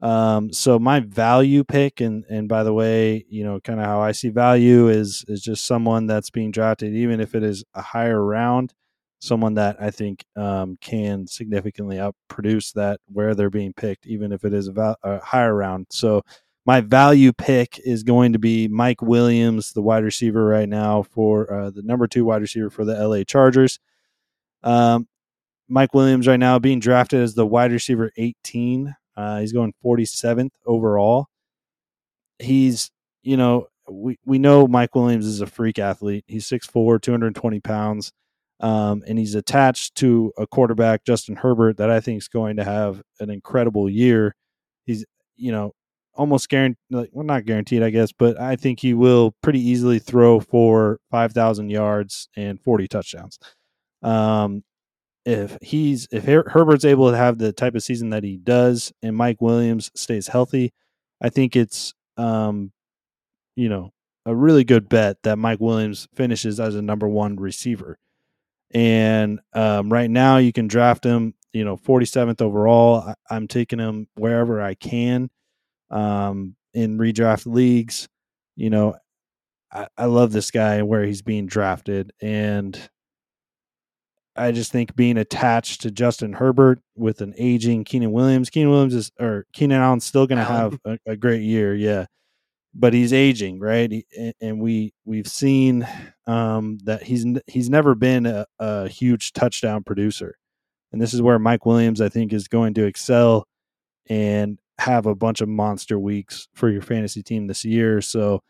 um, 0.00 0.52
so 0.52 0.78
my 0.78 1.00
value 1.00 1.64
pick, 1.64 2.00
and 2.00 2.24
and 2.30 2.48
by 2.48 2.62
the 2.62 2.72
way, 2.72 3.24
you 3.28 3.44
know, 3.44 3.60
kind 3.60 3.80
of 3.80 3.86
how 3.86 4.00
I 4.00 4.12
see 4.12 4.28
value 4.28 4.88
is 4.88 5.24
is 5.28 5.42
just 5.42 5.66
someone 5.66 6.06
that's 6.06 6.30
being 6.30 6.50
drafted, 6.50 6.94
even 6.94 7.20
if 7.20 7.34
it 7.34 7.42
is 7.42 7.64
a 7.74 7.82
higher 7.82 8.22
round, 8.24 8.74
someone 9.20 9.54
that 9.54 9.76
I 9.80 9.90
think 9.90 10.24
um, 10.36 10.78
can 10.80 11.26
significantly 11.26 11.96
outproduce 11.96 12.72
that 12.74 13.00
where 13.06 13.34
they're 13.34 13.50
being 13.50 13.72
picked, 13.72 14.06
even 14.06 14.30
if 14.32 14.44
it 14.44 14.54
is 14.54 14.68
a, 14.68 14.72
val- 14.72 14.98
a 15.02 15.18
higher 15.18 15.54
round. 15.54 15.86
So 15.90 16.22
my 16.64 16.80
value 16.80 17.32
pick 17.32 17.80
is 17.84 18.02
going 18.02 18.34
to 18.34 18.38
be 18.38 18.68
Mike 18.68 19.02
Williams, 19.02 19.72
the 19.72 19.82
wide 19.82 20.04
receiver 20.04 20.44
right 20.44 20.68
now 20.68 21.02
for 21.02 21.52
uh, 21.52 21.70
the 21.70 21.82
number 21.82 22.06
two 22.06 22.24
wide 22.24 22.42
receiver 22.42 22.70
for 22.70 22.84
the 22.84 22.94
LA 22.94 23.24
Chargers. 23.24 23.80
Um, 24.62 25.08
Mike 25.68 25.94
Williams 25.94 26.26
right 26.26 26.38
now 26.38 26.58
being 26.58 26.80
drafted 26.80 27.20
as 27.20 27.34
the 27.34 27.46
wide 27.46 27.72
receiver 27.72 28.10
18. 28.16 28.94
Uh, 29.16 29.40
he's 29.40 29.52
going 29.52 29.74
47th 29.84 30.50
overall. 30.66 31.26
He's, 32.38 32.90
you 33.22 33.36
know, 33.36 33.66
we, 33.90 34.18
we 34.24 34.38
know 34.38 34.66
Mike 34.66 34.94
Williams 34.94 35.26
is 35.26 35.40
a 35.40 35.46
freak 35.46 35.78
athlete. 35.78 36.24
He's 36.26 36.48
6'4, 36.48 37.00
220 37.00 37.60
pounds. 37.60 38.12
Um, 38.60 39.02
and 39.06 39.18
he's 39.18 39.34
attached 39.34 39.94
to 39.96 40.32
a 40.36 40.46
quarterback, 40.46 41.04
Justin 41.04 41.36
Herbert, 41.36 41.76
that 41.76 41.90
I 41.90 42.00
think 42.00 42.22
is 42.22 42.28
going 42.28 42.56
to 42.56 42.64
have 42.64 43.02
an 43.20 43.30
incredible 43.30 43.88
year. 43.88 44.34
He's, 44.84 45.04
you 45.36 45.52
know, 45.52 45.72
almost 46.14 46.48
guaranteed, 46.48 46.78
well, 46.90 47.24
not 47.24 47.44
guaranteed, 47.44 47.82
I 47.82 47.90
guess, 47.90 48.10
but 48.12 48.40
I 48.40 48.56
think 48.56 48.80
he 48.80 48.94
will 48.94 49.34
pretty 49.42 49.60
easily 49.60 50.00
throw 50.00 50.40
for 50.40 50.98
5,000 51.10 51.70
yards 51.70 52.28
and 52.36 52.60
40 52.60 52.88
touchdowns. 52.88 53.38
Um, 54.02 54.64
if 55.24 55.58
he's 55.62 56.08
if 56.10 56.24
Her- 56.24 56.48
Herbert's 56.48 56.84
able 56.84 57.10
to 57.10 57.16
have 57.16 57.38
the 57.38 57.52
type 57.52 57.74
of 57.74 57.82
season 57.82 58.10
that 58.10 58.24
he 58.24 58.36
does, 58.36 58.92
and 59.02 59.16
Mike 59.16 59.40
Williams 59.40 59.90
stays 59.94 60.28
healthy, 60.28 60.72
I 61.20 61.28
think 61.28 61.56
it's 61.56 61.94
um, 62.16 62.72
you 63.56 63.68
know, 63.68 63.92
a 64.24 64.34
really 64.34 64.64
good 64.64 64.88
bet 64.88 65.16
that 65.24 65.38
Mike 65.38 65.60
Williams 65.60 66.06
finishes 66.14 66.60
as 66.60 66.74
a 66.74 66.82
number 66.82 67.08
one 67.08 67.36
receiver. 67.36 67.98
And 68.72 69.40
um, 69.54 69.92
right 69.92 70.10
now, 70.10 70.36
you 70.36 70.52
can 70.52 70.68
draft 70.68 71.02
him, 71.02 71.34
you 71.52 71.64
know, 71.64 71.76
47th 71.76 72.40
overall. 72.42 73.00
I, 73.00 73.14
I'm 73.30 73.48
taking 73.48 73.78
him 73.78 74.06
wherever 74.14 74.60
I 74.60 74.74
can 74.74 75.30
um, 75.90 76.54
in 76.74 76.98
redraft 76.98 77.46
leagues. 77.46 78.08
You 78.56 78.70
know, 78.70 78.96
I, 79.72 79.88
I 79.96 80.04
love 80.04 80.32
this 80.32 80.50
guy 80.50 80.76
and 80.76 80.88
where 80.88 81.04
he's 81.04 81.22
being 81.22 81.46
drafted, 81.46 82.12
and 82.20 82.78
I 84.38 84.52
just 84.52 84.72
think 84.72 84.94
being 84.96 85.18
attached 85.18 85.82
to 85.82 85.90
Justin 85.90 86.32
Herbert 86.32 86.80
with 86.96 87.20
an 87.20 87.34
aging 87.36 87.84
Keenan 87.84 88.12
Williams, 88.12 88.50
Keenan 88.50 88.70
Williams 88.70 88.94
is 88.94 89.10
or 89.18 89.46
Keenan 89.52 89.80
Allen's 89.80 90.04
still 90.04 90.26
going 90.26 90.38
to 90.38 90.44
have 90.44 90.78
a, 90.84 90.98
a, 91.06 91.16
great 91.16 91.42
year, 91.42 91.74
yeah, 91.74 92.06
but 92.74 92.94
he's 92.94 93.12
aging, 93.12 93.58
right? 93.58 93.90
He, 93.90 94.06
and 94.40 94.60
we 94.60 94.92
we've 95.04 95.28
seen 95.28 95.86
um, 96.26 96.78
that 96.84 97.02
he's 97.02 97.26
he's 97.46 97.68
never 97.68 97.94
been 97.94 98.26
a, 98.26 98.46
a 98.58 98.88
huge 98.88 99.32
touchdown 99.32 99.82
producer, 99.84 100.36
and 100.92 101.00
this 101.00 101.12
is 101.12 101.20
where 101.20 101.38
Mike 101.38 101.66
Williams 101.66 102.00
I 102.00 102.08
think 102.08 102.32
is 102.32 102.48
going 102.48 102.74
to 102.74 102.84
excel. 102.84 103.46
And 104.10 104.58
have 104.78 105.06
a 105.06 105.14
bunch 105.14 105.40
of 105.40 105.48
monster 105.48 105.98
weeks 105.98 106.48
for 106.54 106.68
your 106.70 106.82
fantasy 106.82 107.22
team 107.22 107.46
this 107.46 107.64
year. 107.64 108.00
So 108.00 108.40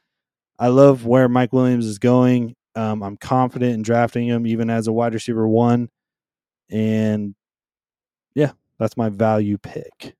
I 0.58 0.68
love 0.68 1.06
where 1.06 1.28
Mike 1.28 1.52
Williams 1.52 1.86
is 1.86 1.98
going. 1.98 2.54
Um, 2.74 3.02
I'm 3.02 3.16
confident 3.16 3.74
in 3.74 3.82
drafting 3.82 4.26
him 4.26 4.46
even 4.46 4.70
as 4.70 4.86
a 4.86 4.92
wide 4.92 5.14
receiver 5.14 5.48
one. 5.48 5.88
And 6.70 7.34
yeah, 8.34 8.52
that's 8.78 8.96
my 8.96 9.08
value 9.08 9.58
pick. 9.58 10.14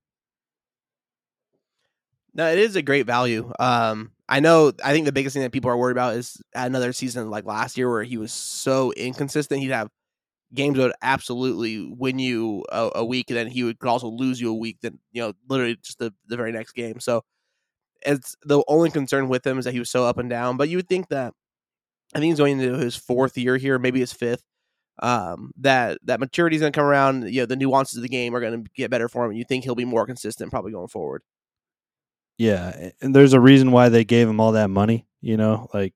No, 2.35 2.51
it 2.51 2.59
is 2.59 2.77
a 2.77 2.83
great 2.83 3.07
value. 3.07 3.53
Um, 3.59 4.13
I 4.29 4.41
know. 4.41 4.73
I 4.85 4.93
think 4.93 5.07
the 5.07 5.13
biggest 5.13 5.35
thing 5.35 5.43
that 5.43 5.53
people 5.53 5.71
are 5.71 5.77
worried 5.77 5.97
about 5.97 6.15
is 6.15 6.41
another 6.55 6.93
season 6.93 7.31
like 7.31 7.45
last 7.45 7.77
year 7.77 7.91
where 7.91 8.05
he 8.05 8.17
was 8.17 8.33
so 8.33 8.93
inconsistent. 8.93 9.61
He'd 9.61 9.71
have 9.71 9.89
games 10.55 10.79
would 10.79 10.93
absolutely 11.03 11.91
win 11.91 12.19
you 12.19 12.65
a, 12.71 12.91
a, 12.97 13.05
week, 13.05 13.31
and 13.31 13.37
then 13.37 13.49
he 13.49 13.65
would 13.65 13.79
could 13.79 13.89
also 13.89 14.09
lose 14.09 14.41
you 14.41 14.51
a 14.51 14.55
week. 14.55 14.79
Then 14.83 14.99
you 15.13 15.23
know, 15.23 15.33
literally 15.49 15.77
just 15.83 15.99
the 15.99 16.13
the 16.29 16.37
very 16.37 16.53
next 16.53 16.73
game. 16.73 17.01
So 17.01 17.25
it's 18.03 18.37
the 18.45 18.63
only 18.69 18.91
concern 18.91 19.29
with 19.29 19.47
him 19.47 19.59
is 19.59 19.65
that 19.65 19.73
he 19.73 19.81
was 19.81 19.91
so 19.91 20.05
up 20.05 20.19
and 20.19 20.31
down. 20.31 20.57
But 20.57 20.69
you 20.69 20.77
would 20.77 20.89
think 20.89 21.09
that 21.09 21.35
I 22.15 22.19
think 22.19 22.31
he's 22.31 22.39
going 22.39 22.61
into 22.61 22.79
his 22.79 22.97
fourth 22.97 23.37
year 23.37 23.57
here, 23.57 23.79
maybe 23.79 24.01
his 24.01 24.13
fifth. 24.13 24.43
Um, 25.01 25.53
that 25.59 25.99
that 26.05 26.21
maturity 26.21 26.57
is 26.57 26.61
going 26.61 26.73
to 26.73 26.77
come 26.79 26.87
around. 26.87 27.33
You 27.33 27.43
know, 27.43 27.47
the 27.47 27.57
nuances 27.57 27.99
of 27.99 28.03
the 28.03 28.09
game 28.09 28.35
are 28.35 28.41
going 28.41 28.65
to 28.65 28.71
get 28.75 28.91
better 28.91 29.09
for 29.09 29.25
him. 29.25 29.33
You 29.33 29.45
think 29.45 29.65
he'll 29.65 29.75
be 29.75 29.85
more 29.85 30.07
consistent, 30.07 30.51
probably 30.51 30.73
going 30.73 30.89
forward. 30.89 31.23
Yeah, 32.37 32.91
and 33.01 33.15
there's 33.15 33.33
a 33.33 33.41
reason 33.41 33.73
why 33.73 33.89
they 33.89 34.05
gave 34.05 34.29
him 34.29 34.41
all 34.41 34.53
that 34.53 34.71
money. 34.71 35.07
You 35.21 35.37
know, 35.37 35.69
like 35.73 35.95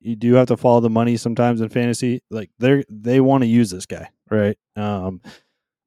you 0.00 0.16
do 0.16 0.34
have 0.34 0.48
to 0.48 0.56
follow 0.56 0.80
the 0.80 0.90
money 0.90 1.16
sometimes 1.16 1.60
in 1.60 1.68
fantasy. 1.68 2.22
Like 2.30 2.50
they 2.58 2.84
they 2.88 3.20
want 3.20 3.42
to 3.42 3.48
use 3.48 3.70
this 3.70 3.86
guy, 3.86 4.10
right? 4.30 4.56
Um, 4.76 5.20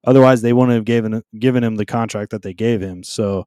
otherwise, 0.04 0.42
they 0.42 0.52
wouldn't 0.52 0.74
have 0.74 0.84
given 0.84 1.22
given 1.38 1.64
him 1.64 1.76
the 1.76 1.86
contract 1.86 2.30
that 2.30 2.42
they 2.42 2.54
gave 2.54 2.80
him. 2.80 3.02
So, 3.02 3.46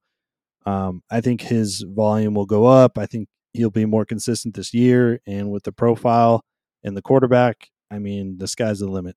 um, 0.66 1.04
I 1.12 1.22
think 1.22 1.42
his 1.42 1.82
volume 1.88 2.34
will 2.34 2.46
go 2.46 2.66
up. 2.66 2.98
I 2.98 3.06
think 3.06 3.28
he'll 3.56 3.72
be 3.72 3.86
more 3.86 4.06
consistent 4.06 4.56
this 4.56 4.74
year, 4.74 5.20
and 5.26 5.52
with 5.52 5.64
the 5.64 5.72
profile 5.72 6.44
and 6.84 6.96
the 6.96 7.02
quarterback, 7.02 7.70
I 7.90 8.00
mean, 8.00 8.38
the 8.38 8.48
sky's 8.48 8.80
the 8.80 8.88
limit 8.88 9.16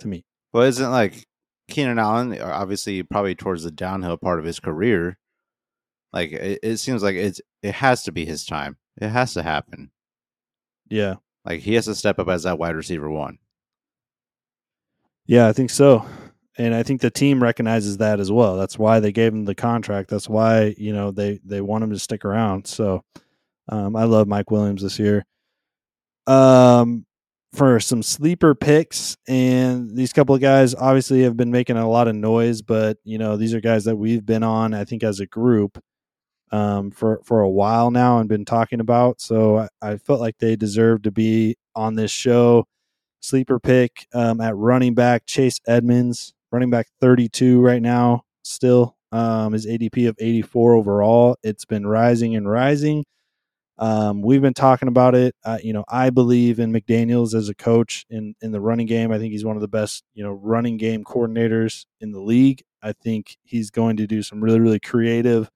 to 0.00 0.08
me. 0.08 0.24
Well, 0.52 0.64
isn't 0.64 0.90
like 0.90 1.26
Keenan 1.68 1.98
Allen 1.98 2.40
uh, 2.40 2.50
obviously 2.52 3.02
probably 3.02 3.34
towards 3.34 3.64
the 3.64 3.70
downhill 3.70 4.16
part 4.16 4.38
of 4.38 4.44
his 4.44 4.60
career? 4.60 5.18
Like 6.12 6.32
it, 6.32 6.60
it 6.62 6.76
seems 6.78 7.02
like 7.02 7.16
it's 7.16 7.40
it 7.62 7.74
has 7.74 8.02
to 8.04 8.12
be 8.12 8.24
his 8.24 8.44
time. 8.44 8.76
It 9.00 9.08
has 9.08 9.34
to 9.34 9.42
happen. 9.42 9.90
Yeah. 10.88 11.16
Like 11.44 11.60
he 11.60 11.74
has 11.74 11.84
to 11.84 11.94
step 11.94 12.18
up 12.18 12.28
as 12.28 12.44
that 12.44 12.58
wide 12.58 12.76
receiver 12.76 13.10
one. 13.10 13.38
Yeah, 15.26 15.48
I 15.48 15.52
think 15.52 15.70
so. 15.70 16.06
And 16.56 16.74
I 16.74 16.82
think 16.82 17.00
the 17.00 17.10
team 17.10 17.42
recognizes 17.42 17.98
that 17.98 18.18
as 18.18 18.32
well. 18.32 18.56
That's 18.56 18.78
why 18.78 18.98
they 18.98 19.12
gave 19.12 19.32
him 19.32 19.44
the 19.44 19.54
contract. 19.54 20.10
That's 20.10 20.28
why, 20.28 20.74
you 20.78 20.92
know, 20.92 21.10
they 21.10 21.40
they 21.44 21.60
want 21.60 21.84
him 21.84 21.90
to 21.90 21.98
stick 21.98 22.24
around. 22.24 22.66
So 22.66 23.04
um, 23.68 23.96
I 23.96 24.04
love 24.04 24.28
Mike 24.28 24.50
Williams 24.50 24.82
this 24.82 24.98
year. 24.98 25.24
Um 26.26 27.04
for 27.54 27.80
some 27.80 28.02
sleeper 28.02 28.54
picks 28.54 29.16
and 29.26 29.96
these 29.96 30.12
couple 30.12 30.34
of 30.34 30.40
guys 30.40 30.74
obviously 30.74 31.22
have 31.22 31.36
been 31.36 31.50
making 31.50 31.78
a 31.78 31.88
lot 31.88 32.06
of 32.06 32.14
noise, 32.14 32.60
but 32.60 32.98
you 33.04 33.16
know, 33.16 33.36
these 33.36 33.54
are 33.54 33.60
guys 33.60 33.84
that 33.84 33.96
we've 33.96 34.26
been 34.26 34.42
on, 34.42 34.74
I 34.74 34.84
think, 34.84 35.02
as 35.02 35.20
a 35.20 35.26
group 35.26 35.82
um, 36.50 36.90
for 36.90 37.20
for 37.24 37.40
a 37.40 37.48
while 37.48 37.90
now 37.90 38.18
and 38.18 38.28
been 38.28 38.44
talking 38.44 38.80
about. 38.80 39.20
So 39.20 39.58
I, 39.58 39.68
I, 39.82 39.96
felt 39.96 40.20
like 40.20 40.38
they 40.38 40.56
deserved 40.56 41.04
to 41.04 41.10
be 41.10 41.56
on 41.74 41.94
this 41.94 42.10
show. 42.10 42.66
Sleeper 43.20 43.58
pick 43.58 44.06
um, 44.14 44.40
at 44.40 44.56
running 44.56 44.94
back 44.94 45.26
Chase 45.26 45.58
Edmonds, 45.66 46.32
running 46.52 46.70
back 46.70 46.86
32 47.00 47.60
right 47.60 47.82
now. 47.82 48.22
Still, 48.42 48.96
um, 49.12 49.52
his 49.52 49.66
ADP 49.66 50.08
of 50.08 50.16
84 50.18 50.74
overall. 50.74 51.36
It's 51.42 51.64
been 51.64 51.86
rising 51.86 52.36
and 52.36 52.48
rising. 52.48 53.04
Um, 53.78 54.22
we've 54.22 54.42
been 54.42 54.54
talking 54.54 54.88
about 54.88 55.14
it. 55.14 55.34
Uh, 55.44 55.58
you 55.62 55.72
know, 55.72 55.84
I 55.88 56.10
believe 56.10 56.58
in 56.58 56.72
McDaniel's 56.72 57.34
as 57.34 57.48
a 57.48 57.54
coach 57.54 58.04
in 58.10 58.34
in 58.40 58.52
the 58.52 58.60
running 58.60 58.86
game. 58.86 59.12
I 59.12 59.18
think 59.18 59.32
he's 59.32 59.44
one 59.44 59.56
of 59.56 59.62
the 59.62 59.68
best, 59.68 60.02
you 60.14 60.24
know, 60.24 60.32
running 60.32 60.76
game 60.78 61.04
coordinators 61.04 61.84
in 62.00 62.12
the 62.12 62.20
league. 62.20 62.62
I 62.82 62.92
think 62.92 63.36
he's 63.44 63.70
going 63.70 63.96
to 63.98 64.06
do 64.06 64.22
some 64.22 64.40
really, 64.42 64.60
really 64.60 64.80
creative 64.80 65.50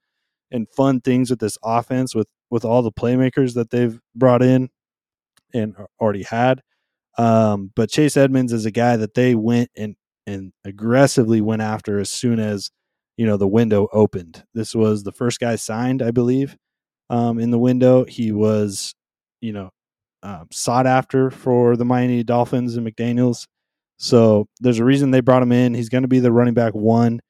and 0.50 0.68
fun 0.70 1.00
things 1.00 1.30
with 1.30 1.40
this 1.40 1.58
offense 1.64 2.14
with 2.14 2.28
with 2.50 2.64
all 2.64 2.82
the 2.82 2.92
playmakers 2.92 3.54
that 3.54 3.70
they've 3.70 3.98
brought 4.14 4.42
in 4.42 4.70
and 5.54 5.74
already 6.00 6.22
had. 6.24 6.62
Um, 7.18 7.72
but 7.76 7.90
Chase 7.90 8.16
Edmonds 8.16 8.52
is 8.52 8.66
a 8.66 8.70
guy 8.70 8.96
that 8.96 9.14
they 9.14 9.34
went 9.34 9.70
and 9.76 9.96
and 10.26 10.52
aggressively 10.64 11.40
went 11.40 11.62
after 11.62 11.98
as 11.98 12.10
soon 12.10 12.40
as 12.40 12.70
you 13.16 13.26
know 13.26 13.36
the 13.36 13.48
window 13.48 13.88
opened. 13.92 14.44
This 14.54 14.74
was 14.74 15.02
the 15.04 15.12
first 15.12 15.40
guy 15.40 15.56
signed, 15.56 16.02
I 16.02 16.10
believe, 16.12 16.56
um, 17.12 17.38
in 17.38 17.50
the 17.50 17.58
window. 17.58 18.04
He 18.04 18.32
was, 18.32 18.94
you 19.40 19.52
know, 19.52 19.70
uh, 20.24 20.44
sought 20.50 20.86
after 20.86 21.30
for 21.30 21.76
the 21.76 21.84
Miami 21.84 22.24
Dolphins 22.24 22.76
and 22.76 22.86
McDaniel's. 22.86 23.46
So 23.98 24.48
there's 24.58 24.80
a 24.80 24.84
reason 24.84 25.10
they 25.12 25.20
brought 25.20 25.42
him 25.42 25.52
in. 25.52 25.74
He's 25.74 25.90
going 25.90 26.02
to 26.02 26.08
be 26.08 26.18
the 26.18 26.32
running 26.32 26.54
back 26.54 26.74
one. 26.74 27.20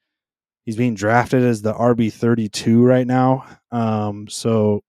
He's 0.65 0.77
being 0.77 0.95
drafted 0.95 1.43
as 1.43 1.61
the 1.61 1.73
RB 1.73 2.11
thirty 2.11 2.47
two 2.47 2.83
right 2.83 3.05
now. 3.05 3.45
Um, 3.71 4.27
so 4.29 4.81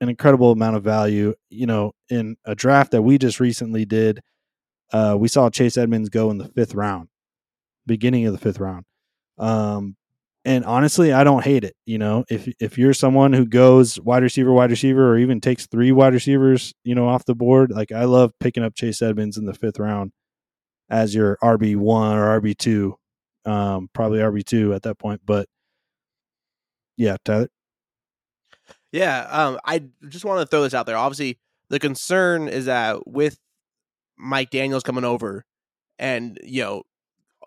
an 0.00 0.08
incredible 0.08 0.52
amount 0.52 0.76
of 0.76 0.84
value. 0.84 1.34
You 1.50 1.66
know, 1.66 1.92
in 2.08 2.36
a 2.44 2.54
draft 2.54 2.92
that 2.92 3.02
we 3.02 3.18
just 3.18 3.40
recently 3.40 3.84
did, 3.84 4.20
uh, 4.92 5.16
we 5.18 5.26
saw 5.26 5.50
Chase 5.50 5.76
Edmonds 5.76 6.08
go 6.08 6.30
in 6.30 6.38
the 6.38 6.48
fifth 6.48 6.74
round, 6.74 7.08
beginning 7.86 8.26
of 8.26 8.32
the 8.32 8.38
fifth 8.38 8.60
round. 8.60 8.84
Um, 9.36 9.96
and 10.44 10.64
honestly, 10.64 11.12
I 11.12 11.24
don't 11.24 11.44
hate 11.44 11.64
it. 11.64 11.74
You 11.86 11.98
know, 11.98 12.24
if 12.30 12.48
if 12.60 12.78
you're 12.78 12.94
someone 12.94 13.32
who 13.32 13.46
goes 13.46 14.00
wide 14.00 14.22
receiver, 14.22 14.52
wide 14.52 14.70
receiver, 14.70 15.12
or 15.12 15.18
even 15.18 15.40
takes 15.40 15.66
three 15.66 15.92
wide 15.92 16.14
receivers, 16.14 16.74
you 16.84 16.94
know, 16.94 17.08
off 17.08 17.24
the 17.24 17.34
board, 17.34 17.70
like 17.70 17.92
I 17.92 18.04
love 18.04 18.32
picking 18.40 18.62
up 18.62 18.74
Chase 18.74 19.02
Edmonds 19.02 19.36
in 19.36 19.46
the 19.46 19.54
fifth 19.54 19.78
round 19.78 20.12
as 20.90 21.14
your 21.14 21.36
RB 21.42 21.76
one 21.76 22.16
or 22.16 22.40
RB 22.40 22.56
two, 22.56 22.96
um, 23.44 23.88
probably 23.92 24.20
RB 24.20 24.44
two 24.44 24.72
at 24.74 24.82
that 24.82 24.98
point. 24.98 25.20
But 25.24 25.48
yeah, 26.96 27.16
Tyler. 27.24 27.48
Yeah, 28.90 29.26
um, 29.30 29.58
I 29.64 29.82
just 30.08 30.24
want 30.24 30.40
to 30.40 30.46
throw 30.46 30.62
this 30.62 30.72
out 30.72 30.86
there. 30.86 30.96
Obviously, 30.96 31.38
the 31.68 31.78
concern 31.78 32.48
is 32.48 32.64
that 32.66 33.06
with 33.06 33.38
Mike 34.16 34.50
Daniels 34.50 34.82
coming 34.82 35.04
over, 35.04 35.44
and 35.98 36.38
you 36.42 36.62
know, 36.62 36.82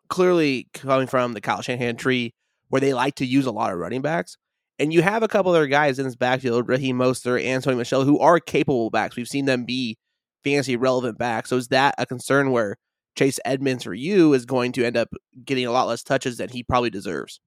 clearly 0.08 0.68
coming 0.74 1.08
from 1.08 1.34
the 1.34 1.42
Kyle 1.42 1.62
Shanahan 1.62 1.96
tree, 1.96 2.34
where 2.72 2.80
they 2.80 2.94
like 2.94 3.16
to 3.16 3.26
use 3.26 3.46
a 3.46 3.52
lot 3.52 3.72
of 3.72 3.78
running 3.78 4.02
backs, 4.02 4.38
and 4.80 4.92
you 4.92 5.02
have 5.02 5.22
a 5.22 5.28
couple 5.28 5.52
other 5.52 5.68
guys 5.68 6.00
in 6.00 6.06
this 6.06 6.16
backfield, 6.16 6.68
Raheem 6.68 6.98
Mostert 6.98 7.44
and 7.46 7.62
Sony 7.62 7.78
Michel, 7.78 8.06
who 8.06 8.18
are 8.18 8.40
capable 8.40 8.90
backs. 8.90 9.16
We've 9.16 9.28
seen 9.28 9.46
them 9.46 9.66
be 9.66 9.98
fantasy 10.44 10.76
relevant 10.76 11.18
backs. 11.18 11.50
So 11.50 11.58
is 11.58 11.68
that 11.68 11.94
a 11.98 12.06
concern 12.06 12.52
where 12.52 12.78
Chase 13.16 13.40
Edmonds 13.46 13.84
for 13.84 13.94
you 13.94 14.34
is 14.34 14.46
going 14.46 14.72
to 14.72 14.86
end 14.86 14.96
up 14.96 15.10
getting 15.44 15.66
a 15.66 15.72
lot 15.72 15.88
less 15.88 16.02
touches 16.02 16.38
than 16.38 16.50
he 16.50 16.64
probably 16.64 16.90
deserves? 16.90 17.42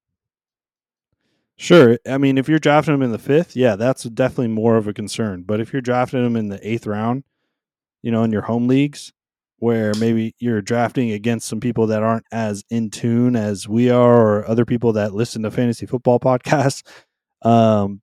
Sure. 1.57 1.99
I 2.07 2.19
mean, 2.19 2.37
if 2.37 2.49
you're 2.49 2.59
drafting 2.59 2.95
him 2.95 3.03
in 3.03 3.13
the 3.13 3.19
fifth, 3.19 3.57
yeah, 3.57 3.77
that's 3.77 4.05
definitely 4.05 4.49
more 4.49 4.77
of 4.77 4.87
a 4.87 4.93
concern. 4.93 5.43
But 5.43 5.61
if 5.61 5.73
you're 5.73 5.83
drafting 5.83 6.25
him 6.25 6.37
in 6.37 6.49
the 6.49 6.69
eighth 6.69 6.87
round, 6.87 7.25
you 8.03 8.11
know, 8.11 8.23
in 8.25 8.33
your 8.33 8.43
home 8.43 8.69
leagues, 8.69 9.13
where 9.65 9.95
maybe 9.99 10.35
you're 10.39 10.61
drafting 10.61 11.11
against 11.11 11.49
some 11.49 11.59
people 11.59 11.87
that 11.87 12.03
aren't 12.03 12.27
as 12.31 12.63
in 12.69 12.91
tune 12.91 13.35
as 13.35 13.67
we 13.67 13.89
are, 13.89 14.41
or 14.41 14.47
other 14.47 14.67
people 14.67 14.93
that 14.93 15.15
listen 15.15 15.43
to 15.43 15.51
fantasy 15.51 15.87
football 15.87 16.21
podcasts, 16.21 16.83
um, 17.41 18.03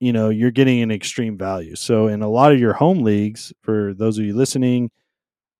you 0.00 0.10
know, 0.10 0.30
you're 0.30 0.50
getting 0.50 0.80
an 0.80 0.90
extreme 0.90 1.36
value. 1.36 1.76
So 1.76 2.06
in 2.06 2.22
a 2.22 2.30
lot 2.30 2.50
of 2.50 2.58
your 2.58 2.72
home 2.72 3.00
leagues, 3.02 3.52
for 3.60 3.92
those 3.92 4.18
of 4.18 4.24
you 4.24 4.34
listening, 4.34 4.90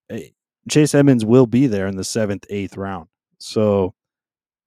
eh, 0.09 0.29
Chase 0.71 0.95
Edmonds 0.95 1.23
will 1.23 1.47
be 1.47 1.67
there 1.67 1.87
in 1.87 1.97
the 1.97 2.05
seventh, 2.05 2.47
eighth 2.49 2.79
round. 2.79 3.09
So 3.39 3.93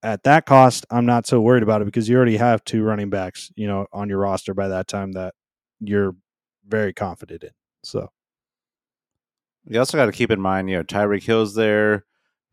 at 0.03 0.21
that 0.21 0.45
cost, 0.45 0.85
I'm 0.91 1.07
not 1.07 1.25
so 1.25 1.41
worried 1.41 1.63
about 1.63 1.81
it 1.81 1.85
because 1.85 2.07
you 2.07 2.15
already 2.15 2.37
have 2.37 2.63
two 2.63 2.83
running 2.83 3.09
backs, 3.09 3.51
you 3.55 3.65
know, 3.65 3.87
on 3.91 4.07
your 4.07 4.19
roster 4.19 4.53
by 4.53 4.67
that 4.67 4.87
time 4.87 5.13
that 5.13 5.33
you're 5.79 6.15
very 6.67 6.93
confident 6.93 7.43
in. 7.43 7.51
So 7.83 8.11
you 9.67 9.79
also 9.79 9.97
got 9.97 10.05
to 10.05 10.11
keep 10.11 10.31
in 10.31 10.41
mind, 10.41 10.69
you 10.69 10.77
know, 10.77 10.83
Tyreek 10.83 11.23
Hill's 11.23 11.55
there, 11.55 12.05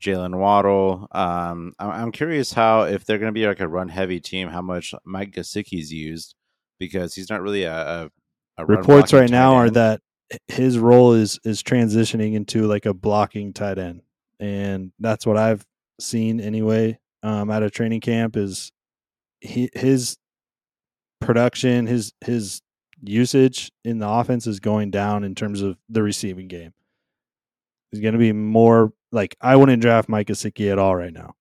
Jaylen 0.02 0.36
Waddle. 0.36 1.08
Um, 1.12 1.72
I'm 1.78 2.12
curious 2.12 2.52
how 2.52 2.82
if 2.82 3.04
they're 3.04 3.18
going 3.18 3.32
to 3.32 3.38
be 3.38 3.46
like 3.46 3.60
a 3.60 3.68
run 3.68 3.88
heavy 3.88 4.20
team, 4.20 4.48
how 4.48 4.62
much 4.62 4.94
Mike 5.04 5.32
Gesicki's 5.32 5.92
used 5.92 6.34
because 6.78 7.14
he's 7.14 7.30
not 7.30 7.42
really 7.42 7.64
a, 7.64 7.74
a, 7.74 8.10
a 8.58 8.66
reports 8.66 9.12
right 9.12 9.30
now 9.30 9.54
are 9.54 9.70
that 9.70 10.00
his 10.48 10.78
role 10.78 11.12
is 11.12 11.38
is 11.44 11.62
transitioning 11.62 12.34
into 12.34 12.66
like 12.66 12.86
a 12.86 12.94
blocking 12.94 13.52
tight 13.52 13.78
end, 13.78 14.02
and 14.40 14.92
that's 14.98 15.26
what 15.26 15.36
I've 15.36 15.64
seen 16.00 16.40
anyway 16.40 16.98
um, 17.24 17.50
out 17.50 17.62
of 17.62 17.72
training 17.72 18.00
camp 18.00 18.36
is 18.36 18.70
he, 19.40 19.70
his 19.72 20.18
production, 21.20 21.86
his 21.86 22.12
his 22.20 22.60
usage 23.02 23.72
in 23.84 23.98
the 23.98 24.08
offense 24.08 24.46
is 24.46 24.60
going 24.60 24.90
down 24.90 25.24
in 25.24 25.34
terms 25.34 25.62
of 25.62 25.76
the 25.88 26.02
receiving 26.02 26.48
game. 26.48 26.72
He's 27.94 28.02
going 28.02 28.14
to 28.14 28.18
be 28.18 28.32
more 28.32 28.92
like 29.12 29.36
I 29.40 29.54
wouldn't 29.54 29.80
draft 29.80 30.08
Mike 30.08 30.26
Gesicki 30.26 30.72
at 30.72 30.80
all 30.80 30.96
right 30.96 31.12
now. 31.12 31.34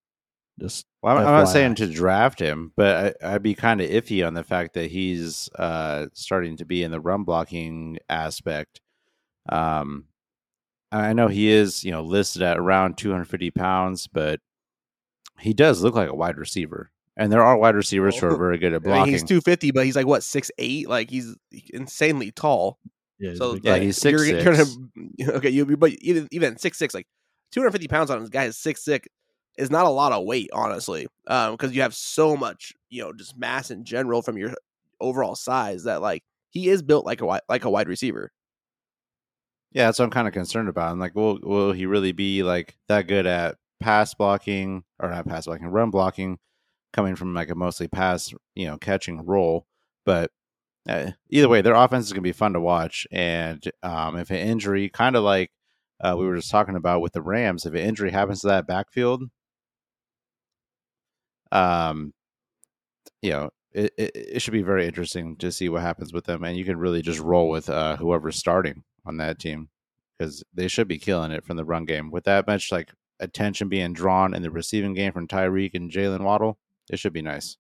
Just 0.59 0.85
well, 1.01 1.17
I'm, 1.17 1.25
I'm 1.25 1.33
not 1.33 1.45
saying 1.45 1.75
to 1.75 1.87
draft 1.87 2.39
him, 2.39 2.71
but 2.75 3.17
I, 3.23 3.33
would 3.33 3.41
be 3.41 3.55
kind 3.55 3.81
of 3.81 3.89
iffy 3.89 4.25
on 4.25 4.35
the 4.35 4.43
fact 4.43 4.75
that 4.75 4.91
he's 4.91 5.49
uh, 5.57 6.07
starting 6.13 6.57
to 6.57 6.65
be 6.65 6.83
in 6.83 6.91
the 6.91 6.99
run 6.99 7.23
blocking 7.23 7.97
aspect. 8.07 8.79
Um, 9.49 10.05
I 10.91 11.13
know 11.13 11.27
he 11.27 11.49
is, 11.49 11.83
you 11.83 11.89
know, 11.89 12.03
listed 12.03 12.43
at 12.43 12.59
around 12.59 12.99
250 12.99 13.49
pounds, 13.49 14.05
but 14.05 14.41
he 15.39 15.53
does 15.53 15.81
look 15.81 15.95
like 15.95 16.09
a 16.09 16.15
wide 16.15 16.37
receiver. 16.37 16.91
And 17.17 17.31
there 17.31 17.41
are 17.41 17.57
wide 17.57 17.75
receivers 17.75 18.17
who 18.17 18.27
are 18.27 18.37
very 18.37 18.59
good 18.59 18.73
at 18.73 18.83
blocking. 18.83 19.01
I 19.01 19.05
mean, 19.05 19.13
he's 19.13 19.23
250, 19.23 19.71
but 19.71 19.85
he's 19.85 19.95
like 19.95 20.05
what 20.05 20.23
six 20.23 20.51
eight? 20.59 20.87
Like 20.87 21.09
he's 21.09 21.35
insanely 21.73 22.31
tall. 22.31 22.77
Yeah, 23.24 23.36
so 23.36 23.57
yeah, 23.63 23.71
like, 23.71 23.84
he's 23.84 23.97
six 23.97 24.28
you're, 24.28 24.43
six. 24.43 24.78
You're 25.17 25.30
gonna, 25.30 25.38
okay, 25.38 25.49
you 25.49 25.65
but 25.78 25.91
even 26.01 26.28
even 26.32 26.57
six 26.57 26.78
six, 26.78 26.93
like 26.93 27.07
250 27.53 27.88
pounds 27.88 28.11
on 28.11 28.19
this 28.19 28.30
guy 28.30 28.43
is 28.43 28.57
six 28.57 28.84
six 28.84 29.07
is 29.57 29.71
not 29.71 29.86
a 29.86 29.89
lot 29.89 30.11
of 30.11 30.26
weight, 30.26 30.49
honestly, 30.51 31.07
Um, 31.28 31.53
because 31.53 31.69
um, 31.69 31.74
you 31.74 31.84
have 31.84 31.95
so 31.95 32.36
much, 32.36 32.74
you 32.89 33.01
know, 33.01 33.13
just 33.13 33.38
mass 33.38 33.71
in 33.71 33.86
general 33.86 34.21
from 34.21 34.38
your 34.38 34.53
overall 34.99 35.36
size 35.36 35.86
that 35.86 36.01
like 36.01 36.24
he 36.49 36.67
is 36.67 36.82
built 36.82 37.05
like 37.05 37.21
a 37.21 37.26
wide, 37.26 37.41
like 37.47 37.63
a 37.63 37.69
wide 37.69 37.88
receiver. 37.88 38.32
Yeah, 39.71 39.86
that's 39.86 39.99
what 39.99 40.05
I'm 40.05 40.11
kind 40.11 40.28
of 40.28 40.34
concerned 40.34 40.67
about. 40.67 40.91
I'm 40.91 40.99
like, 40.99 41.15
will 41.15 41.39
will 41.41 41.71
he 41.71 41.86
really 41.86 42.11
be 42.11 42.43
like 42.43 42.76
that 42.89 43.07
good 43.07 43.26
at 43.26 43.55
pass 43.80 44.13
blocking 44.13 44.84
or 44.99 45.09
not 45.09 45.28
pass 45.28 45.45
blocking, 45.45 45.67
run 45.67 45.91
blocking, 45.91 46.39
coming 46.91 47.15
from 47.15 47.34
like 47.34 47.49
a 47.49 47.55
mostly 47.55 47.88
pass, 47.88 48.34
you 48.53 48.67
know, 48.67 48.78
catching 48.78 49.26
role. 49.26 49.65
But 50.05 50.32
uh, 50.88 51.11
either 51.29 51.49
way, 51.49 51.61
their 51.61 51.75
offense 51.75 52.05
is 52.05 52.13
going 52.13 52.23
to 52.23 52.29
be 52.29 52.34
fun 52.34 52.53
to 52.53 52.59
watch. 52.59 53.07
And 53.11 53.63
um, 53.81 54.17
if 54.17 54.29
an 54.29 54.38
injury, 54.38 54.89
kind 54.89 55.15
of 55.15 55.23
like 55.23 55.51
uh, 56.01 56.15
we 56.17 56.25
were 56.25 56.36
just 56.36 56.51
talking 56.51 56.75
about 56.75 57.01
with 57.01 57.13
the 57.13 57.21
Rams, 57.21 57.65
if 57.65 57.73
an 57.73 57.79
injury 57.79 58.11
happens 58.11 58.41
to 58.41 58.47
that 58.47 58.67
backfield, 58.67 59.23
um, 61.51 62.13
you 63.21 63.31
know, 63.31 63.49
it, 63.71 63.93
it, 63.97 64.11
it, 64.15 64.41
should 64.41 64.53
be 64.53 64.61
very 64.61 64.86
interesting 64.86 65.36
to 65.38 65.51
see 65.51 65.69
what 65.69 65.81
happens 65.81 66.13
with 66.13 66.25
them. 66.25 66.43
And 66.43 66.57
you 66.57 66.65
can 66.65 66.77
really 66.77 67.01
just 67.01 67.19
roll 67.19 67.49
with 67.49 67.69
uh, 67.69 67.95
whoever's 67.97 68.36
starting 68.36 68.84
on 69.05 69.17
that 69.17 69.39
team 69.39 69.69
because 70.17 70.43
they 70.53 70.67
should 70.67 70.88
be 70.88 70.99
killing 70.99 71.31
it 71.31 71.43
from 71.45 71.57
the 71.57 71.65
run 71.65 71.86
game 71.86 72.11
with 72.11 72.25
that 72.25 72.47
much 72.47 72.71
like 72.71 72.91
attention 73.19 73.69
being 73.69 73.93
drawn 73.93 74.34
in 74.34 74.41
the 74.41 74.51
receiving 74.51 74.93
game 74.93 75.11
from 75.11 75.27
Tyreek 75.27 75.73
and 75.73 75.91
Jaylen 75.91 76.21
Waddle, 76.21 76.57
it 76.89 76.99
should 76.99 77.13
be 77.13 77.21
nice. 77.21 77.57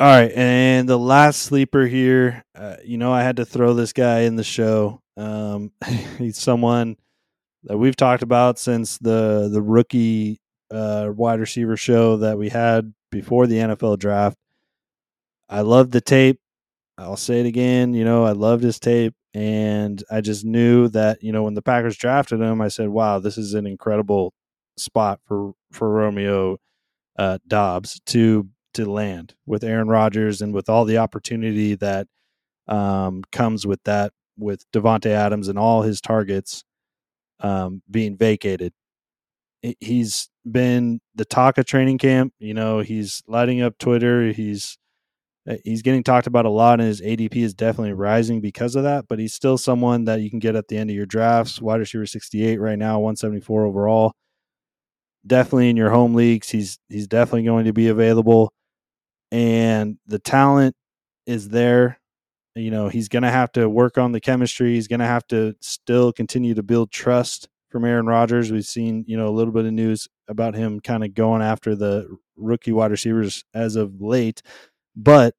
All 0.00 0.08
right, 0.08 0.32
and 0.34 0.88
the 0.88 0.98
last 0.98 1.42
sleeper 1.42 1.86
here, 1.86 2.44
uh, 2.56 2.76
you 2.84 2.98
know, 2.98 3.12
I 3.12 3.22
had 3.22 3.36
to 3.36 3.44
throw 3.44 3.74
this 3.74 3.92
guy 3.92 4.20
in 4.20 4.36
the 4.36 4.42
show. 4.42 5.00
Um, 5.16 5.70
he's 6.18 6.38
someone 6.38 6.96
that 7.64 7.78
we've 7.78 7.94
talked 7.94 8.22
about 8.22 8.58
since 8.58 8.98
the 8.98 9.48
the 9.52 9.62
rookie 9.62 10.40
uh, 10.72 11.12
wide 11.14 11.40
receiver 11.40 11.76
show 11.76 12.16
that 12.16 12.38
we 12.38 12.48
had 12.48 12.92
before 13.10 13.46
the 13.46 13.56
NFL 13.56 13.98
draft. 13.98 14.38
I 15.48 15.60
love 15.60 15.90
the 15.90 16.00
tape. 16.00 16.40
I'll 16.98 17.16
say 17.16 17.40
it 17.40 17.46
again. 17.46 17.94
You 17.94 18.04
know, 18.04 18.24
I 18.24 18.32
loved 18.32 18.62
his 18.62 18.80
tape. 18.80 19.14
And 19.34 20.02
I 20.10 20.20
just 20.20 20.44
knew 20.44 20.88
that, 20.88 21.22
you 21.22 21.32
know, 21.32 21.42
when 21.44 21.54
the 21.54 21.62
Packers 21.62 21.96
drafted 21.96 22.40
him, 22.40 22.60
I 22.60 22.68
said, 22.68 22.88
wow, 22.88 23.18
this 23.18 23.38
is 23.38 23.54
an 23.54 23.66
incredible 23.66 24.34
spot 24.76 25.20
for, 25.26 25.52
for 25.70 25.90
Romeo 25.90 26.58
uh, 27.18 27.38
Doubs 27.46 28.00
to 28.06 28.48
to 28.74 28.90
land 28.90 29.34
with 29.46 29.64
Aaron 29.64 29.88
Rodgers 29.88 30.40
and 30.40 30.54
with 30.54 30.68
all 30.68 30.84
the 30.84 30.98
opportunity 30.98 31.74
that 31.76 32.06
um, 32.68 33.22
comes 33.32 33.66
with 33.66 33.82
that, 33.84 34.12
with 34.38 34.64
Davante 34.72 35.06
Adams 35.10 35.48
and 35.48 35.58
all 35.58 35.82
his 35.82 36.00
targets 36.00 36.64
um, 37.40 37.82
being 37.90 38.16
vacated. 38.16 38.72
He's 39.80 40.28
been 40.50 41.00
the 41.14 41.24
talk 41.24 41.58
of 41.58 41.66
training 41.66 41.98
camp. 41.98 42.32
You 42.38 42.54
know, 42.54 42.80
he's 42.80 43.22
lighting 43.28 43.62
up 43.62 43.78
Twitter. 43.78 44.32
He's 44.32 44.76
uh, 45.48 45.56
he's 45.64 45.82
getting 45.82 46.04
talked 46.04 46.26
about 46.26 46.46
a 46.46 46.50
lot, 46.50 46.80
and 46.80 46.88
his 46.88 47.00
ADP 47.00 47.36
is 47.36 47.54
definitely 47.54 47.92
rising 47.92 48.40
because 48.40 48.76
of 48.76 48.84
that. 48.84 49.06
But 49.08 49.18
he's 49.18 49.34
still 49.34 49.58
someone 49.58 50.04
that 50.04 50.20
you 50.20 50.30
can 50.30 50.38
get 50.38 50.56
at 50.56 50.68
the 50.68 50.78
end 50.78 50.90
of 50.90 50.96
your 50.96 51.06
drafts. 51.06 51.60
Wide 51.60 51.80
receiver 51.80 52.06
68 52.06 52.60
right 52.60 52.78
now, 52.78 53.00
174 53.00 53.64
overall. 53.64 54.12
Definitely 55.26 55.70
in 55.70 55.76
your 55.76 55.90
home 55.90 56.14
leagues, 56.14 56.50
he's 56.50 56.78
he's 56.88 57.06
definitely 57.06 57.44
going 57.44 57.64
to 57.66 57.72
be 57.72 57.88
available, 57.88 58.52
and 59.32 59.98
the 60.06 60.20
talent 60.20 60.76
is 61.26 61.48
there. 61.48 61.98
You 62.54 62.70
know, 62.70 62.88
he's 62.88 63.08
going 63.08 63.24
to 63.24 63.30
have 63.30 63.50
to 63.52 63.68
work 63.68 63.98
on 63.98 64.12
the 64.12 64.20
chemistry. 64.20 64.74
He's 64.74 64.86
going 64.86 65.00
to 65.00 65.06
have 65.06 65.26
to 65.28 65.56
still 65.60 66.12
continue 66.12 66.54
to 66.54 66.62
build 66.62 66.92
trust 66.92 67.48
from 67.70 67.84
Aaron 67.84 68.06
Rodgers. 68.06 68.52
We've 68.52 68.64
seen, 68.64 69.04
you 69.08 69.16
know, 69.16 69.26
a 69.26 69.32
little 69.32 69.52
bit 69.52 69.64
of 69.64 69.72
news 69.72 70.06
about 70.28 70.54
him 70.54 70.78
kind 70.78 71.02
of 71.02 71.14
going 71.14 71.42
after 71.42 71.74
the 71.74 72.14
rookie 72.36 72.72
wide 72.72 72.90
receivers 72.92 73.44
as 73.54 73.74
of 73.74 74.00
late 74.00 74.42
but 74.96 75.34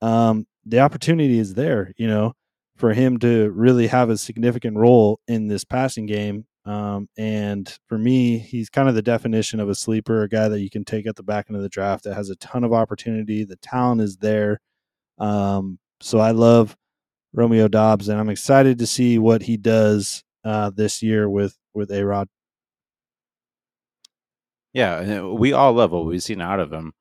um, 0.00 0.46
the 0.64 0.80
opportunity 0.80 1.38
is 1.38 1.54
there, 1.54 1.92
you 1.96 2.06
know, 2.06 2.34
for 2.76 2.92
him 2.92 3.18
to 3.18 3.50
really 3.50 3.86
have 3.88 4.10
a 4.10 4.16
significant 4.16 4.76
role 4.76 5.20
in 5.28 5.48
this 5.48 5.64
passing 5.64 6.06
game 6.06 6.46
Um, 6.64 7.08
and 7.18 7.76
for 7.88 7.98
me, 7.98 8.38
he's 8.38 8.70
kind 8.70 8.88
of 8.88 8.94
the 8.94 9.02
definition 9.02 9.58
of 9.58 9.68
a 9.68 9.74
sleeper, 9.74 10.22
a 10.22 10.28
guy 10.28 10.48
that 10.48 10.60
you 10.60 10.70
can 10.70 10.84
take 10.84 11.06
at 11.06 11.16
the 11.16 11.22
back 11.22 11.46
end 11.48 11.56
of 11.56 11.62
the 11.62 11.68
draft 11.68 12.04
that 12.04 12.14
has 12.14 12.30
a 12.30 12.36
ton 12.36 12.62
of 12.62 12.72
opportunity. 12.72 13.44
The 13.44 13.56
talent 13.56 14.00
is 14.00 14.16
there. 14.18 14.60
Um, 15.18 15.78
so 16.00 16.18
I 16.18 16.30
love 16.30 16.76
Romeo 17.32 17.68
Doubs, 17.68 18.08
and 18.08 18.20
I'm 18.20 18.28
excited 18.28 18.78
to 18.78 18.86
see 18.86 19.18
what 19.18 19.42
he 19.42 19.56
does 19.56 20.22
uh, 20.44 20.70
this 20.70 21.02
year 21.02 21.28
with 21.28 21.56
with 21.74 21.90
A 21.90 22.04
Rod. 22.04 22.28
Yeah, 24.72 25.22
we 25.22 25.52
all 25.52 25.72
love 25.72 25.92
what 25.92 26.06
we've 26.06 26.22
seen 26.22 26.40
out 26.40 26.60
of 26.60 26.72
him. 26.72 26.92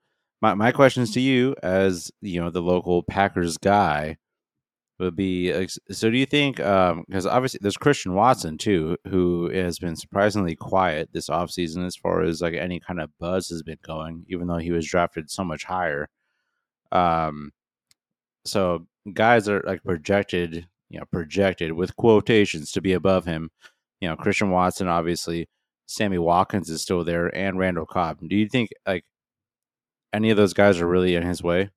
My 0.41 0.55
my 0.55 0.71
questions 0.71 1.11
to 1.11 1.21
you, 1.21 1.55
as 1.61 2.11
you 2.21 2.41
know, 2.41 2.49
the 2.49 2.61
local 2.61 3.03
Packers 3.03 3.57
guy, 3.57 4.17
would 5.01 5.15
be: 5.15 5.67
so 5.91 6.09
do 6.09 6.17
you 6.17 6.25
think? 6.25 6.57
Because 6.57 7.25
obviously, 7.25 7.59
there's 7.61 7.77
Christian 7.77 8.13
Watson 8.13 8.57
too, 8.57 8.97
who 9.09 9.49
has 9.49 9.79
been 9.79 9.95
surprisingly 9.95 10.55
quiet 10.55 11.09
this 11.11 11.29
offseason 11.29 11.85
as 11.85 11.95
far 11.95 12.21
as 12.21 12.41
like 12.41 12.53
any 12.53 12.79
kind 12.79 13.01
of 13.01 13.09
buzz 13.19 13.49
has 13.49 13.63
been 13.63 13.79
going, 13.83 14.25
even 14.29 14.47
though 14.47 14.57
he 14.57 14.71
was 14.71 14.87
drafted 14.87 15.29
so 15.29 15.43
much 15.43 15.65
higher. 15.65 16.07
Um, 16.91 17.51
so 18.45 18.87
guys 19.13 19.49
are 19.49 19.63
like 19.65 19.83
projected, 19.83 20.67
you 20.89 20.99
know, 20.99 21.05
projected 21.11 21.73
with 21.73 21.95
quotations 21.95 22.71
to 22.71 22.81
be 22.81 22.93
above 22.93 23.25
him. 23.25 23.49
You 23.99 24.09
know, 24.09 24.15
Christian 24.15 24.49
Watson, 24.51 24.87
obviously, 24.87 25.47
Sammy 25.85 26.17
Watkins 26.17 26.69
is 26.69 26.81
still 26.81 27.03
there, 27.03 27.27
and 27.35 27.59
Randall 27.59 27.85
Cobb. 27.85 28.19
Do 28.27 28.35
you 28.35 28.47
think 28.47 28.69
like 28.87 29.03
any 30.13 30.29
of 30.29 30.37
those 30.37 30.53
guys 30.53 30.79
are 30.79 30.87
really 30.87 31.15
in 31.15 31.23
his 31.23 31.43
way? 31.43 31.69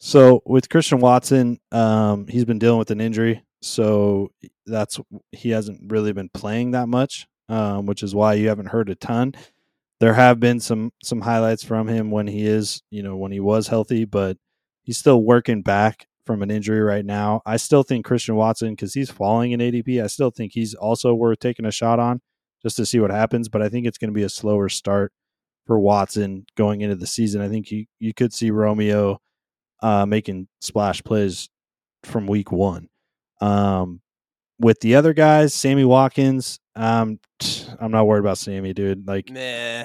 So 0.00 0.42
with 0.46 0.70
Christian 0.70 0.98
Watson, 0.98 1.60
um, 1.72 2.26
he's 2.26 2.46
been 2.46 2.58
dealing 2.58 2.78
with 2.78 2.90
an 2.90 3.02
injury, 3.02 3.44
so 3.60 4.30
that's 4.64 4.98
he 5.30 5.50
hasn't 5.50 5.92
really 5.92 6.12
been 6.14 6.30
playing 6.30 6.70
that 6.70 6.88
much, 6.88 7.26
um, 7.50 7.84
which 7.84 8.02
is 8.02 8.14
why 8.14 8.34
you 8.34 8.48
haven't 8.48 8.68
heard 8.68 8.88
a 8.88 8.94
ton. 8.94 9.34
There 10.00 10.14
have 10.14 10.40
been 10.40 10.58
some 10.58 10.92
some 11.02 11.20
highlights 11.20 11.62
from 11.62 11.86
him 11.86 12.10
when 12.10 12.26
he 12.26 12.46
is, 12.46 12.82
you 12.90 13.02
know, 13.02 13.14
when 13.16 13.30
he 13.30 13.40
was 13.40 13.68
healthy, 13.68 14.06
but 14.06 14.38
he's 14.84 14.96
still 14.96 15.22
working 15.22 15.60
back 15.60 16.06
from 16.24 16.42
an 16.42 16.50
injury 16.50 16.80
right 16.80 17.04
now. 17.04 17.42
I 17.44 17.58
still 17.58 17.82
think 17.82 18.06
Christian 18.06 18.36
Watson, 18.36 18.70
because 18.70 18.94
he's 18.94 19.10
falling 19.10 19.52
in 19.52 19.60
ADP, 19.60 20.02
I 20.02 20.06
still 20.06 20.30
think 20.30 20.52
he's 20.54 20.74
also 20.74 21.12
worth 21.12 21.40
taking 21.40 21.66
a 21.66 21.70
shot 21.70 21.98
on 21.98 22.22
just 22.62 22.76
to 22.78 22.86
see 22.86 23.00
what 23.00 23.10
happens. 23.10 23.50
But 23.50 23.60
I 23.60 23.68
think 23.68 23.86
it's 23.86 23.98
going 23.98 24.10
to 24.10 24.14
be 24.14 24.22
a 24.22 24.30
slower 24.30 24.70
start 24.70 25.12
for 25.66 25.78
Watson 25.78 26.46
going 26.56 26.80
into 26.80 26.96
the 26.96 27.06
season. 27.06 27.42
I 27.42 27.50
think 27.50 27.70
you 27.70 27.84
you 27.98 28.14
could 28.14 28.32
see 28.32 28.50
Romeo 28.50 29.20
uh, 29.82 30.06
making 30.06 30.48
splash 30.60 31.02
plays 31.02 31.48
from 32.04 32.26
week 32.26 32.50
one. 32.52 32.88
Um, 33.40 34.00
with 34.58 34.80
the 34.80 34.94
other 34.96 35.14
guys, 35.14 35.54
Sammy 35.54 35.84
Watkins, 35.84 36.60
um, 36.76 37.18
I'm 37.80 37.90
not 37.90 38.06
worried 38.06 38.20
about 38.20 38.38
Sammy, 38.38 38.72
dude. 38.74 39.06
Like, 39.06 39.30
Nah. 39.30 39.84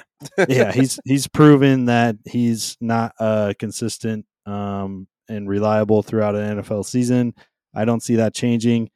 yeah, 0.50 0.72
he's 0.74 1.00
he's 1.06 1.28
proven 1.28 1.86
that 1.86 2.18
he's 2.26 2.78
not 2.82 3.14
uh, 3.20 3.54
consistent 3.58 4.26
um, 4.46 5.08
and 5.30 5.48
reliable 5.48 6.04
throughout 6.04 6.36
an 6.36 6.60
NFL 6.62 6.86
season. 6.86 7.34
I 7.74 7.86
don't 7.86 8.04
see 8.04 8.16
that 8.18 8.34
changing. 8.34 8.90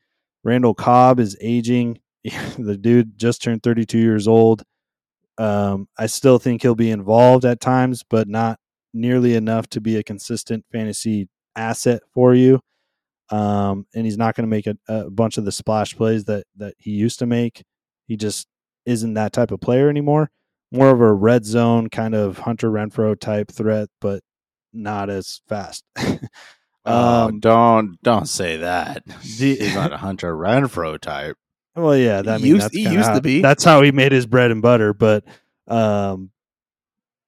Randall 0.43 0.73
Cobb 0.73 1.19
is 1.19 1.37
aging. 1.41 1.99
the 2.57 2.77
dude 2.77 3.17
just 3.17 3.41
turned 3.41 3.63
32 3.63 3.97
years 3.97 4.27
old. 4.27 4.63
Um, 5.37 5.87
I 5.97 6.07
still 6.07 6.37
think 6.37 6.61
he'll 6.61 6.75
be 6.75 6.91
involved 6.91 7.45
at 7.45 7.61
times, 7.61 8.03
but 8.09 8.27
not 8.27 8.59
nearly 8.93 9.35
enough 9.35 9.67
to 9.69 9.81
be 9.81 9.95
a 9.97 10.03
consistent 10.03 10.65
fantasy 10.71 11.27
asset 11.55 12.01
for 12.13 12.33
you. 12.33 12.59
Um, 13.29 13.85
and 13.93 14.05
he's 14.05 14.17
not 14.17 14.35
going 14.35 14.43
to 14.43 14.49
make 14.49 14.65
a, 14.67 14.75
a 14.87 15.09
bunch 15.09 15.37
of 15.37 15.45
the 15.45 15.51
splash 15.51 15.95
plays 15.95 16.25
that 16.25 16.45
that 16.57 16.73
he 16.79 16.91
used 16.91 17.19
to 17.19 17.25
make. 17.27 17.63
He 18.07 18.17
just 18.17 18.47
isn't 18.85 19.13
that 19.13 19.33
type 19.33 19.51
of 19.51 19.61
player 19.61 19.89
anymore. 19.89 20.31
More 20.71 20.89
of 20.89 21.01
a 21.01 21.13
red 21.13 21.45
zone 21.45 21.89
kind 21.89 22.15
of 22.15 22.39
Hunter 22.39 22.69
Renfrow 22.71 23.19
type 23.19 23.51
threat, 23.51 23.89
but 24.01 24.21
not 24.73 25.09
as 25.09 25.41
fast. 25.47 25.83
Oh, 26.85 27.25
um, 27.27 27.39
don't 27.41 28.01
don't 28.01 28.27
say 28.27 28.57
that. 28.57 29.03
the- 29.37 29.55
He's 29.57 29.75
not 29.75 29.91
a 29.91 29.97
Hunter 29.97 30.33
Renfrow 30.33 30.97
type. 30.99 31.35
well, 31.75 31.95
yeah, 31.95 32.21
that, 32.21 32.35
I 32.35 32.37
He 32.37 32.43
mean, 32.45 32.55
used- 32.55 32.73
he 32.73 32.89
used 32.89 33.13
to 33.13 33.21
be. 33.21 33.41
That's 33.41 33.65
how 33.65 33.81
he 33.81 33.91
made 33.91 34.13
his 34.13 34.25
bread 34.25 34.49
and 34.49 34.61
butter. 34.61 34.93
But 34.93 35.25
um, 35.67 36.31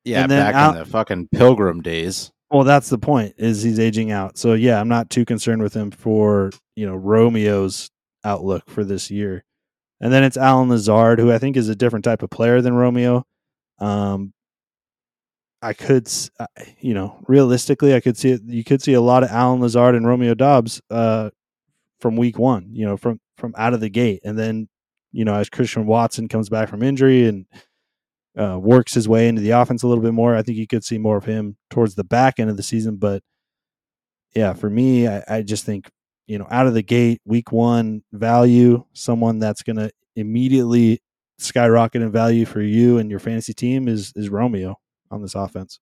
Yeah, 0.04 0.24
And 0.24 0.32
then 0.32 0.46
back 0.46 0.56
out- 0.56 0.74
in 0.76 0.80
the 0.80 0.86
fucking 0.86 1.30
Pilgrim 1.32 1.82
days. 1.82 2.32
Well, 2.50 2.64
that's 2.64 2.90
the 2.90 2.98
point. 2.98 3.36
Is 3.38 3.64
he's 3.64 3.80
aging 3.80 4.12
out. 4.12 4.38
So 4.38 4.54
yeah, 4.54 4.80
I'm 4.80 4.90
not 4.90 5.10
too 5.10 5.24
concerned 5.24 5.62
with 5.62 5.74
him 5.74 5.90
for 5.92 6.52
you 6.76 6.86
know 6.86 6.96
Romeo's 6.96 7.90
outlook 8.24 8.70
for 8.70 8.84
this 8.84 9.10
year. 9.10 9.44
And 10.02 10.12
then 10.12 10.24
it's 10.24 10.36
Allen 10.38 10.68
Lazard, 10.70 11.20
who 11.20 11.32
I 11.32 11.38
think 11.38 11.56
is 11.56 11.70
a 11.70 11.76
different 11.76 12.04
type 12.04 12.24
of 12.24 12.30
player 12.30 12.60
than 12.62 12.74
Romeo. 12.74 13.26
Um, 13.80 14.34
I 15.62 15.74
could, 15.74 16.10
you 16.80 16.94
know, 16.96 17.20
realistically, 17.28 17.94
I 17.94 18.00
could 18.00 18.18
see 18.18 18.32
it. 18.32 18.42
You 18.46 18.64
could 18.64 18.82
see 18.82 18.94
a 18.94 19.02
lot 19.02 19.24
of 19.24 19.30
Allen 19.30 19.62
Lazard 19.62 19.94
and 19.96 20.08
Romeo 20.08 20.34
Doubs 20.34 20.82
uh, 20.90 21.30
from 22.00 22.16
week 22.16 22.40
one. 22.40 22.70
You 22.72 22.86
know, 22.86 22.98
from 22.98 23.20
from 23.38 23.54
out 23.58 23.74
of 23.74 23.80
the 23.80 23.90
gate, 23.90 24.22
and 24.24 24.38
then 24.38 24.68
you 25.12 25.24
know, 25.24 25.36
as 25.36 25.50
Christian 25.50 25.86
Watson 25.86 26.28
comes 26.28 26.50
back 26.50 26.68
from 26.68 26.82
injury 26.84 27.28
and 27.28 27.46
uh, 28.38 28.58
works 28.60 28.94
his 28.94 29.08
way 29.08 29.28
into 29.28 29.42
the 29.42 29.52
offense 29.52 29.84
a 29.84 29.88
little 29.88 30.04
bit 30.04 30.14
more. 30.14 30.36
I 30.36 30.42
think 30.42 30.58
you 30.58 30.68
could 30.68 30.84
see 30.84 30.98
more 30.98 31.18
of 31.18 31.26
him 31.26 31.58
towards 31.70 31.96
the 31.96 32.04
back 32.04 32.40
end 32.40 32.50
of 32.50 32.58
the 32.58 32.64
season. 32.64 32.96
But 32.98 33.24
yeah, 34.36 34.54
for 34.54 34.70
me, 34.70 35.08
I, 35.08 35.24
I 35.28 35.42
just 35.42 35.66
think 35.66 35.90
you 36.28 36.38
know 36.38 36.48
out 36.50 36.68
of 36.68 36.74
the 36.74 36.84
gate, 36.84 37.22
week 37.26 37.52
one 37.52 38.04
value, 38.12 38.86
someone 38.94 39.40
that's 39.40 39.64
going 39.64 39.78
to 39.78 39.92
immediately 40.16 41.02
skyrocket 41.38 42.02
in 42.02 42.12
value 42.12 42.46
for 42.46 42.62
you 42.62 43.00
and 43.00 43.10
your 43.10 43.20
fantasy 43.20 43.54
team 43.54 43.88
is 43.88 44.14
is 44.16 44.30
Romeo 44.30 44.78
on 45.10 45.22
this 45.22 45.36
offense. 45.36 45.80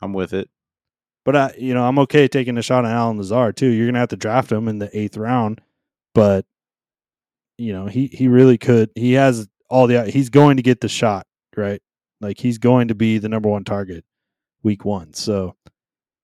I'm 0.00 0.12
with 0.12 0.32
it. 0.32 0.48
But 1.24 1.36
I, 1.36 1.54
you 1.58 1.74
know, 1.74 1.84
I'm 1.84 1.98
okay 2.00 2.28
taking 2.28 2.56
a 2.56 2.62
shot 2.62 2.84
on 2.84 2.90
Allen 2.90 3.18
Lazard 3.18 3.56
too. 3.56 3.68
You're 3.68 3.86
gonna 3.86 3.98
have 3.98 4.08
to 4.10 4.16
draft 4.16 4.52
him 4.52 4.68
in 4.68 4.78
the 4.78 4.96
eighth 4.96 5.16
round, 5.16 5.60
but 6.14 6.46
you 7.58 7.72
know, 7.72 7.86
he 7.86 8.06
he 8.06 8.28
really 8.28 8.56
could. 8.56 8.90
He 8.94 9.14
has 9.14 9.48
all 9.68 9.86
the. 9.86 10.10
He's 10.10 10.30
going 10.30 10.56
to 10.56 10.62
get 10.62 10.80
the 10.80 10.88
shot, 10.88 11.26
right? 11.56 11.80
Like 12.20 12.38
he's 12.38 12.58
going 12.58 12.88
to 12.88 12.94
be 12.94 13.18
the 13.18 13.28
number 13.28 13.48
one 13.48 13.64
target 13.64 14.04
week 14.62 14.84
one, 14.84 15.14
so 15.14 15.56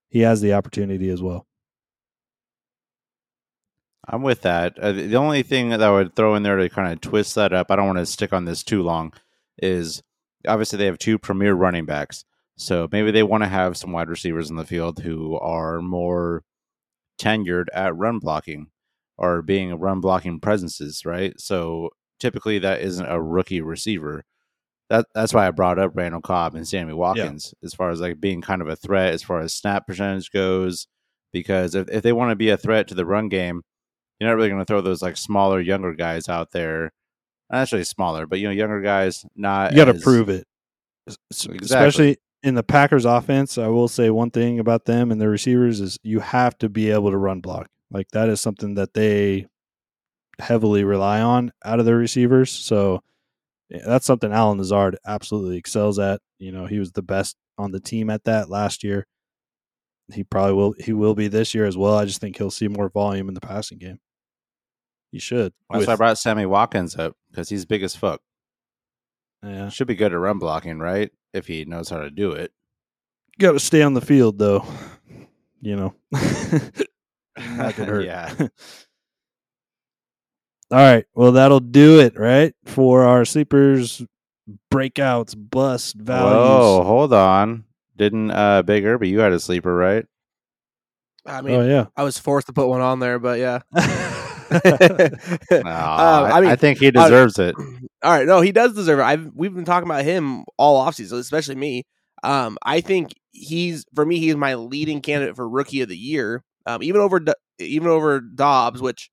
he 0.09 0.21
has 0.21 0.41
the 0.41 0.55
opportunity 0.55 1.09
as 1.11 1.23
well. 1.23 1.47
I'm 4.07 4.23
with 4.23 4.43
that. 4.43 4.79
Uh, 4.79 4.93
the 4.93 5.17
only 5.17 5.43
thing 5.43 5.71
that 5.71 5.83
I 5.83 5.91
would 5.91 6.15
throw 6.15 6.35
in 6.35 6.43
there 6.43 6.57
to 6.57 6.69
kind 6.69 6.93
of 6.93 7.01
twist 7.01 7.35
that 7.37 7.53
up, 7.53 7.71
I 7.71 7.77
don't 7.77 7.87
want 7.87 7.99
to 7.99 8.07
stick 8.07 8.33
on 8.33 8.45
this 8.45 8.63
too 8.63 8.83
long, 8.83 9.13
is 9.59 10.03
obviously 10.47 10.79
they 10.79 10.87
have 10.87 10.99
two 10.99 11.19
premier 11.19 11.55
running 11.55 11.87
backs. 11.87 12.25
So 12.57 12.89
maybe 12.93 13.11
they 13.11 13.23
want 13.23 13.43
to 13.43 13.49
have 13.49 13.77
some 13.77 13.93
wide 13.93 14.09
receivers 14.09 14.51
in 14.51 14.57
the 14.57 14.67
field 14.67 15.01
who 15.01 15.37
are 15.39 15.81
more 15.81 16.45
tenured 17.19 17.67
at 17.73 17.97
run 17.97 18.19
blocking 18.19 18.69
or 19.17 19.43
being 19.43 19.75
run 19.75 20.01
blocking 20.01 20.39
presences, 20.39 21.05
right? 21.05 21.39
So 21.41 21.91
typically 22.21 22.59
that 22.61 22.81
isn't 22.81 23.07
a 23.07 23.21
rookie 23.21 23.61
receiver. 23.61 24.25
That 24.91 25.07
that's 25.15 25.33
why 25.33 25.47
I 25.47 25.51
brought 25.51 25.79
up 25.79 25.93
Randall 25.95 26.21
Cobb 26.21 26.55
and 26.55 26.67
Sammy 26.69 26.93
Watkins 26.93 27.55
as 27.63 27.75
far 27.75 27.91
as 27.91 28.01
like 28.01 28.21
being 28.21 28.43
kind 28.43 28.61
of 28.61 28.69
a 28.69 28.77
threat 28.77 29.15
as 29.15 29.23
far 29.23 29.41
as 29.41 29.55
snap 29.55 29.87
percentage 29.87 30.31
goes. 30.31 30.87
Because 31.33 31.75
if, 31.75 31.89
if 31.89 32.03
they 32.03 32.13
want 32.13 32.31
to 32.31 32.37
be 32.37 32.51
a 32.51 32.57
threat 32.57 32.87
to 32.89 32.95
the 32.95 33.07
run 33.07 33.29
game, 33.29 33.63
you're 34.21 34.29
not 34.31 34.37
really 34.37 34.49
going 34.51 34.61
to 34.61 34.65
throw 34.67 34.81
those 34.81 35.03
like 35.03 35.17
smaller, 35.17 35.61
younger 35.61 35.95
guys 35.95 36.29
out 36.29 36.53
there. 36.53 36.93
Actually 37.53 37.85
smaller, 37.85 38.27
but 38.27 38.39
you 38.39 38.47
know, 38.47 38.53
younger 38.53 38.81
guys. 38.81 39.25
Not 39.35 39.73
You 39.73 39.77
got 39.77 39.93
to 39.93 39.95
prove 39.95 40.29
it, 40.29 40.47
Exactly. 41.31 41.59
especially 41.65 42.17
in 42.43 42.55
the 42.55 42.63
Packers 42.63 43.05
offense. 43.05 43.59
I 43.59 43.69
will 43.69 43.89
say 43.89 44.11
one 44.11 44.31
thing 44.31 44.59
about 44.59 44.85
them 44.85 45.11
and 45.11 45.21
their 45.21 45.31
receivers 45.31 45.81
is 45.81 45.99
you 46.03 46.21
have 46.21 46.57
to 46.59 46.69
be 46.69 46.91
able 46.91 47.11
to 47.11 47.17
run 47.17 47.41
block. 47.41 47.69
Like 47.91 48.09
that 48.13 48.29
is 48.29 48.41
something 48.41 48.75
that 48.75 48.95
they 48.95 49.47
heavily 50.41 50.85
rely 50.85 51.21
on 51.21 51.53
out 51.65 51.81
of 51.81 51.87
their 51.87 51.97
receivers. 51.97 52.51
So 52.51 53.01
yeah, 53.71 53.83
that's 53.87 54.07
something 54.07 54.33
Allen 54.33 54.59
Lazard 54.59 54.97
absolutely 55.07 55.57
excels 55.57 55.99
at. 55.99 56.21
You 56.39 56.53
know, 56.53 56.67
he 56.67 56.79
was 56.79 56.93
the 56.93 57.03
best 57.03 57.37
on 57.59 57.73
the 57.73 57.81
team 57.81 58.11
at 58.11 58.25
that 58.25 58.51
last 58.51 58.85
year. 58.85 59.07
He 60.13 60.23
probably 60.25 60.53
will. 60.55 60.75
He 60.79 60.93
will 60.93 61.15
be 61.15 61.29
this 61.29 61.55
year 61.55 61.65
as 61.65 61.77
well. 61.77 61.97
I 61.97 62.05
just 62.05 62.21
think 62.21 62.37
he'll 62.37 62.51
see 62.51 62.69
more 62.69 62.91
volume 62.91 63.29
in 63.29 63.35
the 63.35 63.41
passing 63.41 63.79
game. 63.79 64.01
He 65.13 65.19
should. 65.19 65.53
That's 65.71 65.81
with- 65.81 65.89
why 65.89 65.95
I 65.95 65.97
brought 65.97 66.19
Sammy 66.19 66.45
Watkins 66.47 66.97
up 66.97 67.17
because 67.31 67.49
he's 67.49 67.65
big 67.65 67.83
as 67.83 67.97
fuck. 67.97 68.21
yeah. 69.43 69.69
Should 69.71 69.87
be 69.87 69.95
good 69.95 70.13
at 70.13 70.19
run 70.19 70.39
blocking, 70.39 70.79
right? 70.79 71.11
If 71.33 71.47
he 71.47 71.65
knows 71.65 71.89
how 71.89 72.01
to 72.01 72.11
do 72.11 72.33
it. 72.33 72.53
got 73.39 73.53
to 73.53 73.61
stay 73.61 73.83
on 73.83 73.95
the 73.95 74.01
field 74.01 74.39
though 74.39 74.65
you 75.61 75.75
know 75.75 75.95
that 76.13 77.73
could 77.75 77.89
hurt 77.89 78.05
Yeah. 78.05 78.33
all 80.75 80.81
right 80.81 81.05
well 81.15 81.31
that'll 81.31 81.61
do 81.61 82.01
it 82.01 82.19
right 82.19 82.53
for 82.65 83.05
our 83.05 83.25
sleepers 83.25 84.03
breakouts 84.73 85.35
bust 85.37 85.95
values 85.95 86.35
Whoa, 86.35 86.83
hold 86.83 87.13
on. 87.13 87.65
Didn't 87.97 88.33
uh 88.33 88.63
Big 88.63 88.85
Irby, 88.85 89.09
you 89.09 89.21
had 89.21 89.33
a 89.33 89.39
sleeper, 89.39 89.75
right? 89.75 90.05
I 91.25 91.43
mean, 91.43 91.55
oh 91.55 91.65
yeah 91.65 91.87
I 91.97 92.03
was 92.03 92.19
forced 92.19 92.49
to 92.49 92.53
put 92.53 92.67
one 92.67 92.81
on 92.81 92.99
there, 92.99 93.21
but 93.21 93.39
yeah. 93.39 93.61
No, 94.51 94.61
Um, 95.51 95.65
I, 95.65 96.51
I 96.51 96.57
think 96.57 96.79
he 96.79 96.91
deserves 96.91 97.39
it. 97.39 97.55
All 98.03 98.11
right, 98.11 98.27
no, 98.27 98.41
he 98.41 98.53
does 98.53 98.75
deserve 98.75 98.99
it. 98.99 99.03
I've 99.03 99.31
we've 99.35 99.55
been 99.55 99.65
talking 99.65 99.89
about 99.89 100.05
him 100.05 100.45
all 100.59 100.85
offseason, 100.85 101.19
especially 101.19 101.55
me. 101.55 101.85
Um, 102.23 102.59
I 102.63 102.81
think 102.83 103.15
he's 103.31 103.87
for 103.95 104.05
me, 104.05 104.19
he's 104.19 104.37
my 104.37 104.57
leading 104.57 105.01
candidate 105.01 105.37
for 105.37 105.49
rookie 105.49 105.81
of 105.81 105.89
the 105.89 105.97
year. 105.97 106.43
Um, 106.67 106.83
even 106.83 107.01
over 107.01 107.23
even 107.59 107.89
over 107.89 108.21
Doubs, 108.21 108.83
which 108.83 109.11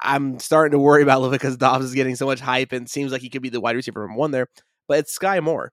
I'm 0.00 0.38
starting 0.38 0.72
to 0.72 0.78
worry 0.78 1.02
about 1.02 1.30
because 1.30 1.56
Doubs 1.56 1.84
is 1.84 1.94
getting 1.94 2.16
so 2.16 2.26
much 2.26 2.40
hype 2.40 2.72
and 2.72 2.88
seems 2.88 3.12
like 3.12 3.22
he 3.22 3.30
could 3.30 3.42
be 3.42 3.48
the 3.48 3.60
wide 3.60 3.76
receiver 3.76 4.06
from 4.06 4.16
one 4.16 4.30
there. 4.30 4.48
But 4.88 4.98
it's 4.98 5.18
Skyy 5.18 5.42
Moore. 5.42 5.72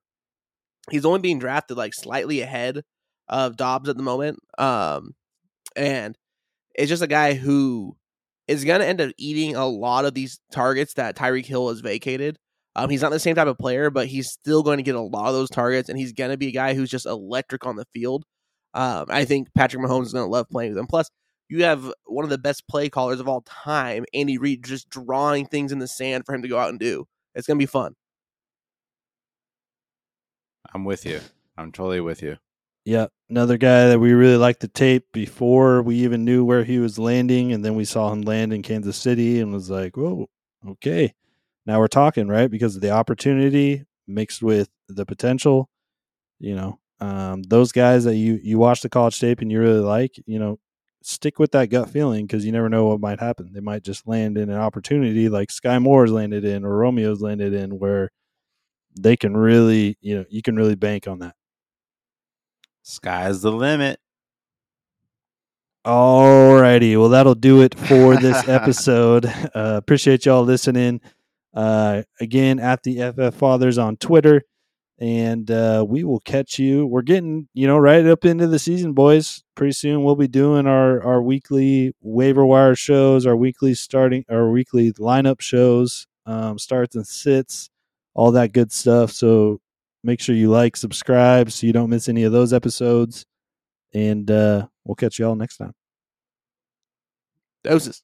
He's 0.90 1.04
only 1.04 1.20
being 1.20 1.38
drafted 1.38 1.76
like 1.76 1.94
slightly 1.94 2.40
ahead 2.40 2.82
of 3.28 3.56
Doubs 3.56 3.88
at 3.88 3.96
the 3.96 4.02
moment. 4.02 4.38
Um, 4.58 5.14
and 5.76 6.16
it's 6.74 6.88
just 6.88 7.02
a 7.02 7.08
guy 7.08 7.34
who 7.34 7.96
is 8.48 8.64
going 8.64 8.80
to 8.80 8.86
end 8.86 9.00
up 9.00 9.12
eating 9.18 9.54
a 9.56 9.66
lot 9.66 10.04
of 10.04 10.14
these 10.14 10.40
targets 10.50 10.94
that 10.94 11.16
Tyreek 11.16 11.46
Hill 11.46 11.68
has 11.68 11.80
vacated. 11.80 12.38
Um, 12.74 12.88
he's 12.88 13.02
not 13.02 13.12
the 13.12 13.20
same 13.20 13.34
type 13.34 13.48
of 13.48 13.58
player, 13.58 13.90
but 13.90 14.06
he's 14.06 14.30
still 14.30 14.62
going 14.62 14.78
to 14.78 14.82
get 14.82 14.94
a 14.94 15.00
lot 15.00 15.28
of 15.28 15.34
those 15.34 15.50
targets, 15.50 15.88
and 15.88 15.98
he's 15.98 16.12
going 16.12 16.30
to 16.30 16.38
be 16.38 16.48
a 16.48 16.52
guy 16.52 16.74
who's 16.74 16.90
just 16.90 17.06
electric 17.06 17.66
on 17.66 17.76
the 17.76 17.84
field. 17.92 18.24
Um, 18.74 19.06
I 19.10 19.26
think 19.26 19.48
Patrick 19.54 19.82
Mahomes 19.82 20.06
is 20.06 20.12
going 20.14 20.24
to 20.24 20.30
love 20.30 20.48
playing 20.50 20.70
with 20.70 20.78
him. 20.78 20.86
Plus, 20.86 21.10
you 21.52 21.64
have 21.64 21.92
one 22.06 22.24
of 22.24 22.30
the 22.30 22.38
best 22.38 22.66
play 22.66 22.88
callers 22.88 23.20
of 23.20 23.28
all 23.28 23.42
time, 23.42 24.06
Andy 24.14 24.38
Reid, 24.38 24.64
just 24.64 24.88
drawing 24.88 25.44
things 25.44 25.70
in 25.70 25.80
the 25.80 25.86
sand 25.86 26.24
for 26.24 26.34
him 26.34 26.40
to 26.40 26.48
go 26.48 26.56
out 26.56 26.70
and 26.70 26.80
do. 26.80 27.06
It's 27.34 27.46
going 27.46 27.58
to 27.58 27.62
be 27.62 27.66
fun. 27.66 27.94
I'm 30.72 30.86
with 30.86 31.04
you. 31.04 31.20
I'm 31.58 31.70
totally 31.70 32.00
with 32.00 32.22
you. 32.22 32.38
Yeah, 32.86 33.08
another 33.28 33.58
guy 33.58 33.88
that 33.88 34.00
we 34.00 34.14
really 34.14 34.38
liked 34.38 34.60
the 34.60 34.68
tape 34.68 35.04
before 35.12 35.82
we 35.82 35.96
even 35.96 36.24
knew 36.24 36.42
where 36.42 36.64
he 36.64 36.78
was 36.78 36.98
landing, 36.98 37.52
and 37.52 37.62
then 37.62 37.74
we 37.74 37.84
saw 37.84 38.10
him 38.10 38.22
land 38.22 38.54
in 38.54 38.62
Kansas 38.62 38.96
City 38.96 39.38
and 39.38 39.52
was 39.52 39.68
like, 39.68 39.94
"Whoa, 39.96 40.28
okay, 40.66 41.14
now 41.66 41.78
we're 41.78 41.86
talking, 41.86 42.28
right?" 42.28 42.50
Because 42.50 42.76
of 42.76 42.82
the 42.82 42.90
opportunity 42.90 43.84
mixed 44.08 44.42
with 44.42 44.70
the 44.88 45.04
potential, 45.04 45.68
you 46.40 46.56
know, 46.56 46.80
um, 46.98 47.42
those 47.42 47.72
guys 47.72 48.04
that 48.04 48.16
you 48.16 48.40
you 48.42 48.58
watch 48.58 48.80
the 48.80 48.88
college 48.88 49.20
tape 49.20 49.40
and 49.40 49.52
you 49.52 49.60
really 49.60 49.80
like, 49.80 50.16
you 50.26 50.38
know, 50.40 50.58
stick 51.04 51.38
with 51.38 51.52
that 51.52 51.70
gut 51.70 51.90
feeling 51.90 52.26
because 52.26 52.44
you 52.44 52.52
never 52.52 52.68
know 52.68 52.86
what 52.86 53.00
might 53.00 53.20
happen. 53.20 53.52
They 53.52 53.60
might 53.60 53.82
just 53.82 54.06
land 54.06 54.38
in 54.38 54.50
an 54.50 54.58
opportunity 54.58 55.28
like 55.28 55.48
Skyy 55.48 55.80
Moore's 55.80 56.12
landed 56.12 56.44
in 56.44 56.64
or 56.64 56.76
Romeo's 56.76 57.20
landed 57.20 57.52
in, 57.52 57.78
where 57.78 58.10
they 58.98 59.16
can 59.16 59.36
really, 59.36 59.96
you 60.00 60.16
know, 60.16 60.24
you 60.28 60.42
can 60.42 60.56
really 60.56 60.74
bank 60.74 61.06
on 61.08 61.20
that. 61.20 61.34
Sky's 62.82 63.42
the 63.42 63.52
limit. 63.52 64.00
Alrighty, 65.84 66.96
well 66.96 67.08
that'll 67.08 67.34
do 67.34 67.62
it 67.62 67.74
for 67.76 68.16
this 68.16 68.48
episode. 68.48 69.26
Uh, 69.26 69.76
appreciate 69.76 70.26
y'all 70.26 70.44
listening. 70.44 71.00
Uh, 71.54 72.02
again, 72.20 72.58
at 72.58 72.82
the 72.82 73.12
FF 73.12 73.36
Fathers 73.36 73.78
on 73.78 73.96
Twitter, 73.96 74.42
and 75.02 75.50
uh, 75.50 75.84
we 75.86 76.04
will 76.04 76.20
catch 76.20 76.60
you. 76.60 76.86
We're 76.86 77.02
getting 77.02 77.48
you 77.54 77.66
know 77.66 77.76
right 77.76 78.06
up 78.06 78.24
into 78.24 78.46
the 78.46 78.60
season, 78.60 78.92
boys. 78.92 79.42
Pretty 79.56 79.72
soon 79.72 80.04
we'll 80.04 80.14
be 80.14 80.28
doing 80.28 80.68
our 80.68 81.02
our 81.02 81.20
weekly 81.20 81.92
waiver 82.00 82.46
wire 82.46 82.76
shows, 82.76 83.26
our 83.26 83.34
weekly 83.34 83.74
starting, 83.74 84.24
our 84.30 84.48
weekly 84.48 84.92
lineup 84.92 85.40
shows, 85.40 86.06
um, 86.24 86.56
starts 86.56 86.94
and 86.94 87.04
sits, 87.04 87.68
all 88.14 88.30
that 88.30 88.52
good 88.52 88.70
stuff. 88.70 89.10
So 89.10 89.60
make 90.04 90.20
sure 90.20 90.36
you 90.36 90.50
like, 90.50 90.76
subscribe, 90.76 91.50
so 91.50 91.66
you 91.66 91.72
don't 91.72 91.90
miss 91.90 92.08
any 92.08 92.22
of 92.22 92.30
those 92.30 92.52
episodes. 92.52 93.26
And 93.92 94.30
uh, 94.30 94.68
we'll 94.84 94.94
catch 94.94 95.18
you 95.18 95.26
all 95.26 95.34
next 95.34 95.56
time. 95.56 95.74
Doses. 97.64 98.02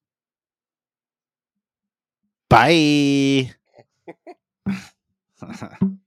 Bye. 2.49 3.53